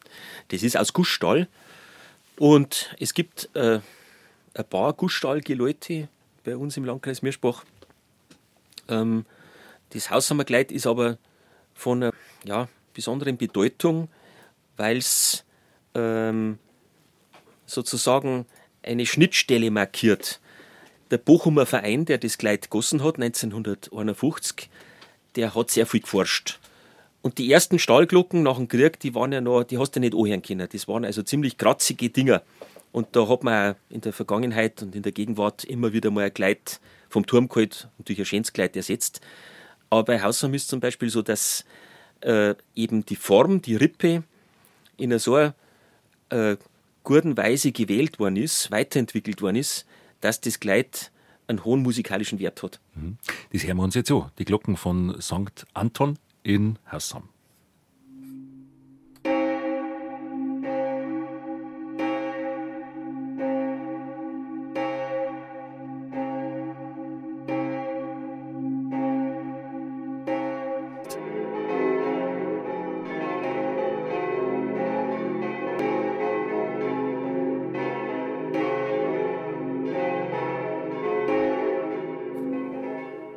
Das 0.49 0.63
ist 0.63 0.77
aus 0.77 0.93
Gussstahl. 0.93 1.49
Und 2.39 2.95
es 3.01 3.15
gibt 3.15 3.49
äh, 3.55 3.81
ein 4.55 4.65
paar 4.69 4.93
Gussstahlgeläute 4.93 6.09
bei 6.45 6.57
uns 6.57 6.77
im 6.77 6.85
Landkreis 6.85 7.23
Mirschbach. 7.23 7.65
Ähm, 8.89 9.25
das 9.91 10.11
Haushammerkleid 10.11 10.71
ist 10.71 10.87
aber 10.87 11.17
von 11.75 12.03
einer 12.03 12.13
ja, 12.45 12.69
besonderen 12.93 13.39
Bedeutung, 13.39 14.09
weil 14.77 14.99
es 14.99 15.45
ähm, 15.95 16.59
sozusagen 17.67 18.47
eine 18.83 19.07
Schnittstelle 19.07 19.71
markiert. 19.71 20.41
Der 21.11 21.19
Bochumer 21.19 21.67
Verein, 21.67 22.05
der 22.05 22.19
das 22.19 22.39
Kleid 22.39 22.63
gegossen 22.63 23.03
hat, 23.03 23.17
1951, 23.17 24.69
der 25.37 25.55
hat 25.55 25.71
sehr 25.71 25.87
viel 25.87 26.01
geforscht. 26.01 26.59
Und 27.23 27.39
die 27.39 27.51
ersten 27.51 27.79
Stahlglocken 27.79 28.43
nach 28.43 28.57
dem 28.57 28.69
Krieg, 28.69 29.01
die 29.01 29.15
waren 29.15 29.33
ja 29.33 29.41
noch, 29.41 29.65
die 29.65 29.79
hast 29.79 29.97
du 29.97 30.01
nicht 30.01 30.15
anhören 30.15 30.43
können. 30.43 30.69
Das 30.71 30.87
waren 30.87 31.05
also 31.05 31.23
ziemlich 31.23 31.59
kratzige 31.59 32.11
Dinger. 32.11 32.43
Und 32.93 33.15
da 33.17 33.29
hat 33.29 33.43
man 33.43 33.75
in 33.91 34.01
der 34.01 34.13
Vergangenheit 34.13 34.81
und 34.83 34.95
in 34.95 35.03
der 35.03 35.13
Gegenwart 35.13 35.65
immer 35.65 35.93
wieder 35.93 36.11
mal 36.11 36.25
ein 36.25 36.35
Kleid 36.35 36.81
vom 37.09 37.27
Turm 37.27 37.49
geholt 37.49 37.89
durch 37.99 38.19
ein 38.19 38.25
schönes 38.25 38.53
Kleid 38.53 38.77
ersetzt. 38.77 39.21
Aber 39.91 40.05
bei 40.05 40.23
Hausham 40.23 40.55
ist 40.55 40.69
zum 40.69 40.81
Beispiel 40.81 41.11
so, 41.11 41.23
dass 41.23 41.65
äh, 42.21 42.55
eben 42.75 43.05
die 43.05 43.17
Form, 43.17 43.61
die 43.61 43.77
Rippe 43.77 44.23
in 44.97 45.13
einer 45.13 45.19
so 45.19 45.37
äh, 45.39 46.57
guten 47.05 47.37
Weise 47.37 47.73
gewählt 47.73 48.19
worden 48.19 48.37
ist, 48.37 48.71
weiterentwickelt 48.71 49.41
worden 49.43 49.57
ist, 49.57 49.87
dass 50.21 50.41
das 50.41 50.61
Kleid 50.61 51.13
einen 51.47 51.65
hohen 51.65 51.83
musikalischen 51.83 52.39
Wert 52.39 52.63
hat. 52.63 52.81
Das 53.53 53.63
hören 53.65 53.77
wir 53.77 53.85
uns 53.85 53.95
jetzt 53.95 54.09
so. 54.09 54.31
Die 54.39 54.45
Glocken 54.45 54.77
von 54.77 55.21
St. 55.21 55.67
Anton 55.75 56.19
in 56.43 56.79
Haussam. 56.91 57.29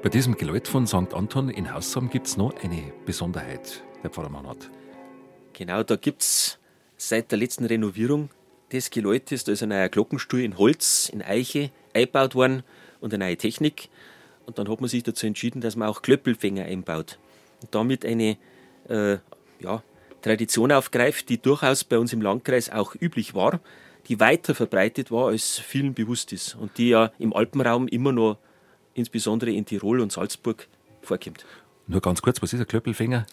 Bei 0.10 0.14
diesem 0.14 0.36
Geläut 0.36 0.68
von 0.68 0.88
St. 0.88 1.14
Anton 1.14 1.52
in 1.52 1.72
Haussam 1.72 2.10
gibt 2.10 2.26
es 2.26 2.36
noch 2.36 2.52
eine 2.64 2.92
Besonderheit, 3.06 3.84
der 4.02 4.10
Pfarrer 4.10 4.42
hat. 4.48 4.72
Genau, 5.54 5.84
da 5.84 5.98
gibt 5.98 6.24
es 6.24 6.58
seit 6.98 7.30
der 7.30 7.38
letzten 7.38 7.64
Renovierung 7.66 8.32
des 8.72 8.90
Geläutes, 8.90 9.44
da 9.44 9.52
ist 9.52 9.62
ein 9.62 9.70
neuer 9.70 9.88
Glockenstuhl 9.88 10.40
in 10.40 10.58
Holz, 10.58 11.10
in 11.14 11.22
Eiche 11.22 11.70
eingebaut 11.94 12.34
worden 12.34 12.64
und 13.02 13.14
eine 13.14 13.24
neue 13.24 13.38
Technik. 13.38 13.90
Und 14.48 14.58
dann 14.58 14.68
hat 14.68 14.82
man 14.82 14.90
sich 14.90 15.04
dazu 15.04 15.28
entschieden, 15.28 15.62
dass 15.62 15.76
man 15.76 15.88
auch 15.88 16.02
Klöppelfänger 16.02 16.66
einbaut. 16.66 17.20
Und 17.62 17.76
damit 17.76 18.04
eine 18.04 18.40
äh, 18.88 19.18
ja, 19.60 19.84
Tradition 20.24 20.72
aufgreift, 20.72 21.30
die 21.30 21.40
durchaus 21.40 21.84
bei 21.84 22.00
uns 22.00 22.14
im 22.14 22.24
Landkreis 22.24 22.72
auch 22.72 22.96
üblich 23.00 23.36
war, 23.36 23.60
die 24.08 24.20
weiter 24.20 24.56
verbreitet 24.56 25.12
war, 25.12 25.28
als 25.28 25.60
vielen 25.60 25.94
bewusst 25.94 26.34
ist. 26.34 26.56
Und 26.56 26.80
die 26.80 26.90
ja 26.90 27.12
im 27.20 27.32
Alpenraum 27.32 27.88
immer 27.88 28.12
noch, 28.12 28.40
insbesondere 29.00 29.52
in 29.52 29.66
Tirol 29.66 30.00
und 30.00 30.12
Salzburg, 30.12 30.68
vorkommt. 31.02 31.46
Nur 31.88 32.02
ganz 32.02 32.22
kurz, 32.22 32.42
was 32.42 32.54
ist 32.54 32.60
ein 32.60 32.68
Klöppelfänger? 32.68 33.26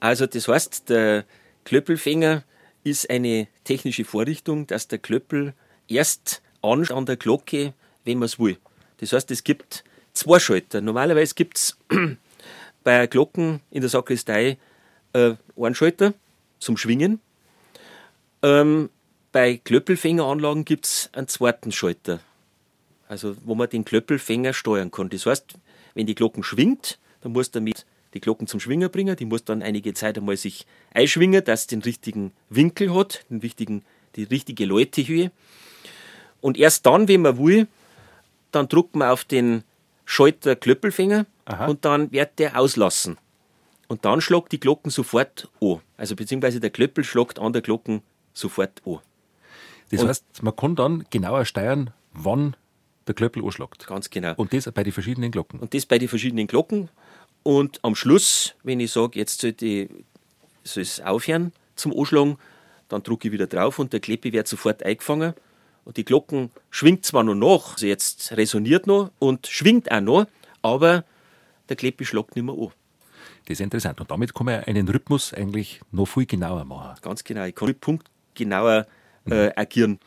Also 0.00 0.26
das 0.26 0.48
heißt, 0.48 0.90
der 0.90 1.24
Klöppelfänger 1.64 2.44
ist 2.82 3.08
eine 3.08 3.48
technische 3.64 4.04
Vorrichtung, 4.04 4.66
dass 4.66 4.88
der 4.88 4.98
Klöppel 4.98 5.54
erst 5.88 6.42
an, 6.60 6.86
an 6.88 7.06
der 7.06 7.16
Glocke, 7.16 7.72
wenn 8.04 8.18
man 8.18 8.26
es 8.26 8.38
will. 8.38 8.58
Das 8.98 9.12
heißt, 9.12 9.30
es 9.30 9.44
gibt 9.44 9.84
zwei 10.12 10.38
Schalter. 10.38 10.80
Normalerweise 10.80 11.34
gibt 11.34 11.56
es 11.56 11.78
bei 12.84 13.06
Glocken 13.06 13.60
in 13.70 13.80
der 13.80 13.90
Sakristei 13.90 14.58
äh, 15.14 15.34
einen 15.56 15.74
Schalter 15.74 16.12
zum 16.58 16.76
Schwingen. 16.76 17.20
Ähm, 18.42 18.90
bei 19.32 19.56
Klöppelfängeranlagen 19.56 20.64
gibt 20.64 20.86
es 20.86 21.10
einen 21.12 21.28
zweiten 21.28 21.72
Schalter, 21.72 22.20
also 23.08 23.36
wo 23.44 23.54
man 23.54 23.68
den 23.68 23.84
Klöppelfänger 23.84 24.52
steuern 24.52 24.90
kann. 24.90 25.08
Das 25.08 25.26
heißt, 25.26 25.54
wenn 25.94 26.06
die 26.06 26.14
Glocken 26.14 26.42
schwingt, 26.42 26.98
dann 27.20 27.32
muss 27.32 27.50
damit 27.50 27.86
die 28.14 28.20
Glocken 28.20 28.46
zum 28.46 28.60
Schwingen 28.60 28.90
bringen. 28.90 29.16
Die 29.16 29.24
muss 29.24 29.44
dann 29.44 29.62
einige 29.62 29.92
Zeit 29.94 30.16
einmal 30.16 30.36
sich 30.36 30.66
einschwingen, 30.92 31.44
dass 31.44 31.62
es 31.62 31.66
den 31.66 31.82
richtigen 31.82 32.32
Winkel 32.48 32.94
hat, 32.94 33.24
den 33.28 33.40
richtigen, 33.40 33.82
die 34.16 34.24
richtige 34.24 34.64
Läutehöhe. 34.64 35.30
Und 36.40 36.56
erst 36.56 36.86
dann, 36.86 37.08
wenn 37.08 37.22
man 37.22 37.38
will, 37.38 37.66
dann 38.52 38.68
drückt 38.68 38.94
man 38.94 39.08
auf 39.08 39.24
den 39.24 39.64
Schalter 40.04 40.54
Klöppelfänger 40.54 41.26
Aha. 41.46 41.66
und 41.66 41.84
dann 41.84 42.12
wird 42.12 42.38
der 42.38 42.58
auslassen. 42.58 43.18
Und 43.88 44.04
dann 44.04 44.20
schlagt 44.20 44.52
die 44.52 44.60
Glocken 44.60 44.90
sofort 44.90 45.48
an. 45.60 45.80
Also 45.96 46.16
beziehungsweise 46.16 46.60
der 46.60 46.70
Klöppel 46.70 47.04
schlagt 47.04 47.38
an 47.38 47.52
der 47.52 47.62
Glocken 47.62 48.02
sofort 48.32 48.82
an. 48.86 48.98
Das 49.90 50.02
und 50.02 50.08
heißt, 50.08 50.42
man 50.42 50.56
kann 50.56 50.76
dann 50.76 51.04
genauer 51.10 51.44
steuern, 51.44 51.90
wann 52.12 52.56
der 53.06 53.14
Klöppel 53.14 53.44
anschlagt. 53.44 53.86
Ganz 53.86 54.10
genau. 54.10 54.34
Und 54.36 54.52
das 54.52 54.70
bei 54.70 54.82
den 54.82 54.92
verschiedenen 54.92 55.30
Glocken. 55.30 55.60
Und 55.60 55.74
das 55.74 55.86
bei 55.86 55.98
den 55.98 56.08
verschiedenen 56.08 56.46
Glocken. 56.46 56.88
Und 57.42 57.78
am 57.82 57.94
Schluss, 57.94 58.54
wenn 58.62 58.80
ich 58.80 58.92
sage, 58.92 59.18
jetzt 59.18 59.40
sollte 59.40 59.88
soll 60.64 60.82
es 60.82 61.00
aufhören 61.00 61.52
zum 61.76 61.96
Anschlagen, 61.96 62.38
dann 62.88 63.02
drücke 63.02 63.28
ich 63.28 63.32
wieder 63.32 63.46
drauf 63.46 63.78
und 63.78 63.92
der 63.92 64.00
Kleppe 64.00 64.32
wird 64.32 64.48
sofort 64.48 64.82
eingefangen. 64.82 65.34
Und 65.84 65.98
die 65.98 66.04
Glocken 66.04 66.50
schwingt 66.70 67.04
zwar 67.04 67.22
noch 67.22 67.34
nach, 67.34 67.72
also 67.72 67.86
jetzt 67.86 68.32
resoniert 68.32 68.86
noch 68.86 69.10
und 69.18 69.46
schwingt 69.46 69.90
auch 69.90 70.00
noch, 70.00 70.26
aber 70.62 71.04
der 71.68 71.76
Kleppe 71.76 72.06
schlagt 72.06 72.36
nicht 72.36 72.44
mehr 72.44 72.54
an. 72.54 72.70
Das 73.46 73.58
ist 73.58 73.60
interessant. 73.60 74.00
Und 74.00 74.10
damit 74.10 74.34
kann 74.34 74.46
man 74.46 74.64
einen 74.64 74.88
Rhythmus 74.88 75.34
eigentlich 75.34 75.80
noch 75.92 76.06
viel 76.06 76.24
genauer 76.24 76.64
machen. 76.64 76.98
Ganz 77.02 77.22
genau. 77.24 77.44
Ich 77.44 77.54
kann 77.54 77.68
den 77.68 77.78
Punkt 77.78 78.08
genauer 78.34 78.86
äh, 79.28 79.50
agieren. 79.54 79.98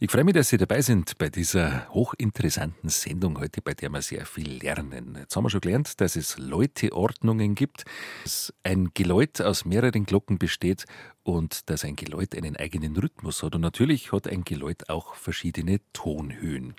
Ich 0.00 0.12
freue 0.12 0.22
mich, 0.22 0.34
dass 0.34 0.50
Sie 0.50 0.58
dabei 0.58 0.80
sind 0.80 1.18
bei 1.18 1.28
dieser 1.28 1.88
hochinteressanten 1.88 2.88
Sendung 2.88 3.40
heute, 3.40 3.60
bei 3.60 3.74
der 3.74 3.90
wir 3.90 4.00
sehr 4.00 4.26
viel 4.26 4.62
lernen. 4.62 5.16
Jetzt 5.18 5.34
haben 5.34 5.42
wir 5.42 5.50
schon 5.50 5.60
gelernt, 5.60 6.00
dass 6.00 6.14
es 6.14 6.38
Läuteordnungen 6.38 7.56
gibt, 7.56 7.84
dass 8.22 8.54
ein 8.62 8.90
Geläut 8.94 9.40
aus 9.40 9.64
mehreren 9.64 10.06
Glocken 10.06 10.38
besteht 10.38 10.84
und 11.24 11.68
dass 11.68 11.84
ein 11.84 11.96
Geläut 11.96 12.36
einen 12.36 12.54
eigenen 12.54 12.96
Rhythmus 12.96 13.42
hat. 13.42 13.56
Und 13.56 13.62
natürlich 13.62 14.12
hat 14.12 14.28
ein 14.28 14.44
Geläut 14.44 14.88
auch 14.88 15.16
verschiedene 15.16 15.80
Tonhöhen. 15.92 16.76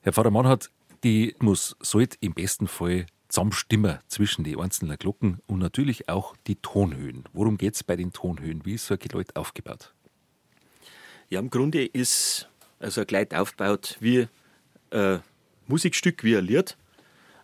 Herr 0.00 0.14
Pfarrer 0.14 0.30
Mannhardt, 0.30 0.70
die 1.04 1.36
muss 1.40 1.76
sollte 1.80 2.16
im 2.20 2.32
besten 2.32 2.68
Fall 2.68 3.04
zusammenstimmen 3.28 3.98
zwischen 4.08 4.44
den 4.44 4.58
einzelnen 4.60 4.96
Glocken 4.96 5.40
und 5.46 5.58
natürlich 5.58 6.08
auch 6.08 6.34
die 6.46 6.56
Tonhöhen. 6.56 7.24
Worum 7.34 7.58
geht 7.58 7.74
es 7.74 7.84
bei 7.84 7.96
den 7.96 8.14
Tonhöhen? 8.14 8.64
Wie 8.64 8.76
ist 8.76 8.86
so 8.86 8.94
ein 8.94 9.00
Geläut 9.00 9.36
aufgebaut? 9.36 9.92
Ja, 11.30 11.40
im 11.40 11.50
Grunde 11.50 11.84
ist 11.84 12.48
also 12.78 13.00
ein 13.00 13.06
Kleid 13.06 13.34
aufgebaut 13.34 13.96
wie 14.00 14.28
ein 14.90 15.22
Musikstück, 15.66 16.22
wie 16.24 16.36
ein 16.36 16.44
Lied. 16.44 16.76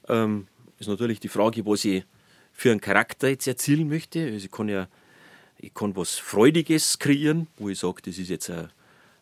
Ähm, 0.08 0.46
ist 0.78 0.88
natürlich 0.88 1.20
die 1.20 1.28
Frage, 1.28 1.64
was 1.66 1.84
ich 1.84 2.04
für 2.52 2.70
einen 2.70 2.80
Charakter 2.80 3.28
jetzt 3.28 3.46
erzielen 3.46 3.88
möchte. 3.88 4.20
Also 4.24 4.44
ich 4.46 4.50
kann 4.50 4.68
ja 4.68 4.88
ich 5.62 5.74
kann 5.74 5.94
was 5.96 6.16
Freudiges 6.16 6.98
kreieren, 6.98 7.46
wo 7.58 7.68
ich 7.68 7.78
sage, 7.78 8.02
das 8.04 8.18
ist 8.18 8.30
jetzt 8.30 8.50
eine, 8.50 8.70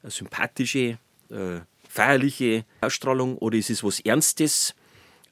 eine 0.02 0.10
sympathische, 0.10 0.98
äh, 1.30 1.60
feierliche 1.88 2.64
Ausstrahlung 2.80 3.38
oder 3.38 3.58
ist 3.58 3.70
es 3.70 3.82
was 3.82 4.00
Ernstes. 4.00 4.74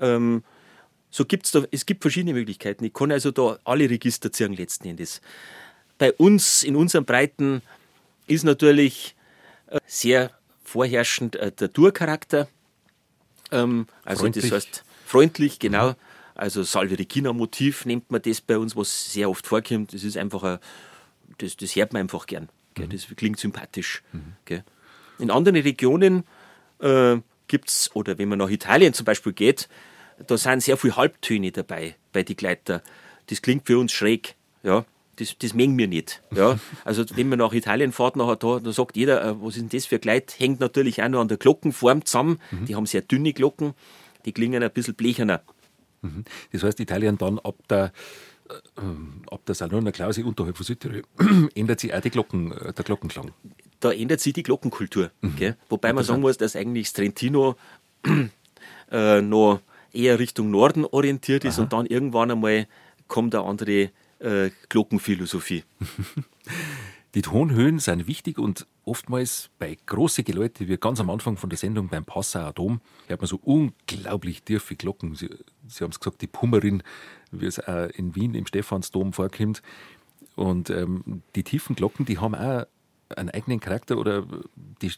Ähm, 0.01 0.43
so 1.11 1.25
gibt's 1.25 1.53
da, 1.53 1.65
es 1.71 1.87
gibt 1.87 2.03
verschiedene 2.03 2.35
Möglichkeiten. 2.35 2.85
Ich 2.85 2.93
kann 2.93 3.13
also 3.13 3.31
da 3.31 3.59
alle 3.65 3.89
Register 3.89 4.33
ziehen 4.33 4.53
letzten 4.53 4.89
Endes. 4.89 5.21
Bei 5.99 6.13
uns, 6.13 6.63
in 6.63 6.77
unseren 6.77 7.05
Breiten, 7.05 7.63
ist 8.27 8.45
natürlich 8.45 9.15
äh, 9.69 9.79
sehr 9.87 10.31
vorherrschend 10.63 11.37
äh, 11.37 11.53
der 11.53 11.73
Tourcharakter. 11.73 12.49
Ähm, 13.53 13.87
also 14.05 14.23
freundlich. 14.23 14.45
das 14.45 14.53
heißt 14.53 14.85
freundlich, 15.05 15.59
genau. 15.59 15.91
Mhm. 15.91 15.97
Also 16.35 16.63
Salve 16.63 16.99
Regina 16.99 17.33
Motiv 17.33 17.87
nennt 17.87 18.11
man 18.11 18.21
das 18.21 18.41
bei 18.41 18.59
uns, 18.59 18.77
was 18.77 19.13
sehr 19.13 19.31
oft 19.31 19.47
vorkommt. 19.47 19.95
Das 19.95 20.05
ist 20.05 20.17
einfach 20.17 20.43
ein, 20.43 20.59
das, 21.39 21.57
das 21.57 21.75
hört 21.77 21.93
man 21.93 22.03
einfach 22.03 22.27
gern. 22.27 22.49
Mhm. 22.77 22.91
Das 22.91 23.07
klingt 23.17 23.39
sympathisch. 23.39 24.03
Mhm. 24.13 24.63
In 25.19 25.31
anderen 25.31 25.57
Regionen 25.57 26.25
äh, 26.81 27.17
gibt 27.49 27.69
es, 27.71 27.91
oder 27.95 28.19
wenn 28.19 28.29
man 28.29 28.39
nach 28.39 28.51
Italien 28.51 28.93
zum 28.93 29.05
Beispiel 29.05 29.33
geht, 29.33 29.69
da 30.27 30.37
sind 30.37 30.63
sehr 30.63 30.77
viele 30.77 30.97
Halbtöne 30.97 31.53
dabei 31.53 31.97
bei 32.13 32.23
die 32.23 32.37
Gleiter. 32.37 32.83
Das 33.29 33.43
klingt 33.43 33.67
für 33.67 33.79
uns 33.79 33.93
schräg. 33.93 34.35
Ja, 34.63 34.85
das, 35.17 35.37
das 35.39 35.55
mengen 35.55 35.77
wir 35.79 35.89
nicht. 35.89 36.23
Ja? 36.35 36.59
Also 36.85 37.05
wenn 37.15 37.29
man 37.29 37.39
nach 37.39 37.53
Italien 37.53 37.93
fährt, 37.93 38.17
nachher 38.17 38.37
da, 38.37 38.61
da 38.61 38.73
sagt 38.73 38.97
jeder, 38.97 39.25
äh, 39.25 39.35
was 39.41 39.57
ist 39.57 39.63
denn 39.63 39.69
das 39.69 39.87
für 39.87 39.99
Kleid? 39.99 40.37
Hängt 40.39 40.61
natürlich 40.61 41.03
auch 41.03 41.09
noch 41.09 41.21
an 41.21 41.29
der 41.29 41.37
Glockenform 41.39 42.05
zusammen. 42.05 42.39
Mhm. 42.51 42.67
Die 42.67 42.77
haben 42.77 42.87
sehr 42.87 43.03
dünne 43.03 43.33
Glocken, 43.33 43.75
die 44.25 44.33
klingen 44.33 44.63
ein 44.63 44.71
bisschen 44.71 44.95
blecherner. 44.95 45.43
Mhm. 46.03 46.25
Das 46.53 46.63
heißt, 46.63 46.81
Italien 46.81 47.19
dann 47.19 47.39
ab 47.39 47.57
der 47.69 47.93
äh, 48.49 49.31
ab 49.31 49.41
der 49.47 49.55
Salona 49.55 49.91
Klause 49.91 50.25
unterhalb 50.25 50.57
von 50.57 50.65
Südtirol 50.65 51.03
ändert 51.55 51.81
sich 51.81 51.93
auch 51.93 52.01
die 52.01 52.11
Glocken, 52.11 52.53
äh, 52.53 52.73
der 52.73 52.85
Glockenklang. 52.85 53.33
Da 53.81 53.93
ändert 53.93 54.21
sich 54.21 54.33
die 54.33 54.43
Glockenkultur. 54.43 55.11
Mhm. 55.21 55.55
Wobei 55.69 55.93
man 55.93 56.05
sagen 56.05 56.21
muss, 56.21 56.37
dass 56.39 56.57
eigentlich 56.57 56.89
das 56.89 56.93
Trentino 56.95 57.57
äh, 58.91 59.21
noch 59.21 59.61
eher 59.93 60.19
Richtung 60.19 60.51
Norden 60.51 60.85
orientiert 60.85 61.45
ist 61.45 61.57
Aha. 61.57 61.63
und 61.63 61.73
dann 61.73 61.87
irgendwann 61.87 62.31
einmal 62.31 62.67
kommt 63.09 63.35
eine 63.35 63.45
andere 63.45 63.91
äh, 64.19 64.51
Glockenphilosophie. 64.69 65.65
Die 67.15 67.23
Tonhöhen 67.23 67.79
sind 67.79 68.07
wichtig 68.07 68.39
und 68.39 68.67
oftmals 68.85 69.49
bei 69.59 69.79
großen 69.87 70.23
Geläute, 70.23 70.69
wie 70.69 70.77
ganz 70.77 71.01
am 71.01 71.09
Anfang 71.09 71.39
von 71.39 71.49
der 71.49 71.59
Sendung 71.59 71.89
beim 71.89 72.05
Passauer 72.05 72.53
Dom, 72.53 72.83
hört 73.07 73.21
man 73.23 73.27
so 73.27 73.41
unglaublich 73.43 74.43
tiefe 74.43 74.77
Glocken. 74.77 75.15
Sie, 75.15 75.31
Sie 75.67 75.83
haben 75.83 75.93
es 75.93 75.99
gesagt, 75.99 76.21
die 76.21 76.27
Pummerin, 76.27 76.83
wie 77.31 77.47
es 77.47 77.59
auch 77.59 77.89
in 77.95 78.15
Wien 78.15 78.35
im 78.35 78.47
Stephansdom 78.47 79.15
vorkommt. 79.15 79.63
Und 80.35 80.69
ähm, 80.69 81.23
die 81.35 81.43
tiefen 81.43 81.75
Glocken, 81.75 82.05
die 82.05 82.19
haben 82.19 82.35
auch 82.35 82.67
einen 83.17 83.31
eigenen 83.31 83.61
Charakter 83.61 83.97
oder 83.97 84.27
die 84.83 84.93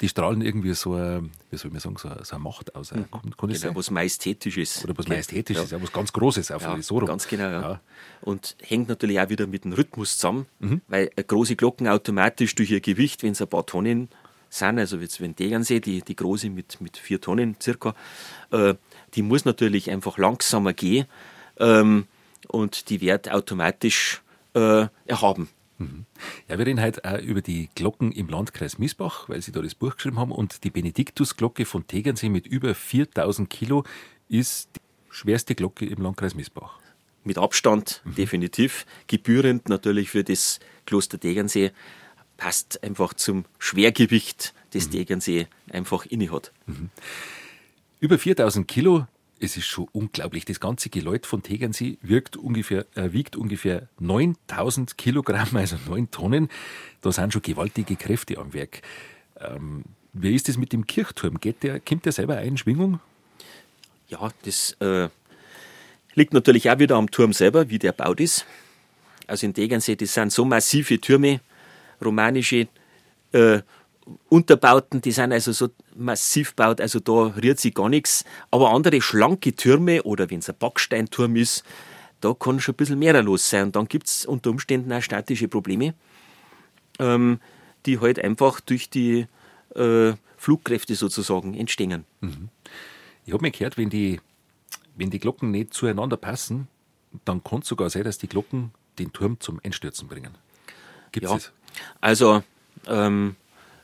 die 0.00 0.08
strahlen 0.08 0.40
irgendwie 0.40 0.72
so, 0.72 0.94
eine, 0.94 1.28
wie 1.50 1.56
soll 1.56 1.70
man 1.70 1.80
sagen, 1.80 1.96
so, 1.98 2.08
eine, 2.08 2.24
so 2.24 2.36
eine 2.36 2.42
Macht 2.42 2.74
aus. 2.74 2.92
Mhm. 2.92 3.10
Kann, 3.10 3.36
kann 3.36 3.50
genau, 3.50 3.74
was 3.74 3.90
Majestätisches. 3.90 4.82
Oder 4.84 4.96
was 4.96 5.08
Majestätisches, 5.08 5.70
ja. 5.70 5.82
was 5.82 5.92
ganz 5.92 6.12
Großes 6.12 6.50
auch 6.52 6.60
ja, 6.60 6.80
so 6.80 6.98
rum. 6.98 7.06
Ganz 7.06 7.28
genau, 7.28 7.44
ja. 7.44 7.60
ja. 7.60 7.80
Und 8.22 8.56
hängt 8.62 8.88
natürlich 8.88 9.20
auch 9.20 9.28
wieder 9.28 9.46
mit 9.46 9.64
dem 9.64 9.72
Rhythmus 9.72 10.16
zusammen, 10.16 10.46
mhm. 10.58 10.80
weil 10.88 11.08
große 11.08 11.56
Glocken 11.56 11.86
automatisch 11.88 12.54
durch 12.54 12.70
ihr 12.70 12.80
Gewicht, 12.80 13.22
wenn 13.22 13.32
es 13.32 13.42
ein 13.42 13.48
paar 13.48 13.66
Tonnen 13.66 14.08
sind, 14.48 14.78
also 14.78 14.96
jetzt 14.96 15.20
wenn 15.20 15.36
Tegernsee, 15.36 15.80
die, 15.80 16.02
die 16.02 16.16
große 16.16 16.48
mit, 16.50 16.80
mit 16.80 16.96
vier 16.96 17.20
Tonnen 17.20 17.56
circa, 17.60 17.94
äh, 18.50 18.74
die 19.14 19.22
muss 19.22 19.44
natürlich 19.44 19.90
einfach 19.90 20.18
langsamer 20.18 20.72
gehen 20.72 21.06
ähm, 21.58 22.06
und 22.48 22.88
die 22.88 23.00
wird 23.00 23.30
automatisch 23.30 24.22
äh, 24.54 24.86
erhaben. 25.04 25.48
Mhm. 25.80 26.04
Ja, 26.46 26.58
wir 26.58 26.66
reden 26.66 26.80
heute 26.80 27.04
auch 27.04 27.18
über 27.18 27.40
die 27.40 27.70
Glocken 27.74 28.12
im 28.12 28.28
Landkreis 28.28 28.78
Miesbach, 28.78 29.28
weil 29.28 29.40
Sie 29.40 29.50
da 29.50 29.62
das 29.62 29.74
Buch 29.74 29.96
geschrieben 29.96 30.18
haben. 30.18 30.30
Und 30.30 30.62
die 30.62 30.70
Benediktusglocke 30.70 31.64
von 31.64 31.86
Tegernsee 31.86 32.28
mit 32.28 32.46
über 32.46 32.74
4000 32.74 33.48
Kilo 33.48 33.84
ist 34.28 34.68
die 34.76 34.80
schwerste 35.10 35.54
Glocke 35.54 35.86
im 35.86 36.02
Landkreis 36.02 36.34
Miesbach. 36.34 36.78
Mit 37.24 37.38
Abstand, 37.38 38.02
mhm. 38.04 38.14
definitiv. 38.14 38.86
Gebührend 39.06 39.68
natürlich 39.68 40.10
für 40.10 40.22
das 40.22 40.60
Kloster 40.84 41.18
Tegernsee. 41.18 41.72
Passt 42.36 42.82
einfach 42.82 43.14
zum 43.14 43.44
Schwergewicht, 43.58 44.54
das 44.72 44.86
mhm. 44.86 44.90
Tegernsee 44.92 45.46
einfach 45.70 46.04
inne 46.06 46.30
hat. 46.30 46.52
Mhm. 46.66 46.90
Über 48.00 48.18
4000 48.18 48.68
Kilo 48.68 49.06
es 49.40 49.56
ist 49.56 49.66
schon 49.66 49.88
unglaublich. 49.92 50.44
Das 50.44 50.60
ganze 50.60 50.90
Geläut 50.90 51.26
von 51.26 51.42
Tegernsee 51.42 51.98
wirkt 52.02 52.36
ungefähr, 52.36 52.86
äh, 52.94 53.12
wiegt 53.12 53.36
ungefähr 53.36 53.88
9000 53.98 54.98
Kilogramm, 54.98 55.48
also 55.54 55.76
9 55.88 56.10
Tonnen. 56.10 56.48
Da 57.00 57.10
sind 57.10 57.32
schon 57.32 57.42
gewaltige 57.42 57.96
Kräfte 57.96 58.38
am 58.38 58.52
Werk. 58.52 58.82
Ähm, 59.40 59.84
wie 60.12 60.34
ist 60.34 60.48
es 60.48 60.58
mit 60.58 60.72
dem 60.72 60.86
Kirchturm? 60.86 61.40
Geht 61.40 61.62
der, 61.62 61.80
kommt 61.80 62.04
der 62.04 62.12
selber 62.12 62.40
in 62.42 62.58
Schwingung? 62.58 63.00
Ja, 64.08 64.30
das 64.42 64.76
äh, 64.80 65.08
liegt 66.14 66.34
natürlich 66.34 66.70
auch 66.70 66.78
wieder 66.78 66.96
am 66.96 67.10
Turm 67.10 67.32
selber, 67.32 67.70
wie 67.70 67.78
der 67.78 67.92
baut 67.92 68.20
ist. 68.20 68.44
Also 69.26 69.46
in 69.46 69.54
Tegernsee, 69.54 69.96
das 69.96 70.12
sind 70.12 70.32
so 70.32 70.44
massive 70.44 71.00
Türme, 71.00 71.40
romanische 72.04 72.66
äh, 73.32 73.60
Unterbauten, 74.28 75.00
die 75.00 75.12
sind 75.12 75.32
also 75.32 75.52
so 75.52 75.68
massiv 75.94 76.50
gebaut, 76.56 76.80
also 76.80 77.00
da 77.00 77.34
rührt 77.36 77.60
sich 77.60 77.74
gar 77.74 77.88
nichts. 77.88 78.24
Aber 78.50 78.70
andere 78.70 79.00
schlanke 79.00 79.54
Türme 79.54 80.02
oder 80.02 80.30
wenn 80.30 80.40
es 80.40 80.48
ein 80.48 80.56
Backsteinturm 80.58 81.36
ist, 81.36 81.64
da 82.20 82.34
kann 82.34 82.60
schon 82.60 82.74
ein 82.74 82.76
bisschen 82.76 82.98
mehr 82.98 83.20
los 83.22 83.48
sein. 83.48 83.64
Und 83.64 83.76
dann 83.76 83.88
gibt 83.88 84.06
es 84.06 84.26
unter 84.26 84.50
Umständen 84.50 84.92
auch 84.92 85.02
statische 85.02 85.48
Probleme, 85.48 85.94
ähm, 86.98 87.40
die 87.86 87.98
halt 88.00 88.22
einfach 88.22 88.60
durch 88.60 88.90
die 88.90 89.26
äh, 89.74 90.12
Flugkräfte 90.36 90.94
sozusagen 90.94 91.54
entstehen. 91.54 92.04
Mhm. 92.20 92.48
Ich 93.26 93.32
habe 93.32 93.42
mir 93.42 93.50
gehört, 93.50 93.78
wenn 93.78 93.90
die, 93.90 94.20
wenn 94.96 95.10
die 95.10 95.18
Glocken 95.18 95.50
nicht 95.50 95.74
zueinander 95.74 96.16
passen, 96.16 96.68
dann 97.24 97.42
kann 97.42 97.60
es 97.60 97.68
sogar 97.68 97.90
sein, 97.90 98.04
dass 98.04 98.18
die 98.18 98.28
Glocken 98.28 98.72
den 98.98 99.12
Turm 99.12 99.38
zum 99.40 99.60
Einstürzen 99.62 100.08
bringen. 100.08 100.36
Gibt 101.12 101.26
es 101.26 101.30
ja. 101.30 101.36
das? 101.36 101.52
Also 102.00 102.42
ähm, 102.86 103.36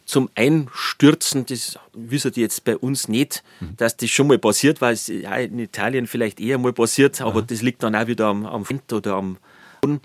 zum 0.07 0.31
Einstürzen, 0.37 1.45
das 1.47 1.79
wissen 1.93 2.33
die 2.33 2.41
jetzt 2.41 2.65
bei 2.65 2.77
uns 2.77 3.09
nicht, 3.09 3.43
mhm. 3.61 3.77
dass 3.77 3.97
das 3.97 4.09
schon 4.09 4.29
mal 4.29 4.39
passiert, 4.39 4.81
weil 4.81 4.95
es 4.95 5.09
ja, 5.09 5.35
in 5.37 5.59
Italien 5.59 6.07
vielleicht 6.07 6.41
eher 6.41 6.59
mal 6.59 6.73
passiert, 6.73 7.21
aber 7.21 7.41
Aha. 7.41 7.47
das 7.47 7.61
liegt 7.61 7.83
dann 7.83 7.95
auch 7.95 8.07
wieder 8.07 8.27
am, 8.27 8.47
am 8.47 8.69
Wind 8.69 8.93
oder 8.93 9.15
am 9.15 9.37
Boden. 9.81 10.01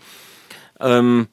Ähm, 0.79 1.27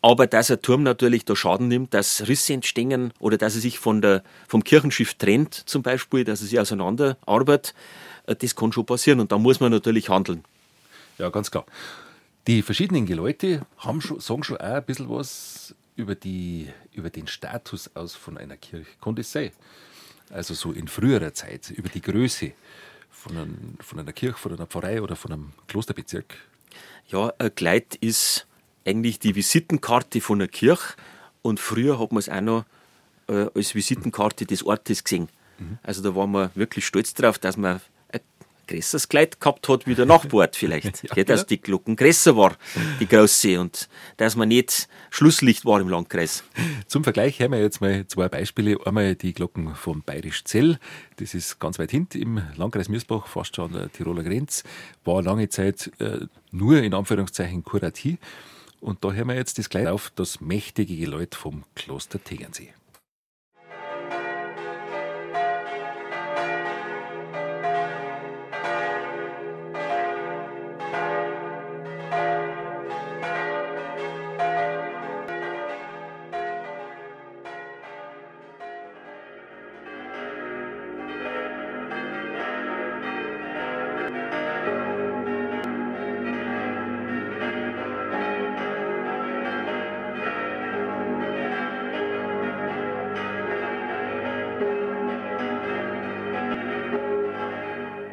aber 0.00 0.26
dass 0.26 0.50
ein 0.50 0.62
Turm 0.62 0.84
natürlich 0.84 1.24
da 1.24 1.36
Schaden 1.36 1.68
nimmt, 1.68 1.94
dass 1.94 2.26
Risse 2.26 2.54
entstehen 2.54 3.12
oder 3.18 3.38
dass 3.38 3.56
er 3.56 3.60
sich 3.60 3.78
von 3.78 4.00
der, 4.00 4.22
vom 4.48 4.64
Kirchenschiff 4.64 5.14
trennt, 5.14 5.54
zum 5.54 5.82
Beispiel, 5.82 6.24
dass 6.24 6.40
er 6.40 6.46
sich 6.46 6.60
auseinanderarbeitet, 6.60 7.74
äh, 8.26 8.36
das 8.36 8.54
kann 8.54 8.72
schon 8.72 8.86
passieren 8.86 9.18
und 9.20 9.32
da 9.32 9.38
muss 9.38 9.60
man 9.60 9.72
natürlich 9.72 10.08
handeln. 10.08 10.44
Ja, 11.18 11.28
ganz 11.28 11.50
klar. 11.50 11.66
Die 12.46 12.62
verschiedenen 12.62 13.06
Leute 13.06 13.66
haben 13.78 14.00
schon, 14.00 14.20
sagen 14.20 14.42
schon 14.42 14.56
auch 14.56 14.62
ein 14.62 14.84
bisschen 14.84 15.08
was 15.08 15.74
über, 15.96 16.14
die, 16.14 16.68
über 16.92 17.10
den 17.10 17.26
Status 17.26 17.90
aus 17.94 18.14
von 18.14 18.38
einer 18.38 18.56
Kirche. 18.56 18.90
Sein? 19.22 19.50
Also 20.30 20.54
so 20.54 20.72
in 20.72 20.88
früherer 20.88 21.34
Zeit, 21.34 21.70
über 21.70 21.88
die 21.88 22.00
Größe 22.00 22.52
von, 23.10 23.36
ein, 23.36 23.78
von 23.80 23.98
einer 23.98 24.12
Kirche, 24.12 24.38
von 24.38 24.52
einer 24.52 24.66
Pfarrei 24.66 25.02
oder 25.02 25.16
von 25.16 25.32
einem 25.32 25.52
Klosterbezirk? 25.68 26.36
Ja, 27.08 27.32
ein 27.38 27.54
Kleid 27.54 27.96
ist 27.96 28.46
eigentlich 28.86 29.18
die 29.18 29.34
Visitenkarte 29.34 30.20
von 30.20 30.40
einer 30.40 30.48
Kirche 30.48 30.94
und 31.42 31.60
früher 31.60 31.98
hat 31.98 32.12
man 32.12 32.20
es 32.20 32.28
auch 32.28 32.40
noch 32.40 32.64
äh, 33.28 33.46
als 33.54 33.74
Visitenkarte 33.74 34.46
des 34.46 34.64
Ortes 34.64 35.04
gesehen. 35.04 35.28
Mhm. 35.58 35.78
Also 35.82 36.02
da 36.02 36.14
waren 36.16 36.32
wir 36.32 36.50
wirklich 36.54 36.86
stolz 36.86 37.14
drauf, 37.14 37.38
dass 37.38 37.56
man 37.56 37.80
größeres 38.66 39.08
Kleid 39.08 39.40
gehabt 39.40 39.68
hat 39.68 39.86
wie 39.86 39.94
der 39.94 40.06
Nachbart 40.06 40.56
vielleicht. 40.56 41.02
ja, 41.04 41.16
ja, 41.16 41.24
dass 41.24 41.46
die 41.46 41.60
Glocken 41.60 41.96
größer 41.96 42.36
war, 42.36 42.56
die 43.00 43.06
große, 43.06 43.60
und 43.60 43.88
dass 44.16 44.36
man 44.36 44.48
nicht 44.48 44.88
Schlusslicht 45.10 45.64
war 45.64 45.80
im 45.80 45.88
Landkreis. 45.88 46.44
Zum 46.86 47.04
Vergleich 47.04 47.40
haben 47.40 47.52
wir 47.52 47.60
jetzt 47.60 47.80
mal 47.80 48.06
zwei 48.06 48.28
Beispiele. 48.28 48.78
Einmal 48.84 49.14
die 49.14 49.32
Glocken 49.32 49.74
vom 49.74 50.02
Bayerisch 50.02 50.44
Zell, 50.44 50.78
das 51.16 51.34
ist 51.34 51.58
ganz 51.58 51.78
weit 51.78 51.90
hinten 51.90 52.20
im 52.20 52.42
Landkreis 52.56 52.88
Mirsbach, 52.88 53.26
fast 53.26 53.56
schon 53.56 53.66
an 53.66 53.72
der 53.72 53.92
Tiroler 53.92 54.22
Grenze, 54.22 54.64
war 55.04 55.22
lange 55.22 55.48
Zeit 55.48 55.90
äh, 55.98 56.26
nur 56.50 56.78
in 56.78 56.94
Anführungszeichen 56.94 57.64
Kuratie. 57.64 58.18
Und 58.80 59.04
da 59.04 59.12
hören 59.12 59.28
wir 59.28 59.36
jetzt 59.36 59.58
das 59.58 59.68
gleich 59.68 59.86
auf, 59.86 60.10
das 60.16 60.40
mächtige 60.40 60.96
Geläut 60.96 61.36
vom 61.36 61.62
Kloster 61.76 62.22
Tegernsee. 62.22 62.72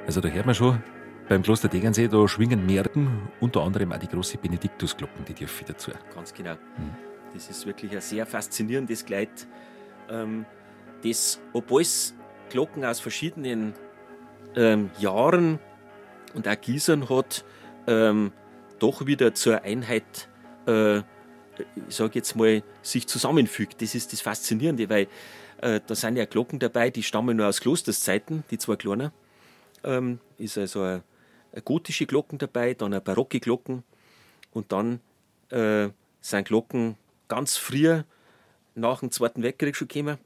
Also 0.10 0.22
da 0.22 0.30
hört 0.30 0.48
man 0.48 0.56
schon, 0.56 0.82
beim 1.28 1.44
Kloster 1.44 1.70
Tegernsee, 1.70 2.08
da 2.08 2.28
schwingen 2.28 2.66
Märkten, 2.66 3.30
unter 3.40 3.62
anderem 3.62 3.92
auch 3.92 4.00
die 4.00 4.08
große 4.08 4.40
Benediktusglocken, 4.40 5.24
die 5.24 5.36
dürfen 5.36 5.66
dazu. 5.68 5.92
Ganz 6.16 6.34
genau. 6.34 6.56
Mhm. 6.56 6.96
Das 7.32 7.48
ist 7.48 7.64
wirklich 7.68 7.92
ein 7.92 8.02
sehr 8.02 8.26
faszinierendes 8.26 9.06
Kleid, 9.06 9.48
ähm, 10.10 10.48
das, 11.04 11.40
obwohl 11.54 11.84
es 11.84 12.16
Glocken 12.50 12.84
aus 12.86 13.00
verschiedenen 13.00 13.76
ähm, 14.56 14.90
Jahren 14.98 15.60
und 16.34 16.48
auch 16.48 16.60
Gießern 16.60 17.08
hat, 17.08 17.46
ähm, 17.86 18.32
doch 18.80 19.06
wieder 19.06 19.36
zur 19.36 19.62
Einheit, 19.62 20.28
äh, 20.66 20.98
ich 20.98 21.04
sage 21.90 22.14
jetzt 22.16 22.36
mal, 22.36 22.64
sich 22.82 23.06
zusammenfügt. 23.06 23.80
Das 23.84 23.94
ist 23.94 24.12
das 24.12 24.22
Faszinierende, 24.22 24.90
weil 24.90 25.06
äh, 25.62 25.80
da 25.86 25.94
sind 25.94 26.16
ja 26.16 26.26
Glocken 26.26 26.58
dabei, 26.58 26.90
die 26.90 27.04
stammen 27.04 27.38
nur 27.38 27.46
aus 27.46 27.62
Klosterszeiten, 27.62 28.44
die 28.50 28.58
zwei 28.58 28.76
kleinen 28.76 29.12
ähm, 29.84 30.20
ist 30.38 30.58
also 30.58 30.82
eine, 30.82 31.04
eine, 31.52 31.62
gotische 31.62 32.06
Glocken 32.06 32.38
dabei, 32.38 32.74
dann 32.74 32.94
eine 32.94 33.02
barocke 33.02 33.40
Glocken 33.40 33.84
und 34.52 34.72
dann 34.72 35.00
äh, 35.50 35.90
sind 36.22 36.48
Glocken 36.48 36.96
ganz 37.28 37.58
früh 37.58 38.02
nach 38.76 39.00
dem 39.00 39.12
Zweiten 39.12 39.44
Weltkrieg 39.44 39.76
schon 39.76 39.88
gekommen. 39.88 40.18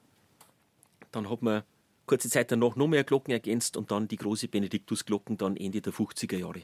Dann 1.11 1.29
hat 1.29 1.41
man 1.41 1.63
kurze 2.05 2.29
Zeit 2.29 2.51
danach 2.51 2.75
noch 2.75 2.87
mehr 2.87 3.03
Glocken 3.03 3.31
ergänzt 3.31 3.77
und 3.77 3.91
dann 3.91 4.07
die 4.07 4.17
große 4.17 4.47
Benediktusglocken 4.47 5.37
dann 5.37 5.57
Ende 5.57 5.81
der 5.81 5.93
50er 5.93 6.37
Jahre. 6.37 6.63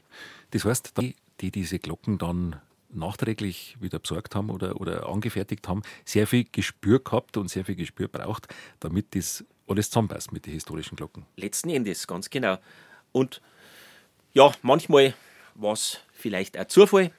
Das 0.50 0.64
heißt, 0.64 0.92
die, 1.00 1.16
die 1.40 1.50
diese 1.50 1.78
Glocken 1.78 2.18
dann 2.18 2.56
nachträglich 2.92 3.76
wieder 3.80 3.98
besorgt 3.98 4.34
haben 4.34 4.50
oder, 4.50 4.80
oder 4.80 5.08
angefertigt 5.08 5.68
haben, 5.68 5.82
sehr 6.04 6.26
viel 6.26 6.44
Gespür 6.50 6.98
gehabt 6.98 7.36
und 7.36 7.48
sehr 7.48 7.64
viel 7.64 7.76
Gespür 7.76 8.08
braucht, 8.08 8.48
damit 8.80 9.14
das 9.14 9.44
alles 9.70 9.90
zusammenpasst 9.90 10.32
mit 10.32 10.46
den 10.46 10.52
historischen 10.52 10.96
Glocken. 10.96 11.26
Letzten 11.36 11.70
Endes, 11.70 12.06
ganz 12.06 12.30
genau. 12.30 12.58
Und 13.12 13.40
ja, 14.32 14.52
manchmal 14.62 15.14
war 15.54 15.72
es 15.72 16.00
vielleicht 16.12 16.56
ein 16.56 16.68
Zufall, 16.68 17.12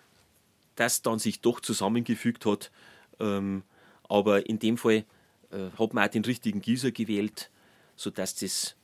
dass 0.76 1.02
dann 1.02 1.20
sich 1.20 1.42
doch 1.42 1.60
zusammengefügt 1.60 2.46
hat. 2.46 2.72
Ähm, 3.20 3.64
aber 4.04 4.48
in 4.48 4.60
dem 4.60 4.78
Fall 4.78 5.06
äh, 5.52 5.70
hat 5.78 5.94
man 5.94 6.08
auch 6.08 6.12
den 6.12 6.26
richtigen 6.26 6.62
Gießer 6.62 6.92
gewählt, 6.92 7.50
sodass 7.96 8.36
das 8.36 8.76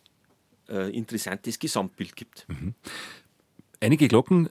äh, 0.70 0.96
interessantes 0.96 1.60
Gesamtbild 1.60 2.16
gibt. 2.16 2.46
Mhm. 2.50 2.76
Einige 3.80 4.08
Glocken 4.08 4.50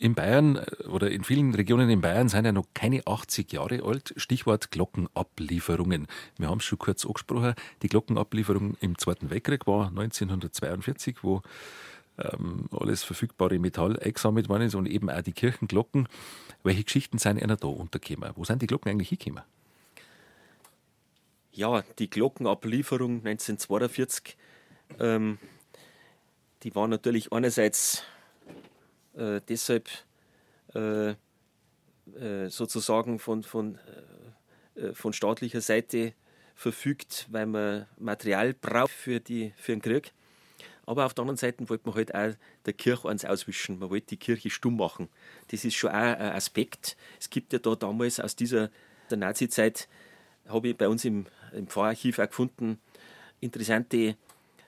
in 0.00 0.14
Bayern 0.14 0.56
äh, 0.56 0.86
oder 0.88 1.10
in 1.10 1.22
vielen 1.22 1.54
Regionen 1.54 1.88
in 1.88 2.00
Bayern 2.00 2.28
sind 2.28 2.44
ja 2.44 2.52
noch 2.52 2.66
keine 2.74 3.06
80 3.06 3.52
Jahre 3.52 3.84
alt. 3.84 4.12
Stichwort 4.16 4.72
Glockenablieferungen. 4.72 6.08
Wir 6.38 6.48
haben 6.48 6.58
es 6.58 6.64
schon 6.64 6.78
kurz 6.78 7.06
angesprochen. 7.06 7.54
Die 7.82 7.88
Glockenablieferung 7.88 8.76
im 8.80 8.98
Zweiten 8.98 9.30
Weltkrieg 9.30 9.66
war 9.66 9.88
1942, 9.88 11.22
wo 11.22 11.42
ähm, 12.18 12.66
alles 12.72 13.04
verfügbare 13.04 13.58
Metall 13.58 13.98
eingesammelt 14.00 14.48
worden 14.48 14.62
ist 14.62 14.74
und 14.74 14.86
eben 14.86 15.10
auch 15.10 15.22
die 15.22 15.32
Kirchenglocken. 15.32 16.08
Welche 16.64 16.84
Geschichten 16.84 17.18
sind 17.18 17.42
einer 17.42 17.56
da 17.56 17.68
untergekommen? 17.68 18.32
Wo 18.34 18.44
sind 18.44 18.62
die 18.62 18.66
Glocken 18.66 18.90
eigentlich 18.90 19.10
hingekommen? 19.10 19.44
Ja, 21.52 21.82
die 21.98 22.08
Glockenablieferung 22.08 23.16
1942, 23.18 24.36
ähm, 24.98 25.38
die 26.62 26.74
war 26.74 26.88
natürlich 26.88 27.32
einerseits 27.32 28.04
äh, 29.16 29.40
deshalb 29.48 29.88
äh, 30.74 31.10
äh, 31.10 32.48
sozusagen 32.48 33.18
von, 33.18 33.42
von, 33.42 33.78
äh, 34.76 34.80
äh, 34.80 34.94
von 34.94 35.12
staatlicher 35.12 35.60
Seite 35.60 36.14
verfügt, 36.54 37.26
weil 37.30 37.46
man 37.46 37.86
Material 37.98 38.54
braucht 38.54 38.90
für, 38.90 39.20
die, 39.20 39.52
für 39.56 39.72
den 39.72 39.82
Krieg. 39.82 40.12
Aber 40.86 41.06
auf 41.06 41.14
der 41.14 41.22
anderen 41.22 41.36
Seite 41.36 41.68
wollte 41.68 41.88
man 41.88 41.94
halt 41.94 42.14
auch 42.14 42.34
der 42.66 42.72
Kirche 42.72 43.08
eins 43.08 43.24
auswischen. 43.24 43.78
Man 43.78 43.90
wollte 43.90 44.08
die 44.08 44.16
Kirche 44.16 44.50
stumm 44.50 44.76
machen. 44.76 45.08
Das 45.48 45.64
ist 45.64 45.76
schon 45.76 45.90
auch 45.90 45.94
ein 45.94 46.32
Aspekt. 46.32 46.96
Es 47.18 47.30
gibt 47.30 47.52
ja 47.52 47.58
da 47.58 47.76
damals 47.76 48.18
aus 48.18 48.34
dieser 48.34 48.70
der 49.10 49.18
Nazi-Zeit, 49.18 49.88
habe 50.48 50.68
ich 50.68 50.76
bei 50.76 50.88
uns 50.88 51.04
im, 51.04 51.26
im 51.52 51.66
Pfarrarchiv 51.66 52.18
auch 52.18 52.28
gefunden, 52.28 52.80
interessante 53.40 54.16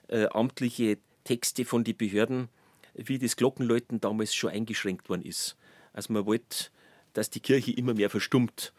äh, 0.07 0.25
amtliche 0.27 0.97
Texte 1.23 1.65
von 1.65 1.83
den 1.83 1.97
Behörden, 1.97 2.49
wie 2.93 3.17
das 3.17 3.35
Glockenläuten 3.35 3.99
damals 3.99 4.33
schon 4.33 4.51
eingeschränkt 4.51 5.09
worden 5.09 5.23
ist. 5.23 5.55
Also 5.93 6.13
man 6.13 6.25
wollte, 6.25 6.69
dass 7.13 7.29
die 7.29 7.39
Kirche 7.39 7.71
immer 7.71 7.93
mehr 7.93 8.09
verstummt. 8.09 8.73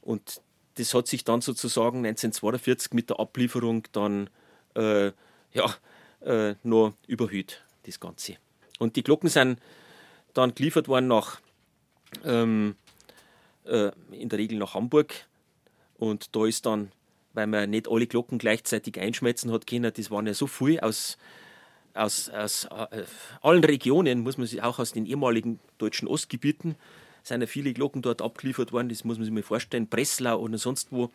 Und 0.00 0.40
das 0.74 0.94
hat 0.94 1.06
sich 1.06 1.24
dann 1.24 1.40
sozusagen 1.40 1.98
1942 2.06 2.92
mit 2.92 3.10
der 3.10 3.18
Ablieferung 3.18 3.84
dann 3.92 4.30
äh, 4.74 5.12
ja, 5.52 5.74
äh, 6.20 6.54
noch 6.62 6.94
überhöht. 7.06 7.62
das 7.84 8.00
Ganze. 8.00 8.36
Und 8.78 8.96
die 8.96 9.02
Glocken 9.02 9.28
sind 9.28 9.60
dann 10.34 10.54
geliefert 10.54 10.88
worden 10.88 11.08
nach, 11.08 11.40
ähm, 12.24 12.76
äh, 13.64 13.90
in 14.10 14.28
der 14.28 14.38
Regel 14.38 14.58
nach 14.58 14.74
Hamburg. 14.74 15.14
Und 15.98 16.34
da 16.36 16.46
ist 16.46 16.66
dann, 16.66 16.92
weil 17.32 17.46
man 17.46 17.70
nicht 17.70 17.88
alle 17.88 18.06
Glocken 18.06 18.38
gleichzeitig 18.38 19.00
einschmelzen 19.00 19.50
hat 19.50 19.66
können, 19.66 19.92
das 19.94 20.10
waren 20.10 20.26
ja 20.26 20.34
so 20.34 20.46
viel 20.46 20.78
aus, 20.80 21.16
aus, 21.96 22.28
aus 22.28 22.64
äh, 22.64 23.04
allen 23.42 23.64
Regionen, 23.64 24.20
muss 24.20 24.38
man 24.38 24.46
sich 24.46 24.62
auch 24.62 24.78
aus 24.78 24.92
den 24.92 25.06
ehemaligen 25.06 25.58
deutschen 25.78 26.08
Ostgebieten, 26.08 26.76
sind 27.22 27.40
ja 27.40 27.46
viele 27.46 27.72
Glocken 27.72 28.02
dort 28.02 28.22
abgeliefert 28.22 28.72
worden, 28.72 28.88
das 28.88 29.04
muss 29.04 29.18
man 29.18 29.24
sich 29.24 29.34
mal 29.34 29.42
vorstellen, 29.42 29.88
Breslau 29.88 30.40
oder 30.40 30.58
sonst 30.58 30.92
wo. 30.92 31.10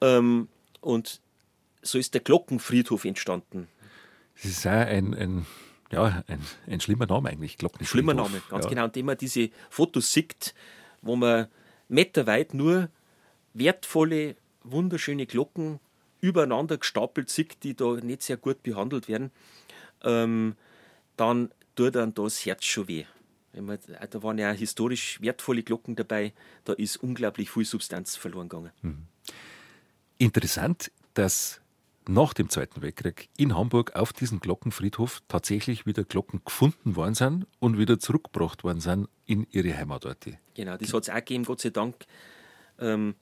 Ähm, 0.00 0.48
und 0.80 1.20
so 1.82 1.98
ist 1.98 2.14
der 2.14 2.20
Glockenfriedhof 2.20 3.04
entstanden. 3.04 3.68
Das 4.34 4.44
ist 4.44 4.66
auch 4.66 4.70
ein, 4.70 5.14
ein, 5.14 5.46
ja, 5.90 6.22
ein, 6.28 6.40
ein 6.66 6.80
schlimmer 6.80 7.06
Name 7.06 7.30
eigentlich, 7.30 7.58
Glockenfriedhof. 7.58 7.90
Schlimmer 7.90 8.14
Name, 8.14 8.40
ganz 8.48 8.64
ja. 8.64 8.70
genau. 8.70 8.84
Und 8.84 8.96
immer 8.96 9.16
diese 9.16 9.50
Fotos 9.68 10.12
sieht, 10.12 10.54
wo 11.02 11.16
man 11.16 11.48
meterweit 11.88 12.54
nur 12.54 12.88
wertvolle, 13.52 14.36
wunderschöne 14.62 15.26
Glocken 15.26 15.80
übereinander 16.20 16.78
gestapelt 16.78 17.30
sieht, 17.30 17.62
die 17.64 17.74
da 17.74 17.94
nicht 17.94 18.22
sehr 18.22 18.36
gut 18.36 18.62
behandelt 18.62 19.08
werden, 19.08 19.30
ähm, 20.04 20.56
dann 21.16 21.50
tut 21.76 21.94
dann 21.94 22.14
das 22.14 22.44
Herz 22.44 22.64
schon 22.64 22.88
weh. 22.88 23.04
Man, 23.52 23.78
da 24.10 24.22
waren 24.22 24.38
ja 24.38 24.52
historisch 24.52 25.20
wertvolle 25.20 25.62
Glocken 25.62 25.96
dabei, 25.96 26.32
da 26.64 26.72
ist 26.72 26.96
unglaublich 26.98 27.50
viel 27.50 27.64
Substanz 27.64 28.16
verloren 28.16 28.48
gegangen. 28.48 28.70
Mhm. 28.82 29.06
Interessant, 30.18 30.92
dass 31.14 31.60
nach 32.06 32.34
dem 32.34 32.48
Zweiten 32.48 32.82
Weltkrieg 32.82 33.28
in 33.36 33.56
Hamburg 33.56 33.94
auf 33.96 34.12
diesem 34.12 34.40
Glockenfriedhof 34.40 35.22
tatsächlich 35.28 35.86
wieder 35.86 36.04
Glocken 36.04 36.42
gefunden 36.44 36.96
worden 36.96 37.14
sind 37.14 37.46
und 37.58 37.78
wieder 37.78 37.98
zurückgebracht 37.98 38.64
worden 38.64 38.80
sind 38.80 39.08
in 39.26 39.46
ihre 39.50 39.76
Heimatorte. 39.76 40.38
Genau, 40.54 40.76
das 40.76 40.92
hat 40.92 41.04
es 41.04 41.10
auch 41.10 41.14
gegeben, 41.16 41.44
Gott 41.44 41.60
sei 41.60 41.70
Dank. 41.70 41.96
Ähm, 42.78 43.14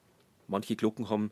manche 0.47 0.75
Glocken 0.75 1.09
haben 1.09 1.31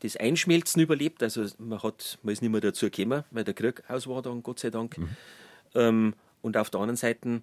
das 0.00 0.16
Einschmelzen 0.16 0.80
überlebt, 0.80 1.22
also 1.22 1.44
man, 1.58 1.82
hat, 1.82 2.18
man 2.22 2.32
ist 2.32 2.42
nicht 2.42 2.50
mehr 2.50 2.60
dazu 2.60 2.90
gekommen, 2.90 3.24
weil 3.30 3.44
der 3.44 3.54
Krieg 3.54 3.82
aus 3.88 4.06
war 4.06 4.22
dann, 4.22 4.42
Gott 4.42 4.60
sei 4.60 4.70
Dank. 4.70 4.96
Mhm. 4.98 5.08
Ähm, 5.74 6.14
und 6.42 6.56
auf 6.56 6.70
der 6.70 6.80
anderen 6.80 6.96
Seite 6.96 7.42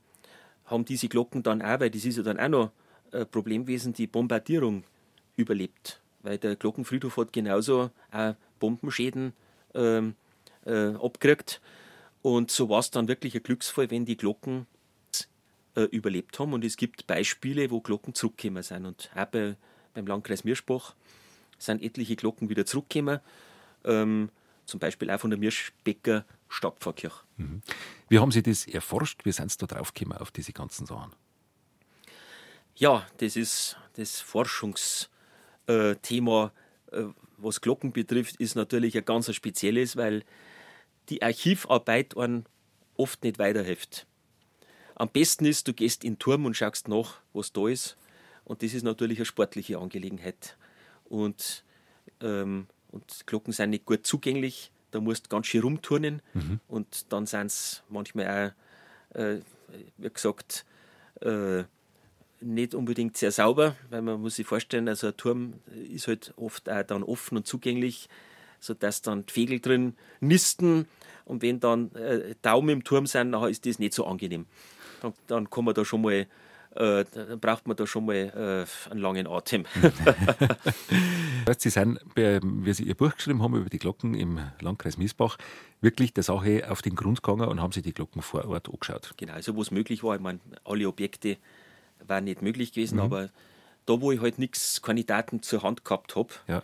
haben 0.65 0.85
diese 0.85 1.07
Glocken 1.09 1.43
dann 1.43 1.61
auch, 1.61 1.79
weil 1.79 1.89
das 1.89 2.05
ist 2.05 2.17
ja 2.17 2.23
dann 2.23 2.39
auch 2.39 2.49
noch 2.49 2.71
ein 3.11 3.29
Problem 3.29 3.65
gewesen, 3.65 3.93
die 3.93 4.07
Bombardierung 4.07 4.83
überlebt. 5.35 6.01
Weil 6.23 6.37
der 6.37 6.55
Glockenfriedhof 6.55 7.17
hat 7.17 7.33
genauso 7.33 7.91
auch 8.11 8.35
Bombenschäden 8.59 9.33
ähm, 9.73 10.15
äh, 10.65 10.95
abgekriegt. 10.95 11.61
Und 12.21 12.49
so 12.49 12.69
war 12.69 12.79
es 12.79 12.89
dann 12.89 13.07
wirklich 13.07 13.35
ein 13.35 13.43
Glücksfall, 13.43 13.91
wenn 13.91 14.05
die 14.05 14.17
Glocken 14.17 14.65
äh, 15.75 15.83
überlebt 15.83 16.39
haben. 16.39 16.53
Und 16.53 16.65
es 16.65 16.77
gibt 16.77 17.05
Beispiele, 17.05 17.69
wo 17.69 17.81
Glocken 17.81 18.15
zurückgekommen 18.15 18.63
sind. 18.63 18.85
Und 18.85 19.11
auch 19.15 19.25
bei, 19.25 19.55
beim 19.93 20.07
Landkreis 20.07 20.43
Mirschbach 20.43 20.95
sind 21.57 21.81
etliche 21.81 22.15
Glocken 22.15 22.49
wieder 22.49 22.65
zurückgekommen. 22.65 23.19
Ähm, 23.83 24.29
zum 24.65 24.79
Beispiel 24.79 25.11
auch 25.11 25.19
von 25.19 25.29
der 25.29 25.39
Mirschbecker 25.39 26.25
Stadtpfarrkirche. 26.49 27.21
Mhm. 27.37 27.61
Wie 28.09 28.19
haben 28.19 28.31
Sie 28.31 28.41
das 28.41 28.67
erforscht? 28.67 29.25
Wie 29.25 29.31
sind 29.31 29.51
Sie 29.51 29.57
da 29.57 29.67
draufgekommen 29.67 30.17
auf 30.17 30.31
diese 30.31 30.53
ganzen 30.53 30.85
Sachen? 30.85 31.13
Ja, 32.75 33.05
das 33.17 33.35
ist 33.35 33.77
das 33.93 34.19
Forschungsthema, 34.19 36.51
äh, 36.91 37.03
was 37.37 37.61
Glocken 37.61 37.91
betrifft, 37.91 38.37
ist 38.37 38.55
natürlich 38.55 38.97
ein 38.97 39.05
ganz 39.05 39.33
spezielles, 39.33 39.97
weil 39.97 40.23
die 41.09 41.21
Archivarbeit 41.21 42.17
einen 42.17 42.45
oft 42.97 43.23
nicht 43.23 43.39
weiterhilft. 43.39 44.07
Am 44.95 45.09
besten 45.09 45.45
ist, 45.45 45.67
du 45.67 45.73
gehst 45.73 46.03
in 46.03 46.13
den 46.13 46.19
Turm 46.19 46.45
und 46.45 46.55
schaust 46.55 46.87
nach, 46.87 47.19
was 47.33 47.51
da 47.51 47.67
ist. 47.67 47.97
Und 48.45 48.63
das 48.63 48.73
ist 48.73 48.83
natürlich 48.83 49.17
eine 49.17 49.25
sportliche 49.25 49.77
Angelegenheit. 49.77 50.57
Und, 51.05 51.63
ähm, 52.21 52.67
und 52.91 53.27
Glocken 53.27 53.53
sind 53.53 53.71
nicht 53.71 53.85
gut 53.85 54.05
zugänglich. 54.05 54.71
Da 54.91 54.99
musst 54.99 55.25
du 55.25 55.29
ganz 55.29 55.47
schön 55.47 55.61
rumturnen. 55.61 56.21
Mhm. 56.33 56.59
Und 56.67 57.11
dann 57.11 57.25
sind 57.25 57.47
es 57.47 57.83
manchmal 57.89 58.53
auch, 59.13 59.17
äh, 59.17 59.39
wie 59.97 60.09
gesagt, 60.09 60.65
äh, 61.21 61.63
nicht 62.41 62.75
unbedingt 62.75 63.17
sehr 63.17 63.31
sauber, 63.31 63.75
weil 63.89 64.01
man 64.01 64.21
muss 64.21 64.35
sich 64.35 64.45
vorstellen, 64.45 64.87
also 64.87 65.07
ein 65.07 65.17
Turm 65.17 65.53
ist 65.89 66.07
halt 66.07 66.33
oft 66.37 66.69
auch 66.69 66.83
dann 66.83 67.03
offen 67.03 67.37
und 67.37 67.47
zugänglich, 67.47 68.09
sodass 68.59 69.01
dann 69.01 69.25
die 69.25 69.33
Vögel 69.33 69.59
drin 69.59 69.95
nisten 70.19 70.87
und 71.25 71.41
wenn 71.41 71.59
dann 71.59 71.93
äh, 71.95 72.35
Daumen 72.41 72.69
im 72.69 72.83
Turm 72.83 73.07
sind, 73.07 73.31
dann 73.31 73.49
ist 73.49 73.65
das 73.65 73.79
nicht 73.79 73.93
so 73.93 74.05
angenehm. 74.05 74.45
Dann, 75.01 75.13
dann 75.27 75.49
kann 75.49 75.65
man 75.65 75.73
da 75.73 75.83
schon 75.83 76.01
mal 76.01 76.27
äh, 76.75 77.05
dann 77.11 77.39
braucht 77.39 77.67
man 77.67 77.77
da 77.77 77.87
schon 77.87 78.05
mal 78.05 78.15
äh, 78.15 78.91
einen 78.91 78.99
langen 78.99 79.27
Atem. 79.27 79.65
Sie 81.57 81.69
sind, 81.69 81.99
wie 82.15 82.73
Sie 82.73 82.83
Ihr 82.83 82.95
Buch 82.95 83.15
geschrieben 83.15 83.41
haben 83.41 83.55
über 83.55 83.69
die 83.69 83.79
Glocken 83.79 84.13
im 84.13 84.39
Landkreis 84.59 84.97
Miesbach, 84.97 85.37
wirklich 85.81 86.13
der 86.13 86.23
Sache 86.23 86.69
auf 86.69 86.81
den 86.81 86.95
Grund 86.95 87.23
gegangen 87.23 87.47
und 87.47 87.61
haben 87.61 87.71
sich 87.71 87.83
die 87.83 87.93
Glocken 87.93 88.21
vor 88.21 88.45
Ort 88.45 88.69
angeschaut. 88.69 89.13
Genau, 89.17 89.33
also 89.33 89.55
wo 89.55 89.61
es 89.61 89.71
möglich 89.71 90.03
war. 90.03 90.15
Ich 90.15 90.21
meine, 90.21 90.39
alle 90.63 90.87
Objekte 90.87 91.37
war 92.05 92.21
nicht 92.21 92.41
möglich 92.41 92.73
gewesen, 92.73 92.95
mhm. 92.95 93.01
aber 93.01 93.29
da, 93.85 94.01
wo 94.01 94.11
ich 94.11 94.19
halt 94.19 94.39
nichts, 94.39 94.81
keine 94.81 95.03
Daten 95.03 95.41
zur 95.41 95.63
Hand 95.63 95.85
gehabt 95.85 96.15
habe, 96.15 96.33
ja. 96.47 96.63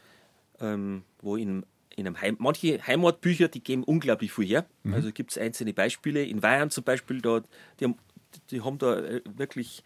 ähm, 0.60 1.04
wo 1.22 1.36
in, 1.36 1.66
in 1.96 2.08
einem 2.08 2.20
Heim, 2.20 2.36
manche 2.40 2.86
Heimatbücher, 2.86 3.48
die 3.48 3.64
geben 3.64 3.84
unglaublich 3.84 4.34
viel 4.34 4.46
her. 4.46 4.66
Mhm. 4.84 4.94
Also 4.94 5.12
gibt 5.12 5.32
es 5.32 5.38
einzelne 5.38 5.74
Beispiele. 5.74 6.24
In 6.26 6.42
Bayern 6.42 6.70
zum 6.70 6.84
Beispiel, 6.84 7.22
da, 7.22 7.42
die, 7.80 7.86
haben, 7.86 7.96
die 8.50 8.62
haben 8.62 8.78
da 8.78 9.00
äh, 9.00 9.22
wirklich 9.36 9.84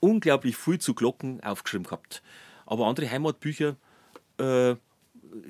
unglaublich 0.00 0.56
viel 0.56 0.78
zu 0.78 0.94
Glocken 0.94 1.42
aufgeschrieben 1.42 1.84
gehabt. 1.84 2.22
Aber 2.66 2.86
andere 2.86 3.10
Heimatbücher 3.10 3.76
äh, 4.38 4.76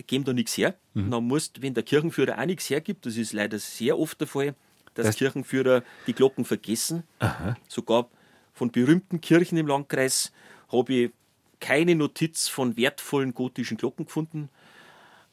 geben 0.07 0.25
da 0.25 0.33
nichts 0.33 0.57
her. 0.57 0.75
Mhm. 0.95 1.11
Dann 1.11 1.25
musst, 1.25 1.63
wenn 1.63 1.75
der 1.75 1.83
Kirchenführer 1.83 2.39
auch 2.39 2.47
nichts 2.47 2.69
hergibt, 2.71 3.07
das 3.07 3.17
ist 3.17 3.33
leider 3.33 3.59
sehr 3.59 3.99
oft 3.99 4.21
der 4.21 4.29
Fall, 4.29 4.55
dass 4.95 5.07
das 5.07 5.17
Kirchenführer 5.17 5.83
die 6.07 6.13
Glocken 6.13 6.45
vergessen. 6.45 7.05
Aha. 7.19 7.57
Sogar 7.69 8.09
von 8.53 8.71
berühmten 8.71 9.21
Kirchen 9.21 9.59
im 9.59 9.67
Landkreis 9.67 10.33
habe 10.73 10.93
ich 10.93 11.11
keine 11.61 11.95
Notiz 11.95 12.49
von 12.49 12.77
wertvollen 12.77 13.35
gotischen 13.35 13.77
Glocken 13.77 14.07
gefunden. 14.07 14.49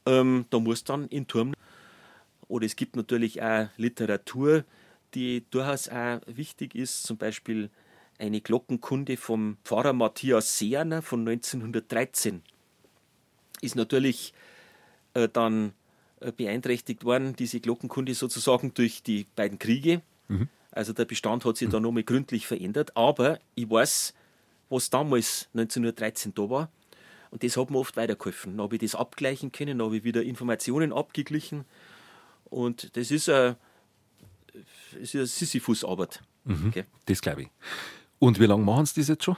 Ähm, 0.06 0.46
da 0.50 0.60
muss 0.60 0.84
dann 0.84 1.08
in 1.08 1.28
Turm. 1.28 1.54
Oder 2.48 2.66
es 2.66 2.76
gibt 2.76 2.96
natürlich 2.96 3.42
auch 3.42 3.68
Literatur, 3.78 4.66
die 5.14 5.44
durchaus 5.50 5.90
auch 5.90 6.20
wichtig 6.26 6.76
ist, 6.76 7.04
zum 7.04 7.18
Beispiel 7.18 7.70
eine 8.20 8.42
Glockenkunde 8.42 9.18
vom 9.18 9.58
Pfarrer 9.64 9.94
Matthias 9.94 10.58
Seerner 10.58 11.02
von 11.02 11.28
1913. 11.28 12.42
Ist 13.62 13.76
natürlich 13.76 14.34
äh, 15.14 15.28
dann 15.32 15.74
äh, 16.20 16.32
beeinträchtigt 16.32 17.04
worden, 17.04 17.36
diese 17.36 17.60
Glockenkunde 17.60 18.14
sozusagen 18.14 18.74
durch 18.74 19.04
die 19.04 19.26
beiden 19.36 19.60
Kriege. 19.60 20.02
Mhm. 20.28 20.50
Also 20.72 20.94
der 20.94 21.06
Bestand 21.06 21.46
hat 21.46 21.58
sich 21.58 21.70
da 21.70 21.80
nochmal 21.80 22.04
gründlich 22.04 22.48
verändert. 22.48 22.96
Aber 22.98 23.40
ich 23.56 23.70
weiß, 23.70 24.14
was 24.70 24.90
damals 24.90 25.50
1913 25.54 26.34
da 26.34 26.50
war. 26.50 26.72
Und 27.30 27.44
das 27.44 27.58
hat 27.58 27.70
mir 27.70 27.80
oft 27.80 27.98
weitergeholfen. 27.98 28.58
Dann 28.58 28.64
habe 28.64 28.76
ich 28.76 28.82
das 28.82 28.96
abgleichen 28.96 29.52
können, 29.52 29.80
dann 29.80 29.88
habe 29.88 29.98
ich 29.98 30.04
wieder 30.04 30.24
Informationen 30.24 30.94
abgeglichen. 30.94 31.66
Und 32.46 32.96
das 32.96 33.12
ist 33.12 33.30
eine, 33.30 33.58
das 35.00 35.16
eine 35.16 35.26
Sisyphus-Arbeit. 35.26 36.22
Mhm, 36.46 36.68
okay. 36.70 36.86
Das 37.06 37.22
glaube 37.22 37.44
ich. 37.44 37.50
Und 38.20 38.40
wie 38.40 38.46
lange 38.46 38.64
machen 38.64 38.86
Sie 38.86 39.02
das 39.02 39.10
jetzt 39.10 39.24
schon? 39.24 39.38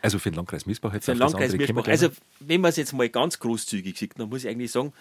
Also 0.00 0.18
für 0.18 0.30
den 0.30 0.36
Landkreis 0.36 0.66
Miesbach 0.66 0.94
jetzt 0.94 1.06
Für 1.06 1.12
den 1.12 1.18
Landkreis 1.18 1.52
Miesbach. 1.52 1.88
Also 1.88 2.10
wenn 2.40 2.60
man 2.60 2.70
es 2.70 2.76
jetzt 2.76 2.92
mal 2.92 3.08
ganz 3.08 3.38
großzügig 3.38 3.98
sieht, 3.98 4.18
dann 4.18 4.28
muss 4.28 4.44
ich 4.44 4.50
eigentlich 4.50 4.70
sagen, 4.70 4.92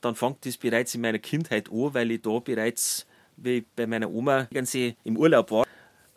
dann 0.00 0.14
fängt 0.14 0.44
das 0.44 0.56
bereits 0.58 0.94
in 0.94 1.00
meiner 1.00 1.18
Kindheit 1.18 1.70
an, 1.70 1.94
weil 1.94 2.10
ich 2.10 2.22
da 2.22 2.38
bereits 2.38 3.06
wie 3.36 3.64
bei 3.74 3.86
meiner 3.86 4.10
Oma 4.10 4.48
im 4.52 5.16
Urlaub 5.16 5.50
war, 5.50 5.66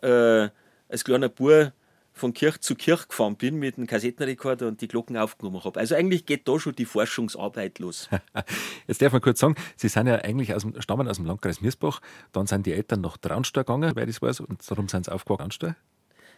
äh, 0.02 0.50
als 0.88 1.04
kleiner 1.04 1.28
Bub 1.28 1.72
von 2.18 2.34
Kirche 2.34 2.60
zu 2.60 2.74
Kirche 2.74 3.08
gefahren 3.08 3.36
bin 3.36 3.56
mit 3.56 3.78
einem 3.78 3.86
Kassettenrekorder 3.86 4.68
und 4.68 4.80
die 4.80 4.88
Glocken 4.88 5.16
aufgenommen 5.16 5.64
habe. 5.64 5.80
Also 5.80 5.94
eigentlich 5.94 6.26
geht 6.26 6.46
da 6.46 6.58
schon 6.60 6.74
die 6.74 6.84
Forschungsarbeit 6.84 7.78
los. 7.78 8.08
Jetzt 8.86 9.00
darf 9.02 9.12
man 9.12 9.22
kurz 9.22 9.40
sagen, 9.40 9.54
Sie 9.76 9.88
sind 9.88 10.06
ja 10.06 10.16
eigentlich 10.16 10.54
aus 10.54 10.62
dem, 10.62 10.80
stammen 10.80 11.08
aus 11.08 11.16
dem 11.16 11.26
Landkreis 11.26 11.60
Mirsbach, 11.60 12.00
dann 12.32 12.46
sind 12.46 12.66
die 12.66 12.72
Eltern 12.72 13.00
nach 13.00 13.16
Traunstein 13.16 13.64
gegangen, 13.64 13.96
weil 13.96 14.06
das 14.06 14.20
weiß, 14.20 14.40
und 14.40 14.68
darum 14.70 14.88
sind 14.88 15.06
sie 15.06 15.12
aufgewachsen 15.12 15.38
Traunstein. 15.38 15.76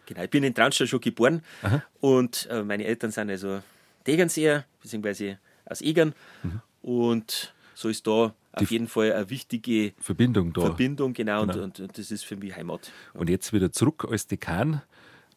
Genau, 0.06 0.22
ich 0.22 0.30
bin 0.30 0.44
in 0.44 0.54
Traunstein 0.54 0.86
schon 0.86 1.00
geboren 1.00 1.42
Aha. 1.62 1.82
und 2.00 2.48
äh, 2.50 2.62
meine 2.62 2.84
Eltern 2.84 3.10
sind 3.10 3.30
also 3.30 3.62
Tegernseer, 4.04 4.64
beziehungsweise 4.82 5.38
aus 5.66 5.80
Egern 5.82 6.14
mhm. 6.42 6.60
und 6.82 7.54
so 7.74 7.88
ist 7.88 8.06
da 8.06 8.34
auf 8.52 8.70
jeden 8.70 8.88
Fall 8.88 9.12
eine 9.12 9.30
wichtige 9.30 9.92
Verbindung 9.98 10.52
da. 10.52 10.62
Verbindung, 10.62 11.12
genau, 11.12 11.46
genau. 11.46 11.64
Und, 11.64 11.80
und, 11.80 11.98
das 11.98 12.10
ist 12.10 12.24
für 12.24 12.36
mich 12.36 12.56
Heimat. 12.56 12.92
Und 13.14 13.30
jetzt 13.30 13.52
wieder 13.52 13.72
zurück 13.72 14.06
als 14.10 14.26
Dekan, 14.26 14.82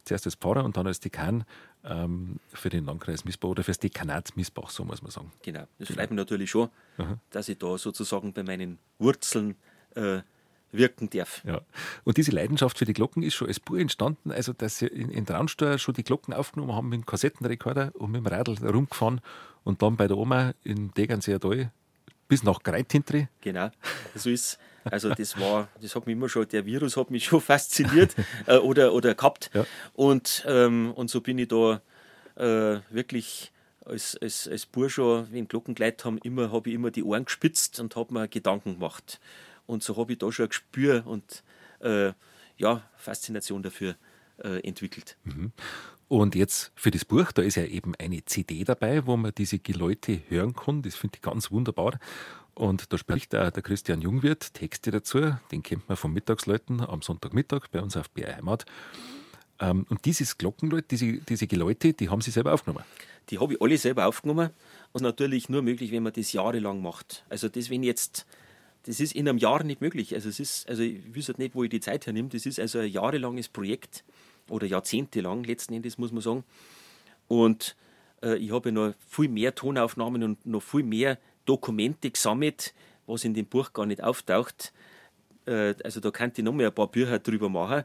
zuerst 0.04 0.26
als 0.26 0.36
Pfarrer 0.36 0.64
und 0.64 0.78
dann 0.78 0.88
als 0.88 1.00
Dekan 1.00 1.46
ähm, 1.84 2.40
für 2.54 2.70
den 2.70 2.86
Landkreis 2.86 3.26
Miesbach 3.26 3.50
oder 3.50 3.64
für 3.64 3.72
das 3.72 3.80
Dekanat 3.80 4.36
Miesbach, 4.36 4.70
so 4.70 4.84
muss 4.84 5.02
man 5.02 5.12
sagen. 5.12 5.32
Genau, 5.44 5.66
das 5.80 5.88
genau. 5.88 6.00
freut 6.00 6.12
mich 6.12 6.18
natürlich 6.18 6.50
schon, 6.50 6.70
Aha. 6.98 7.18
dass 7.30 7.50
ich 7.50 7.58
da 7.58 7.78
sozusagen 7.78 8.34
bei 8.34 8.44
meinen 8.44 8.80
Wurzeln 9.00 9.56
äh, 9.96 10.22
wirken 10.72 11.10
darf. 11.10 11.44
Ja. 11.46 11.62
Und 12.04 12.18
diese 12.18 12.32
Leidenschaft 12.32 12.78
für 12.78 12.86
die 12.86 12.94
Glocken 12.94 13.24
ist 13.24 13.36
schon 13.36 13.48
als 13.48 13.60
Bur 13.60 13.80
entstanden, 13.80 14.32
also 14.32 14.54
dass 14.54 14.80
sie 14.80 14.88
in, 14.88 15.10
in 15.10 15.26
Traunsteuer 15.26 15.78
schon 15.78 15.94
die 15.94 16.04
Glocken 16.04 16.34
aufgenommen 16.34 16.74
haben 16.74 16.90
mit 16.90 17.02
dem 17.02 17.06
Kassettenrekorder 17.06 17.92
und 17.96 18.12
mit 18.12 18.22
dem 18.22 18.28
Radl 18.28 18.58
rumgefahren 18.66 19.22
und 19.64 19.82
dann 19.82 19.96
bei 19.96 20.08
der 20.08 20.18
Oma 20.18 20.54
in 20.64 20.92
Degernseer 20.92 21.40
Tal 21.40 21.72
bis 22.28 22.44
nach 22.44 22.64
Greitintri. 22.64 23.28
Genau, 23.42 23.70
so 24.16 24.30
ist 24.30 24.58
also 24.86 25.14
das 25.14 25.40
war, 25.40 25.68
das 25.82 25.96
hat 25.96 26.06
mich 26.06 26.14
immer 26.14 26.30
schon, 26.30 26.48
der 26.48 26.66
Virus 26.66 26.98
hat 26.98 27.12
mich 27.12 27.26
schon 27.26 27.42
fasziniert 27.42 28.16
äh, 28.48 28.58
oder, 28.58 28.94
oder 28.94 29.16
gehabt. 29.16 29.50
Ja. 29.54 29.66
Und, 29.94 30.46
ähm, 30.48 30.92
und 30.96 31.10
so 31.10 31.22
bin 31.22 31.38
ich 31.38 31.48
da 31.48 31.82
äh, 32.36 32.80
wirklich 32.90 33.52
als, 33.86 34.18
als, 34.22 34.48
als 34.48 34.66
Bursche, 34.66 35.28
wenn 35.32 35.48
Glockengleit 35.48 36.06
haben, 36.06 36.18
immer, 36.20 36.52
habe 36.52 36.70
ich 36.70 36.76
immer 36.76 36.92
die 36.92 37.04
Ohren 37.04 37.26
gespitzt 37.26 37.80
und 37.80 37.96
habe 37.96 38.14
mir 38.14 38.28
Gedanken 38.28 38.76
gemacht. 38.76 39.20
Und 39.66 39.84
so 39.84 39.98
habe 39.98 40.14
ich 40.14 40.20
da 40.20 40.32
schon 40.32 40.46
ein 40.46 40.50
Gespür 40.50 41.04
und 41.06 41.44
äh, 41.80 42.14
ja, 42.58 42.82
Faszination 42.96 43.64
dafür 43.64 43.96
äh, 44.44 44.60
entwickelt. 44.68 45.18
Mhm. 45.24 45.52
Und 46.08 46.36
jetzt 46.36 46.72
für 46.76 46.92
das 46.92 47.06
Buch, 47.06 47.32
da 47.32 47.42
ist 47.42 47.56
ja 47.56 47.66
eben 47.66 47.96
eine 47.96 48.24
CD 48.26 48.64
dabei, 48.64 49.06
wo 49.08 49.18
man 49.18 49.32
diese 49.36 49.58
Geläute 49.58 50.22
hören 50.30 50.54
kann. 50.54 50.82
Das 50.84 50.96
finde 50.96 51.16
ich 51.16 51.22
ganz 51.22 51.50
wunderbar. 51.50 52.00
Und 52.56 52.94
da 52.94 52.98
spricht 52.98 53.36
auch 53.36 53.50
der 53.50 53.64
Christian 53.64 54.02
Jungwirth 54.02 54.54
Texte 54.54 54.92
dazu. 54.92 55.36
Den 55.52 55.64
kennt 55.64 55.88
man 55.90 55.98
von 55.98 56.14
Mittagsleuten 56.14 56.82
am 56.82 57.02
Sonntagmittag 57.02 57.68
bei 57.72 57.82
uns 57.82 57.98
auf 57.98 58.10
BR 58.12 58.36
Heimat. 58.36 58.66
Ähm, 59.60 59.86
und 59.90 60.06
dieses 60.06 60.38
Glockenläut, 60.38 60.92
diese, 60.92 61.14
diese 61.14 61.48
Geläute, 61.48 61.94
die 61.94 62.10
haben 62.10 62.22
Sie 62.22 62.32
selber 62.32 62.54
aufgenommen? 62.54 62.84
Die 63.30 63.40
habe 63.40 63.54
ich 63.54 63.62
alle 63.62 63.78
selber 63.78 64.06
aufgenommen. 64.06 64.52
Und 64.92 65.02
natürlich 65.02 65.50
nur 65.50 65.62
möglich, 65.64 65.92
wenn 65.92 66.04
man 66.04 66.14
das 66.14 66.34
jahrelang 66.34 66.82
macht. 66.82 67.26
Also 67.30 67.50
das, 67.50 67.70
wenn 67.70 67.82
jetzt, 67.82 68.26
das 68.84 69.00
ist 69.00 69.16
in 69.16 69.28
einem 69.28 69.40
Jahr 69.40 69.64
nicht 69.64 69.82
möglich. 69.82 70.14
Also 70.14 70.30
es 70.30 70.40
ist, 70.40 70.70
also 70.70 70.84
ich 70.84 71.16
wüsste 71.16 71.34
nicht, 71.38 71.56
wo 71.56 71.64
ich 71.64 71.72
die 71.72 71.80
Zeit 71.80 72.06
hernehme. 72.06 72.30
Das 72.30 72.46
ist 72.46 72.60
also 72.60 72.80
ein 72.80 72.92
jahrelanges 72.92 73.50
Projekt 73.50 74.04
oder 74.50 74.68
jahrzehntelang 74.68 75.44
letzten 75.44 75.74
Endes, 75.74 75.98
muss 75.98 76.12
man 76.12 76.22
sagen. 76.22 76.44
Und 77.28 77.76
äh, 78.22 78.38
ich 78.38 78.52
habe 78.52 78.72
noch 78.72 78.94
viel 79.08 79.30
mehr 79.30 79.56
Tonaufnahmen 79.56 80.22
und 80.24 80.46
noch 80.46 80.62
viel 80.62 80.84
mehr 80.84 81.18
Dokumente 81.46 82.10
gesammelt, 82.10 82.74
was 83.08 83.24
in 83.24 83.34
dem 83.34 83.46
Buch 83.46 83.74
gar 83.74 83.86
nicht 83.86 84.04
auftaucht. 84.04 84.74
Äh, 85.46 85.76
also 85.84 86.00
da 86.00 86.12
könnte 86.12 86.42
ich 86.42 86.46
noch 86.46 86.54
mal 86.54 86.66
ein 86.66 86.74
paar 86.74 86.88
Bücher 86.88 87.20
drüber 87.20 87.50
machen. 87.50 87.84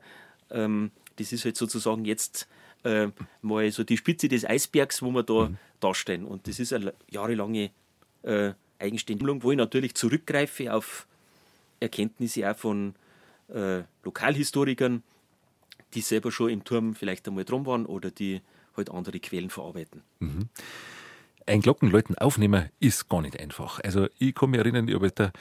Ähm, 0.50 0.90
das 1.16 1.32
ist 1.32 1.44
halt 1.44 1.56
sozusagen 1.56 2.04
jetzt 2.04 2.48
äh, 2.84 3.08
mal 3.42 3.70
so 3.70 3.84
die 3.84 3.96
Spitze 3.96 4.28
des 4.28 4.44
Eisbergs, 4.44 5.02
wo 5.02 5.10
wir 5.10 5.22
da 5.22 5.48
mhm. 5.48 5.58
dastehen. 5.80 6.24
Und 6.24 6.46
das 6.46 6.60
ist 6.60 6.72
eine 6.72 6.94
jahrelange 7.10 7.70
äh, 8.22 8.52
Eigenständigung, 8.78 9.42
wo 9.42 9.50
ich 9.50 9.58
natürlich 9.58 9.94
zurückgreife 9.94 10.72
auf 10.72 11.06
Erkenntnisse 11.80 12.48
auch 12.50 12.56
von 12.56 12.94
äh, 13.52 13.82
Lokalhistorikern, 14.04 15.02
die 15.94 16.00
selber 16.00 16.30
schon 16.30 16.50
im 16.50 16.64
Turm 16.64 16.94
vielleicht 16.94 17.26
einmal 17.26 17.44
drum 17.44 17.66
waren 17.66 17.86
oder 17.86 18.10
die 18.10 18.40
halt 18.76 18.90
andere 18.90 19.18
Quellen 19.18 19.50
verarbeiten. 19.50 20.02
Mhm 20.20 20.48
ein 21.48 21.60
Glockenläuten 21.60 22.16
aufnehmen 22.18 22.68
ist 22.78 23.08
gar 23.08 23.22
nicht 23.22 23.38
einfach. 23.40 23.80
Also 23.82 24.06
ich 24.18 24.34
kann 24.34 24.50
mich 24.50 24.60
erinnern, 24.60 24.86
ich 24.86 24.94
habe 24.94 25.10
da 25.10 25.32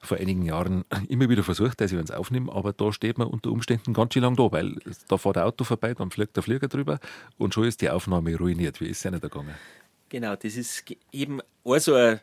vor 0.00 0.16
einigen 0.18 0.42
Jahren 0.42 0.84
immer 1.08 1.28
wieder 1.28 1.42
versucht, 1.42 1.80
dass 1.80 1.90
ich 1.90 1.98
eins 1.98 2.10
aufnehme, 2.10 2.52
aber 2.52 2.72
da 2.72 2.92
steht 2.92 3.18
man 3.18 3.26
unter 3.26 3.50
Umständen 3.50 3.92
ganz 3.92 4.14
schön 4.14 4.22
lang 4.22 4.36
da, 4.36 4.52
weil 4.52 4.76
da 5.08 5.18
fährt 5.18 5.36
der 5.36 5.46
Auto 5.46 5.64
vorbei, 5.64 5.94
dann 5.94 6.10
fliegt 6.10 6.36
der 6.36 6.42
Flieger 6.42 6.68
drüber 6.68 7.00
und 7.38 7.54
schon 7.54 7.64
ist 7.64 7.80
die 7.80 7.90
Aufnahme 7.90 8.36
ruiniert. 8.36 8.80
Wie 8.80 8.86
ist 8.86 9.04
es 9.04 9.10
nicht 9.10 9.22
gegangen? 9.22 9.54
Genau, 10.08 10.36
das 10.36 10.56
ist 10.56 10.84
eben 11.12 11.40
also 11.64 11.94
ein, 11.94 12.20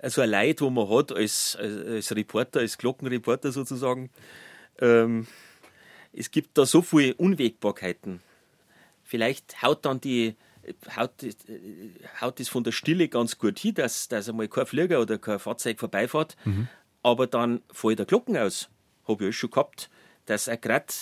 also 0.00 0.22
ein 0.22 0.30
Leid, 0.30 0.60
wo 0.62 0.70
man 0.70 0.88
hat 0.88 1.12
als, 1.12 1.56
als, 1.60 1.86
als 1.86 2.16
Reporter, 2.16 2.60
als 2.60 2.78
Glockenreporter 2.78 3.52
sozusagen. 3.52 4.08
Ähm, 4.80 5.26
es 6.14 6.30
gibt 6.30 6.56
da 6.56 6.64
so 6.64 6.80
viele 6.80 7.14
Unwägbarkeiten. 7.14 8.20
Vielleicht 9.02 9.62
haut 9.62 9.84
dann 9.84 10.00
die 10.00 10.36
haut, 10.96 11.12
haut 12.20 12.40
das 12.40 12.48
von 12.48 12.64
der 12.64 12.72
Stille 12.72 13.08
ganz 13.08 13.38
gut 13.38 13.58
hin, 13.58 13.74
dass, 13.74 14.08
dass 14.08 14.28
einmal 14.28 14.48
kein 14.48 14.66
Flieger 14.66 15.00
oder 15.00 15.18
kein 15.18 15.38
Fahrzeug 15.38 15.78
vorbeifährt. 15.80 16.36
Mhm. 16.44 16.68
Aber 17.02 17.26
dann 17.26 17.62
fällt 17.72 17.98
der 17.98 18.06
Glocken 18.06 18.36
aus. 18.36 18.68
Habe 19.06 19.24
ich 19.24 19.30
auch 19.30 19.38
schon 19.38 19.50
gehabt, 19.50 19.90
dass 20.26 20.48
auch 20.48 20.60
gerade 20.60 20.92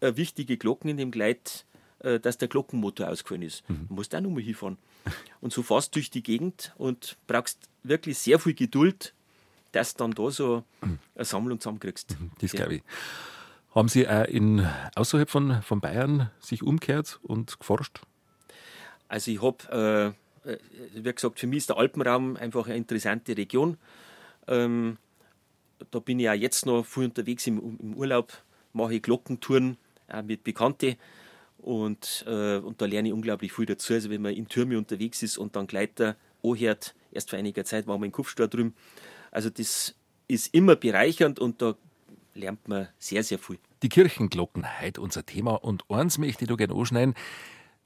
wichtige 0.00 0.56
Glocken 0.56 0.90
in 0.90 0.96
dem 0.96 1.10
Gleit, 1.10 1.64
äh, 2.00 2.18
dass 2.18 2.38
der 2.38 2.48
Glockenmotor 2.48 3.08
ausgefallen 3.08 3.42
ist. 3.42 3.68
Mhm. 3.68 3.88
Du 3.88 3.94
musst 3.94 4.14
auch 4.14 4.20
nochmal 4.20 4.42
hinfahren. 4.42 4.78
Und 5.40 5.52
so 5.52 5.62
fährst 5.62 5.94
du 5.94 6.00
durch 6.00 6.10
die 6.10 6.22
Gegend 6.22 6.74
und 6.76 7.16
brauchst 7.26 7.58
wirklich 7.82 8.18
sehr 8.18 8.38
viel 8.38 8.52
Geduld, 8.52 9.14
dass 9.72 9.94
du 9.94 10.04
dann 10.04 10.10
da 10.12 10.30
so 10.30 10.62
eine 10.82 11.24
Sammlung 11.24 11.58
zusammenkriegst. 11.58 12.18
Mhm. 12.20 12.30
Das 12.38 12.52
glaube 12.52 12.76
ich. 12.76 12.82
Haben 13.74 13.88
Sie 13.88 14.06
auch 14.06 14.24
in, 14.24 14.68
außerhalb 14.96 15.30
von, 15.30 15.62
von 15.62 15.80
Bayern 15.80 16.30
sich 16.40 16.62
umgekehrt 16.62 17.20
und 17.22 17.58
geforscht? 17.58 18.02
Also 19.10 19.32
ich 19.32 19.42
habe, 19.42 20.14
äh, 20.46 20.50
äh, 20.52 20.58
wie 20.94 21.12
gesagt, 21.12 21.40
für 21.40 21.48
mich 21.48 21.58
ist 21.58 21.68
der 21.68 21.78
Alpenraum 21.78 22.36
einfach 22.36 22.66
eine 22.66 22.76
interessante 22.76 23.36
Region. 23.36 23.76
Ähm, 24.46 24.98
da 25.90 25.98
bin 25.98 26.20
ich 26.20 26.30
auch 26.30 26.34
jetzt 26.34 26.64
noch 26.64 26.84
viel 26.86 27.06
unterwegs 27.06 27.44
im, 27.48 27.76
im 27.80 27.94
Urlaub, 27.94 28.32
mache 28.72 29.00
Glockentouren 29.00 29.78
auch 30.06 30.22
mit 30.22 30.44
Bekannten 30.44 30.94
und, 31.58 32.24
äh, 32.28 32.58
und 32.58 32.80
da 32.80 32.86
lerne 32.86 33.08
ich 33.08 33.14
unglaublich 33.14 33.52
viel 33.52 33.66
dazu. 33.66 33.94
Also 33.94 34.10
wenn 34.10 34.22
man 34.22 34.32
in 34.32 34.46
Türme 34.46 34.78
unterwegs 34.78 35.24
ist 35.24 35.38
und 35.38 35.56
dann 35.56 35.66
Gleiter 35.66 36.14
anhört, 36.44 36.94
erst 37.10 37.30
vor 37.30 37.38
einiger 37.38 37.64
Zeit 37.64 37.88
waren 37.88 38.00
wir 38.00 38.06
in 38.06 38.12
Kupfstor 38.12 38.46
drüben. 38.46 38.76
Also 39.32 39.50
das 39.50 39.96
ist 40.28 40.54
immer 40.54 40.76
bereichernd 40.76 41.40
und 41.40 41.60
da 41.62 41.74
lernt 42.34 42.68
man 42.68 42.86
sehr, 43.00 43.24
sehr 43.24 43.40
viel. 43.40 43.58
Die 43.82 43.88
Kirchenglocken, 43.88 44.64
heute 44.80 45.00
unser 45.00 45.26
Thema 45.26 45.54
und 45.54 45.90
eins 45.90 46.16
möchte 46.18 46.44
ich 46.44 46.48
da 46.48 46.54
gerne 46.54 46.74
anschneiden 46.74 47.16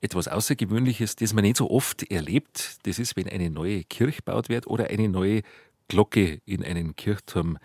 etwas 0.05 0.29
Außergewöhnliches, 0.29 1.17
das 1.17 1.33
man 1.33 1.45
nicht 1.45 1.57
so 1.57 1.71
oft 1.71 2.03
erlebt. 2.11 2.79
Das 2.87 2.99
ist, 2.99 3.17
wenn 3.17 3.27
eine 3.27 3.49
neue 3.49 3.85
Kirche 3.85 4.19
gebaut 4.19 4.51
wird 4.51 4.67
oder 4.67 4.89
eine 4.89 5.09
neue 5.09 5.43
Glocke 5.89 6.41
in 6.45 6.63
einen 6.63 6.95
Kirchturm 6.95 7.59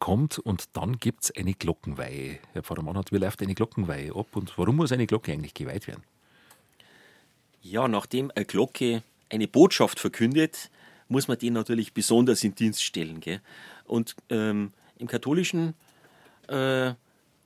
kommt 0.00 0.40
und 0.40 0.76
dann 0.76 0.98
gibt 0.98 1.24
es 1.24 1.36
eine 1.36 1.54
Glockenweihe. 1.54 2.40
Herr 2.52 2.64
Pfarrer 2.64 2.82
Mannhardt, 2.82 3.12
wie 3.12 3.18
läuft 3.18 3.42
eine 3.42 3.54
Glockenweihe 3.54 4.14
ab 4.14 4.26
und 4.34 4.58
warum 4.58 4.76
muss 4.76 4.90
eine 4.90 5.06
Glocke 5.06 5.32
eigentlich 5.32 5.54
geweiht 5.54 5.86
werden? 5.86 6.02
Ja, 7.62 7.86
nachdem 7.86 8.32
eine 8.34 8.44
Glocke 8.44 9.04
eine 9.30 9.46
Botschaft 9.46 10.00
verkündet, 10.00 10.70
muss 11.08 11.28
man 11.28 11.38
die 11.38 11.50
natürlich 11.50 11.94
besonders 11.94 12.42
in 12.42 12.56
Dienst 12.56 12.82
stellen. 12.82 13.20
Gell? 13.20 13.40
Und 13.84 14.16
ähm, 14.30 14.72
im 14.98 15.06
katholischen 15.06 15.74
äh, 16.48 16.92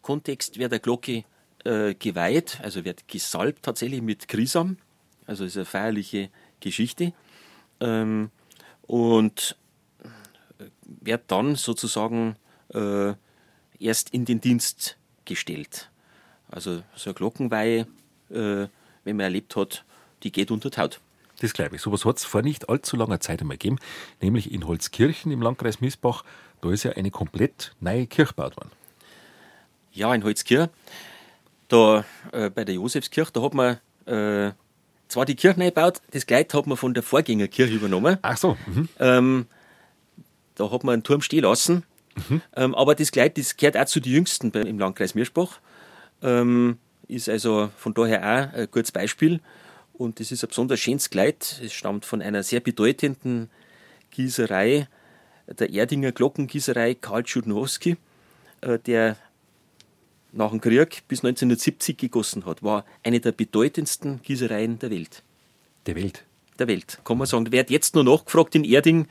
Kontext 0.00 0.58
wird 0.58 0.72
der 0.72 0.78
Glocke 0.80 1.24
äh, 1.64 1.94
geweiht, 1.94 2.60
also 2.62 2.84
wird 2.84 3.08
gesalbt 3.08 3.62
tatsächlich 3.64 4.02
mit 4.02 4.28
Krisam, 4.28 4.76
also 5.26 5.44
ist 5.44 5.56
eine 5.56 5.66
feierliche 5.66 6.30
Geschichte. 6.60 7.12
Ähm, 7.80 8.30
und 8.82 9.56
wird 10.82 11.22
dann 11.28 11.54
sozusagen 11.54 12.36
äh, 12.74 13.12
erst 13.78 14.10
in 14.10 14.24
den 14.24 14.40
Dienst 14.40 14.96
gestellt. 15.24 15.90
Also 16.50 16.82
so 16.96 17.10
eine 17.10 17.14
Glockenweihe, 17.14 17.86
äh, 18.30 18.66
wenn 19.04 19.16
man 19.16 19.20
erlebt 19.20 19.54
hat, 19.56 19.84
die 20.22 20.32
geht 20.32 20.50
unter 20.50 20.70
die 20.70 20.80
Haut. 20.80 21.00
Das 21.40 21.52
glaube 21.52 21.76
ich. 21.76 21.82
Sowas 21.82 22.04
hat 22.04 22.16
es 22.16 22.24
vor 22.24 22.42
nicht 22.42 22.68
allzu 22.68 22.96
langer 22.96 23.20
Zeit 23.20 23.40
einmal 23.40 23.58
gegeben, 23.58 23.78
nämlich 24.20 24.50
in 24.50 24.66
Holzkirchen 24.66 25.30
im 25.30 25.42
Landkreis 25.42 25.80
Miesbach. 25.80 26.24
Da 26.60 26.72
ist 26.72 26.82
ja 26.82 26.92
eine 26.92 27.10
komplett 27.10 27.76
neue 27.78 28.06
Kirche 28.06 28.34
gebaut 28.34 28.56
worden. 28.56 28.72
Ja, 29.92 30.12
in 30.14 30.24
Holzkirch 30.24 30.68
da 31.68 32.04
äh, 32.32 32.50
bei 32.50 32.64
der 32.64 32.74
Josefskirche, 32.74 33.32
da 33.32 33.42
hat 33.42 33.54
man 33.54 33.78
äh, 34.06 34.52
zwar 35.08 35.24
die 35.24 35.36
Kirche 35.36 35.60
gebaut, 35.60 36.00
das 36.10 36.26
Kleid 36.26 36.52
hat 36.54 36.66
man 36.66 36.76
von 36.76 36.94
der 36.94 37.02
Vorgängerkirche 37.02 37.74
übernommen. 37.74 38.18
Ach 38.22 38.36
so. 38.36 38.56
Mhm. 38.66 38.88
Ähm, 38.98 39.46
da 40.54 40.70
hat 40.70 40.84
man 40.84 40.94
einen 40.94 41.02
Turm 41.02 41.22
stehen 41.22 41.44
lassen. 41.44 41.84
Mhm. 42.28 42.42
Ähm, 42.56 42.74
aber 42.74 42.94
das 42.94 43.12
Kleid, 43.12 43.38
das 43.38 43.56
gehört 43.56 43.76
auch 43.76 43.86
zu 43.86 44.00
den 44.00 44.12
jüngsten 44.12 44.50
im 44.50 44.78
Landkreis 44.78 45.14
Mirschbach. 45.14 45.60
Ähm, 46.22 46.78
ist 47.06 47.28
also 47.28 47.70
von 47.76 47.94
daher 47.94 48.20
auch 48.22 48.58
ein 48.58 48.68
gutes 48.70 48.92
Beispiel. 48.92 49.40
Und 49.94 50.20
das 50.20 50.30
ist 50.30 50.44
ein 50.44 50.48
besonders 50.48 50.80
schönes 50.80 51.10
Kleid. 51.10 51.60
Es 51.64 51.72
stammt 51.72 52.04
von 52.04 52.22
einer 52.22 52.42
sehr 52.42 52.60
bedeutenden 52.60 53.50
Gießerei, 54.10 54.88
der 55.46 55.70
Erdinger 55.70 56.12
Glockengießerei 56.12 56.94
Karl 56.94 57.26
Schudnowski, 57.26 57.96
äh, 58.60 58.78
der 58.78 59.16
nach 60.38 60.50
dem 60.50 60.60
Krieg 60.60 61.02
bis 61.08 61.18
1970 61.24 61.98
gegossen 61.98 62.46
hat, 62.46 62.62
war 62.62 62.84
eine 63.02 63.20
der 63.20 63.32
bedeutendsten 63.32 64.22
Gießereien 64.22 64.78
der 64.78 64.90
Welt. 64.90 65.22
Der 65.86 65.96
Welt? 65.96 66.24
Der 66.58 66.68
Welt, 66.68 67.00
kann 67.04 67.18
man 67.18 67.26
sagen. 67.26 67.52
Wird 67.52 67.70
jetzt 67.70 67.94
nur 67.94 68.04
nachgefragt 68.04 68.54
in 68.54 68.64
Erding, 68.64 69.06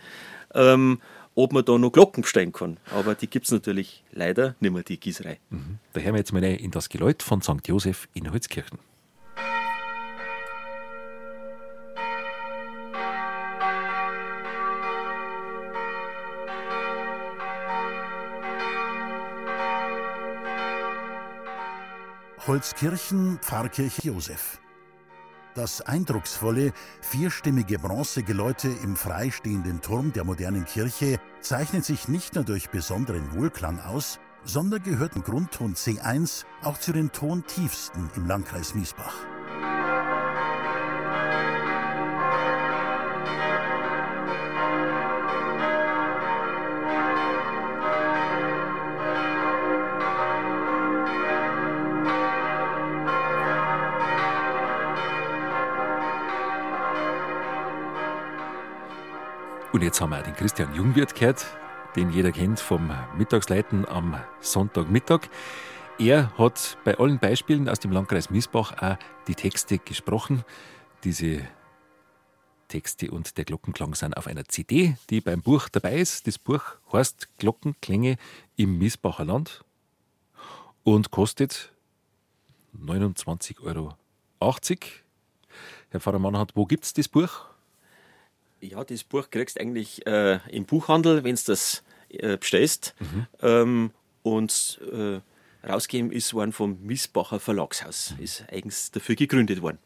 ähm, 0.53 0.99
ob 1.35 1.53
man 1.53 1.63
da 1.63 1.77
noch 1.77 1.91
Glocken 1.91 2.21
bestellen 2.21 2.51
kann. 2.51 2.77
Aber 2.91 3.13
die 3.13 3.27
gibt 3.27 3.45
es 3.45 3.51
natürlich 3.51 4.03
leider 4.11 4.55
nicht 4.59 4.73
mehr, 4.73 4.83
die 4.83 4.99
Gießerei. 4.99 5.37
Mhm. 5.49 5.79
Da 5.93 6.01
hören 6.01 6.13
wir 6.13 6.19
jetzt 6.19 6.33
mal 6.33 6.43
in 6.43 6.71
das 6.71 6.89
Geläut 6.89 7.21
von 7.21 7.41
St. 7.41 7.67
Josef 7.67 8.07
in 8.13 8.31
Holzkirchen. 8.31 8.79
Holzkirchen, 22.57 23.37
Pfarrkirche 23.39 24.07
Josef. 24.07 24.59
Das 25.53 25.81
eindrucksvolle, 25.81 26.73
vierstimmige 27.01 27.77
Bronzegeläute 27.77 28.67
im 28.81 28.95
freistehenden 28.95 29.79
Turm 29.83 30.11
der 30.11 30.23
modernen 30.23 30.65
Kirche 30.65 31.19
zeichnet 31.39 31.85
sich 31.85 32.07
nicht 32.07 32.33
nur 32.33 32.45
durch 32.45 32.71
besonderen 32.71 33.31
Wohlklang 33.35 33.79
aus, 33.79 34.19
sondern 34.43 34.81
gehört 34.81 35.15
im 35.15 35.21
Grundton 35.21 35.75
C1 35.75 36.45
auch 36.63 36.79
zu 36.79 36.93
den 36.93 37.11
Tontiefsten 37.11 38.09
im 38.15 38.25
Landkreis 38.25 38.73
Miesbach. 38.73 39.13
Und 59.77 59.83
jetzt 59.83 60.01
haben 60.01 60.09
wir 60.09 60.23
den 60.23 60.33
Christian 60.33 60.73
Jungwirth 60.73 61.13
gehört, 61.13 61.45
den 61.95 62.09
jeder 62.09 62.31
kennt 62.31 62.59
vom 62.59 62.91
Mittagsleiten 63.15 63.87
am 63.87 64.19
Sonntagmittag. 64.39 65.29
Er 65.99 66.35
hat 66.35 66.79
bei 66.83 66.97
allen 66.97 67.19
Beispielen 67.19 67.69
aus 67.69 67.77
dem 67.77 67.91
Landkreis 67.91 68.31
Miesbach 68.31 68.81
auch 68.81 68.97
die 69.27 69.35
Texte 69.35 69.77
gesprochen. 69.77 70.43
Diese 71.03 71.47
Texte 72.69 73.11
und 73.11 73.37
der 73.37 73.45
Glockenklang 73.45 73.93
sind 73.93 74.17
auf 74.17 74.25
einer 74.25 74.45
CD, 74.45 74.97
die 75.11 75.21
beim 75.21 75.43
Buch 75.43 75.69
dabei 75.69 75.97
ist. 75.97 76.25
Das 76.25 76.39
Buch 76.39 76.63
heißt 76.91 77.37
Glockenklänge 77.37 78.15
im 78.55 78.79
Miesbacher 78.79 79.25
Land 79.25 79.63
und 80.81 81.11
kostet 81.11 81.71
29,80 82.83 83.61
Euro. 83.61 83.93
Herr 85.91 85.99
Pfarrer 85.99 86.17
Mannhardt, 86.17 86.55
wo 86.55 86.65
gibt 86.65 86.83
es 86.83 86.93
das 86.93 87.07
Buch? 87.07 87.45
Ja, 88.61 88.83
das 88.83 89.03
Buch 89.03 89.29
kriegst 89.29 89.57
du 89.57 89.61
eigentlich 89.61 90.05
äh, 90.07 90.39
im 90.49 90.65
Buchhandel, 90.65 91.23
wenn 91.23 91.35
du 91.35 91.41
das 91.45 91.83
äh, 92.09 92.37
bestellst. 92.37 92.95
Mhm. 92.99 93.27
Ähm, 93.41 93.91
und 94.23 94.81
äh, 94.91 95.19
rausgegeben 95.67 96.11
ist 96.11 96.33
worden 96.33 96.51
vom 96.51 96.81
Missbacher 96.81 97.39
Verlagshaus. 97.39 98.13
Mhm. 98.17 98.23
Ist 98.23 98.45
eigens 98.49 98.91
dafür 98.91 99.15
gegründet 99.15 99.61
worden. 99.61 99.79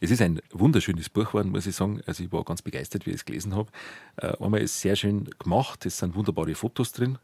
Es 0.00 0.10
ist 0.10 0.20
ein 0.20 0.40
wunderschönes 0.50 1.08
Buch 1.08 1.28
geworden, 1.28 1.50
muss 1.50 1.66
ich 1.66 1.74
sagen. 1.74 2.02
Also 2.06 2.22
ich 2.24 2.32
war 2.32 2.44
ganz 2.44 2.62
begeistert, 2.62 3.06
wie 3.06 3.10
ich 3.10 3.16
es 3.16 3.24
gelesen 3.24 3.54
habe. 3.54 3.70
Äh, 4.16 4.36
einmal 4.40 4.60
ist 4.60 4.80
sehr 4.80 4.96
schön 4.96 5.28
gemacht, 5.38 5.86
es 5.86 5.98
sind 5.98 6.14
wunderbare 6.14 6.54
Fotos 6.54 6.92
drin 6.92 7.18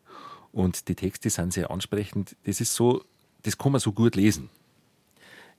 und 0.53 0.89
die 0.89 0.95
Texte 0.95 1.31
sind 1.31 1.53
sehr 1.53 1.71
ansprechend. 1.71 2.37
Das 2.45 2.61
ist 2.61 2.75
so, 2.75 3.05
das 3.43 3.59
kann 3.59 3.73
man 3.73 3.81
so 3.81 3.93
gut 3.93 4.17
lesen. 4.17 4.51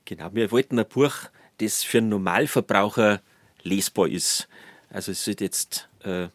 Genau, 0.05 0.29
wir 0.33 0.51
wollten 0.51 0.79
ein 0.79 0.87
Buch, 0.87 1.13
das 1.57 1.83
für 1.83 1.99
einen 1.99 2.09
Normalverbraucher 2.09 3.21
lesbar 3.63 4.07
ist. 4.07 4.47
Also 4.95 5.11
es 5.11 5.25
sollte 5.25 5.43
jetzt 5.43 5.89
äh, 6.05 6.29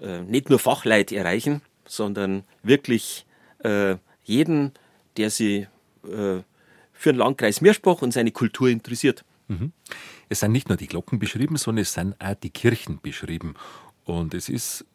äh, 0.00 0.22
nicht 0.26 0.48
nur 0.48 0.58
Fachleute 0.58 1.14
erreichen, 1.14 1.60
sondern 1.84 2.44
wirklich 2.62 3.26
äh, 3.58 3.96
jeden, 4.24 4.72
der 5.18 5.28
sich 5.28 5.66
äh, 6.04 6.40
für 6.92 7.12
den 7.12 7.16
Landkreis 7.16 7.60
Meerspach 7.60 8.00
und 8.00 8.12
seine 8.12 8.30
Kultur 8.30 8.70
interessiert. 8.70 9.24
Mhm. 9.48 9.72
Es 10.30 10.40
sind 10.40 10.52
nicht 10.52 10.70
nur 10.70 10.78
die 10.78 10.86
Glocken 10.86 11.18
beschrieben, 11.18 11.58
sondern 11.58 11.82
es 11.82 11.92
sind 11.92 12.14
auch 12.18 12.34
die 12.34 12.48
Kirchen 12.48 12.98
beschrieben. 13.02 13.56
Und 14.04 14.32
es 14.32 14.48
ist 14.48 14.86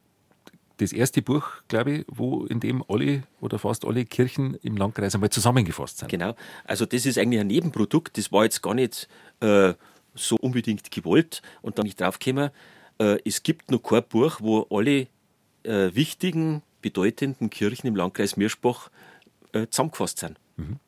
das 0.78 0.92
erste 0.92 1.22
Buch, 1.22 1.46
glaube 1.68 1.92
ich, 1.92 2.06
wo 2.08 2.46
in 2.46 2.60
dem 2.60 2.84
alle 2.88 3.24
oder 3.42 3.60
fast 3.60 3.86
alle 3.86 4.06
Kirchen 4.06 4.56
im 4.64 4.76
Landkreis 4.76 5.14
einmal 5.14 5.30
zusammengefasst 5.30 6.00
sind. 6.00 6.10
Genau. 6.10 6.36
Also 6.64 6.88
das 6.88 7.06
ist 7.06 7.20
eigentlich 7.20 7.42
ein 7.42 7.48
Nebenprodukt. 7.48 8.18
Das 8.18 8.32
war 8.32 8.44
jetzt 8.44 8.64
gar 8.64 8.74
nicht 8.74 9.08
äh, 9.40 9.76
so 10.16 10.36
unbedingt 10.38 10.90
gewollt. 10.90 11.44
Und 11.62 11.78
dann 11.78 11.84
bin 11.84 11.90
ich 11.90 11.96
draufgekommen, 11.96 12.50
äh, 13.00 13.20
es 13.26 13.44
gibt 13.44 13.72
noch 13.72 13.82
kein 13.84 14.04
Buch, 14.04 14.38
wo 14.42 14.68
alle 14.70 15.08
äh, 15.64 15.94
wichtigen, 15.94 16.62
bedeutenden 16.82 17.50
Kirchen 17.50 17.88
im 17.88 17.96
Landkreis 17.96 18.38
Mirschbach 18.38 18.90
äh, 19.54 19.68
zusammengefasst 19.70 20.20
sind. 20.20 20.40
Mhm. 20.56 20.80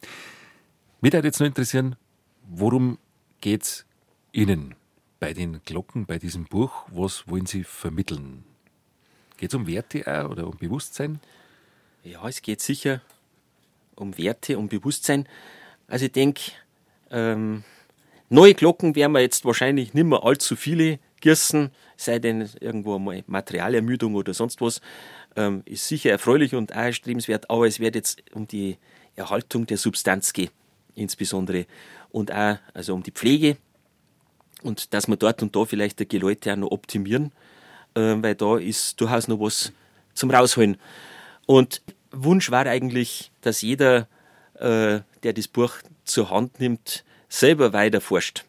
Mich 1.01 1.13
würde 1.13 1.27
jetzt 1.27 1.39
noch 1.39 1.47
interessieren, 1.47 1.95
worum 2.47 2.97
geht 3.41 3.63
es 3.63 3.85
Ihnen 4.31 4.75
bei 5.19 5.33
den 5.33 5.61
Glocken, 5.63 6.05
bei 6.05 6.17
diesem 6.17 6.45
Buch? 6.45 6.85
Was 6.87 7.27
wollen 7.27 7.45
Sie 7.45 7.63
vermitteln? 7.63 8.43
Geht 9.37 9.51
es 9.51 9.55
um 9.55 9.67
Werte 9.67 10.05
auch 10.07 10.31
oder 10.31 10.47
um 10.47 10.57
Bewusstsein? 10.57 11.19
Ja, 12.03 12.27
es 12.27 12.41
geht 12.41 12.61
sicher 12.61 13.01
um 13.95 14.17
Werte, 14.17 14.57
um 14.57 14.67
Bewusstsein. 14.67 15.27
Also 15.87 16.05
ich 16.05 16.11
denke, 16.11 16.51
ähm, 17.11 17.63
neue 18.29 18.53
Glocken 18.53 18.95
werden 18.95 19.11
wir 19.11 19.21
jetzt 19.21 19.45
wahrscheinlich 19.45 19.93
nicht 19.93 20.05
mehr 20.05 20.23
allzu 20.23 20.55
viele 20.55 20.99
gießen, 21.21 21.71
sei 21.97 22.19
denn 22.19 22.49
irgendwo 22.59 22.99
mal 22.99 23.23
Materialermüdung 23.27 24.15
oder 24.15 24.33
sonst 24.33 24.61
was, 24.61 24.81
ähm, 25.35 25.61
ist 25.65 25.87
sicher 25.87 26.11
erfreulich 26.11 26.55
und 26.55 26.73
auch 26.73 26.77
erstrebenswert, 26.77 27.49
aber 27.49 27.67
es 27.67 27.79
wird 27.79 27.95
jetzt 27.95 28.23
um 28.33 28.47
die 28.47 28.77
Erhaltung 29.15 29.65
der 29.65 29.77
Substanz 29.77 30.33
gehen, 30.33 30.49
insbesondere. 30.95 31.65
Und 32.09 32.31
auch 32.31 32.57
also 32.73 32.93
um 32.93 33.03
die 33.03 33.11
Pflege 33.11 33.57
und 34.63 34.93
dass 34.93 35.07
wir 35.07 35.17
dort 35.17 35.41
und 35.41 35.55
da 35.55 35.65
vielleicht 35.65 36.11
die 36.11 36.17
Leute 36.17 36.53
auch 36.53 36.57
noch 36.57 36.71
optimieren, 36.71 37.31
äh, 37.95 38.15
weil 38.17 38.35
da 38.35 38.57
ist 38.57 38.99
durchaus 38.99 39.27
noch 39.27 39.39
was 39.39 39.71
zum 40.13 40.31
Rausholen. 40.31 40.77
Und 41.45 41.81
Wunsch 42.11 42.49
war 42.51 42.65
eigentlich, 42.65 43.31
dass 43.41 43.61
jeder, 43.61 44.07
äh, 44.55 45.01
der 45.23 45.33
das 45.33 45.47
Buch 45.47 45.73
zur 46.03 46.29
Hand 46.29 46.59
nimmt, 46.59 47.03
selber 47.29 47.73
weiter 47.73 48.01
forscht 48.01 48.45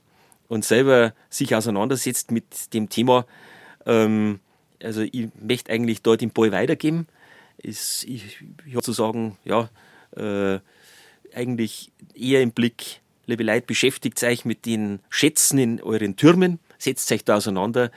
und 0.51 0.65
selber 0.65 1.15
sich 1.31 1.55
auseinandersetzt 1.55 2.33
mit 2.33 2.75
dem 2.75 2.89
Thema. 2.89 3.25
Ähm, 3.87 4.41
also 4.83 5.01
ich 5.01 5.29
möchte 5.41 5.73
eigentlich 5.73 6.03
dort 6.03 6.21
den 6.21 6.33
Ball 6.33 6.51
weitergeben. 6.51 7.07
Ist, 7.57 8.03
ich, 8.05 8.43
ich 8.67 8.75
habe 8.75 8.83
zu 8.83 8.93
sagen, 8.93 9.39
ja, 9.45 9.71
äh, 10.17 10.59
eigentlich 11.33 11.93
eher 12.15 12.43
im 12.43 12.51
Blick, 12.51 13.01
liebe 13.27 13.45
Leute, 13.45 13.65
beschäftigt 13.65 14.21
euch 14.25 14.45
mit 14.45 14.67
den 14.67 14.99
Schätzen 15.09 15.59
in 15.59 15.81
euren 15.83 16.17
Türmen, 16.17 16.59
setzt 16.79 17.13
euch 17.13 17.25
da 17.25 17.37
auseinander. 17.37 17.93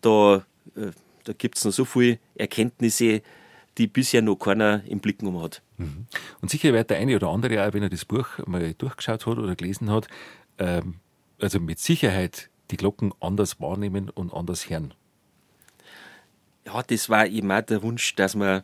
Da, 0.00 0.46
äh, 0.76 0.92
da 1.24 1.34
gibt 1.34 1.58
es 1.58 1.66
noch 1.66 1.72
so 1.72 1.84
viele 1.84 2.18
Erkenntnisse, 2.36 3.20
die 3.76 3.86
bisher 3.86 4.22
noch 4.22 4.36
keiner 4.36 4.82
im 4.86 5.00
Blick 5.00 5.18
genommen 5.18 5.42
hat. 5.42 5.60
Mhm. 5.76 6.06
Und 6.40 6.50
sicher 6.50 6.72
wird 6.72 6.88
der 6.88 6.96
eine 6.96 7.16
oder 7.16 7.28
andere, 7.28 7.68
auch 7.68 7.74
wenn 7.74 7.82
er 7.82 7.90
das 7.90 8.06
Buch 8.06 8.28
mal 8.46 8.72
durchgeschaut 8.72 9.26
hat 9.26 9.38
oder 9.38 9.54
gelesen 9.56 9.90
hat, 9.90 10.08
ähm, 10.58 10.94
also 11.40 11.60
mit 11.60 11.78
Sicherheit 11.78 12.50
die 12.70 12.76
Glocken 12.76 13.12
anders 13.20 13.60
wahrnehmen 13.60 14.10
und 14.10 14.32
anders 14.32 14.68
hören. 14.68 14.94
Ja, 16.66 16.82
das 16.82 17.08
war 17.08 17.26
eben 17.26 17.50
auch 17.50 17.62
der 17.62 17.82
Wunsch, 17.82 18.14
dass 18.14 18.34
man 18.34 18.62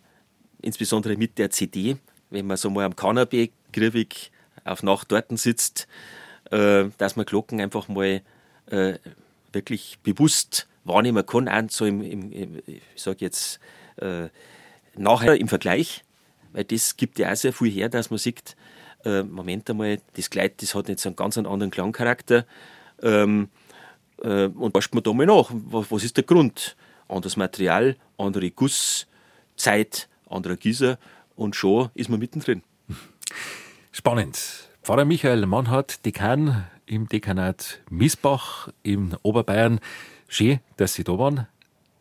insbesondere 0.61 1.17
mit 1.17 1.39
der 1.39 1.51
CD, 1.51 1.97
wenn 2.31 2.47
man 2.47 2.57
so 2.57 2.71
mal 2.71 2.85
am 2.85 2.97
Kanapee 2.97 3.51
griffig 3.73 4.31
auf 4.65 4.83
Nacht 4.83 5.11
dort 5.13 5.37
sitzt, 5.39 5.87
äh, 6.51 6.85
dass 6.99 7.17
man 7.17 7.27
Glocken 7.27 7.61
einfach 7.61 7.89
mal 7.89 8.23
äh, 8.67 8.95
wirklich 9.53 9.99
bewusst 10.03 10.69
wahrnehmen 10.85 11.25
kann, 11.25 11.49
auch 11.49 11.71
so 11.71 11.87
im, 11.87 12.03
im, 12.03 12.63
ich 12.67 12.83
sage 12.97 13.19
jetzt, 13.21 13.59
äh, 13.97 14.29
nachher 14.97 15.37
im 15.37 15.49
Vergleich, 15.49 16.05
weil 16.53 16.65
das 16.65 16.97
gibt 16.97 17.19
ja 17.19 17.33
auch 17.33 17.37
sehr 17.37 17.53
viel 17.53 17.71
her, 17.71 17.89
dass 17.89 18.11
man 18.11 18.19
sieht, 18.19 18.57
äh, 19.05 19.23
Moment 19.23 19.69
einmal, 19.71 19.99
das 20.17 20.31
Kleid, 20.31 20.61
das 20.63 20.75
hat 20.75 20.89
jetzt 20.89 21.07
einen 21.07 21.17
ganz 21.17 21.37
anderen 21.39 21.71
Klangcharakter. 21.71 22.47
Ähm, 23.03 23.49
äh, 24.23 24.47
und 24.47 24.73
forscht 24.73 24.95
man 24.95 25.03
da 25.03 25.13
mal 25.13 25.27
nach, 25.27 25.51
was, 25.51 25.91
was 25.91 26.05
ist 26.05 26.17
der 26.17 26.25
Grund? 26.25 26.77
Anderes 27.09 27.37
Material, 27.37 27.97
andere 28.17 28.51
Gusszeit, 28.51 30.09
anderer 30.29 30.57
Gießer 30.57 30.99
und 31.37 31.57
schon 31.57 31.91
ist 31.95 32.09
man 32.09 32.19
mittendrin. 32.19 32.63
Spannend. 33.93 34.69
Pfarrer 34.83 35.05
Michael 35.05 35.47
Mannhardt, 35.47 36.05
Dekan 36.05 36.65
im 36.87 37.09
Dekanat 37.09 37.83
Miesbach 37.91 38.69
in 38.83 39.17
Oberbayern. 39.23 39.81
Schön, 40.29 40.61
dass 40.77 40.95
Sie 40.95 41.05
da 41.05 41.19
waren 41.19 41.47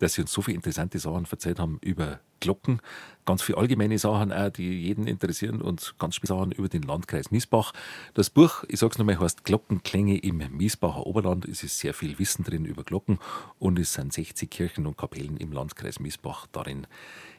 dass 0.04 0.14
Sie 0.14 0.22
uns 0.22 0.32
so 0.32 0.42
viele 0.42 0.56
interessante 0.56 1.00
Sachen 1.00 1.26
erzählt 1.30 1.60
haben 1.60 1.80
über 1.82 2.20
Glocken, 2.44 2.82
ganz 3.26 3.42
viele 3.42 3.58
allgemeine 3.58 3.98
Sachen 3.98 4.34
auch, 4.34 4.50
die 4.50 4.70
jeden 4.70 5.08
interessieren 5.08 5.62
und 5.62 5.96
ganz 5.98 6.18
viele 6.18 6.28
Sachen 6.28 6.52
über 6.52 6.68
den 6.68 6.84
Landkreis 6.84 7.32
Miesbach. 7.32 7.72
Das 8.14 8.30
Buch, 8.30 8.66
ich 8.68 8.80
sage 8.80 8.92
es 8.92 8.98
nochmal, 8.98 9.18
heißt 9.18 9.46
Glockenklänge 9.46 10.18
im 10.18 10.44
Miesbacher 10.52 11.08
Oberland. 11.08 11.46
Es 11.46 11.64
ist 11.64 11.80
sehr 11.80 11.94
viel 11.94 12.20
Wissen 12.20 12.44
drin 12.44 12.66
über 12.66 12.84
Glocken 12.84 13.20
und 13.60 13.80
es 13.80 13.94
sind 13.94 14.12
60 14.12 14.50
Kirchen 14.50 14.86
und 14.86 14.98
Kapellen 14.98 15.38
im 15.38 15.54
Landkreis 15.54 16.02
Miesbach 16.02 16.48
darin 16.52 16.86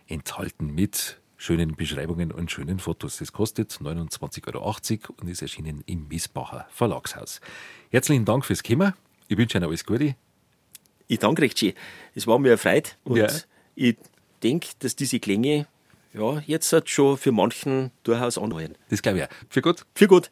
enthalten 0.06 0.74
mit 0.74 1.20
schönen 1.36 1.76
Beschreibungen 1.76 2.32
und 2.32 2.50
schönen 2.50 2.78
Fotos. 2.78 3.18
Das 3.18 3.34
kostet 3.34 3.72
29,80 3.72 4.54
Euro 4.54 4.74
und 5.20 5.28
ist 5.28 5.42
erschienen 5.42 5.82
im 5.84 6.08
Miesbacher 6.08 6.66
Verlagshaus. 6.70 7.42
Herzlichen 7.90 8.24
Dank 8.24 8.46
fürs 8.46 8.62
Kommen. 8.62 8.94
Ich 9.28 9.36
wünsche 9.36 9.58
Ihnen 9.58 9.66
alles 9.66 9.84
Gute. 9.84 10.16
Ich 11.08 11.18
danke 11.18 11.42
recht 11.42 11.58
schön. 11.58 11.74
Es 12.14 12.26
war 12.26 12.38
mir 12.38 12.48
eine 12.48 12.58
Freude 12.58 12.90
und 13.04 13.16
ja. 13.16 13.28
ich 13.74 13.96
denke, 14.44 14.68
dass 14.78 14.94
diese 14.94 15.18
Klänge 15.18 15.66
ja, 16.12 16.40
jetzt 16.46 16.72
halt 16.72 16.88
schon 16.88 17.18
für 17.18 17.32
manchen 17.32 17.90
durchaus 18.04 18.38
anheuern. 18.38 18.76
Das 18.88 19.02
glaube 19.02 19.18
ich 19.18 19.24
auch. 19.24 19.28
Für 19.48 19.62
gut. 19.62 19.84
Für 19.94 20.06
gut. 20.06 20.30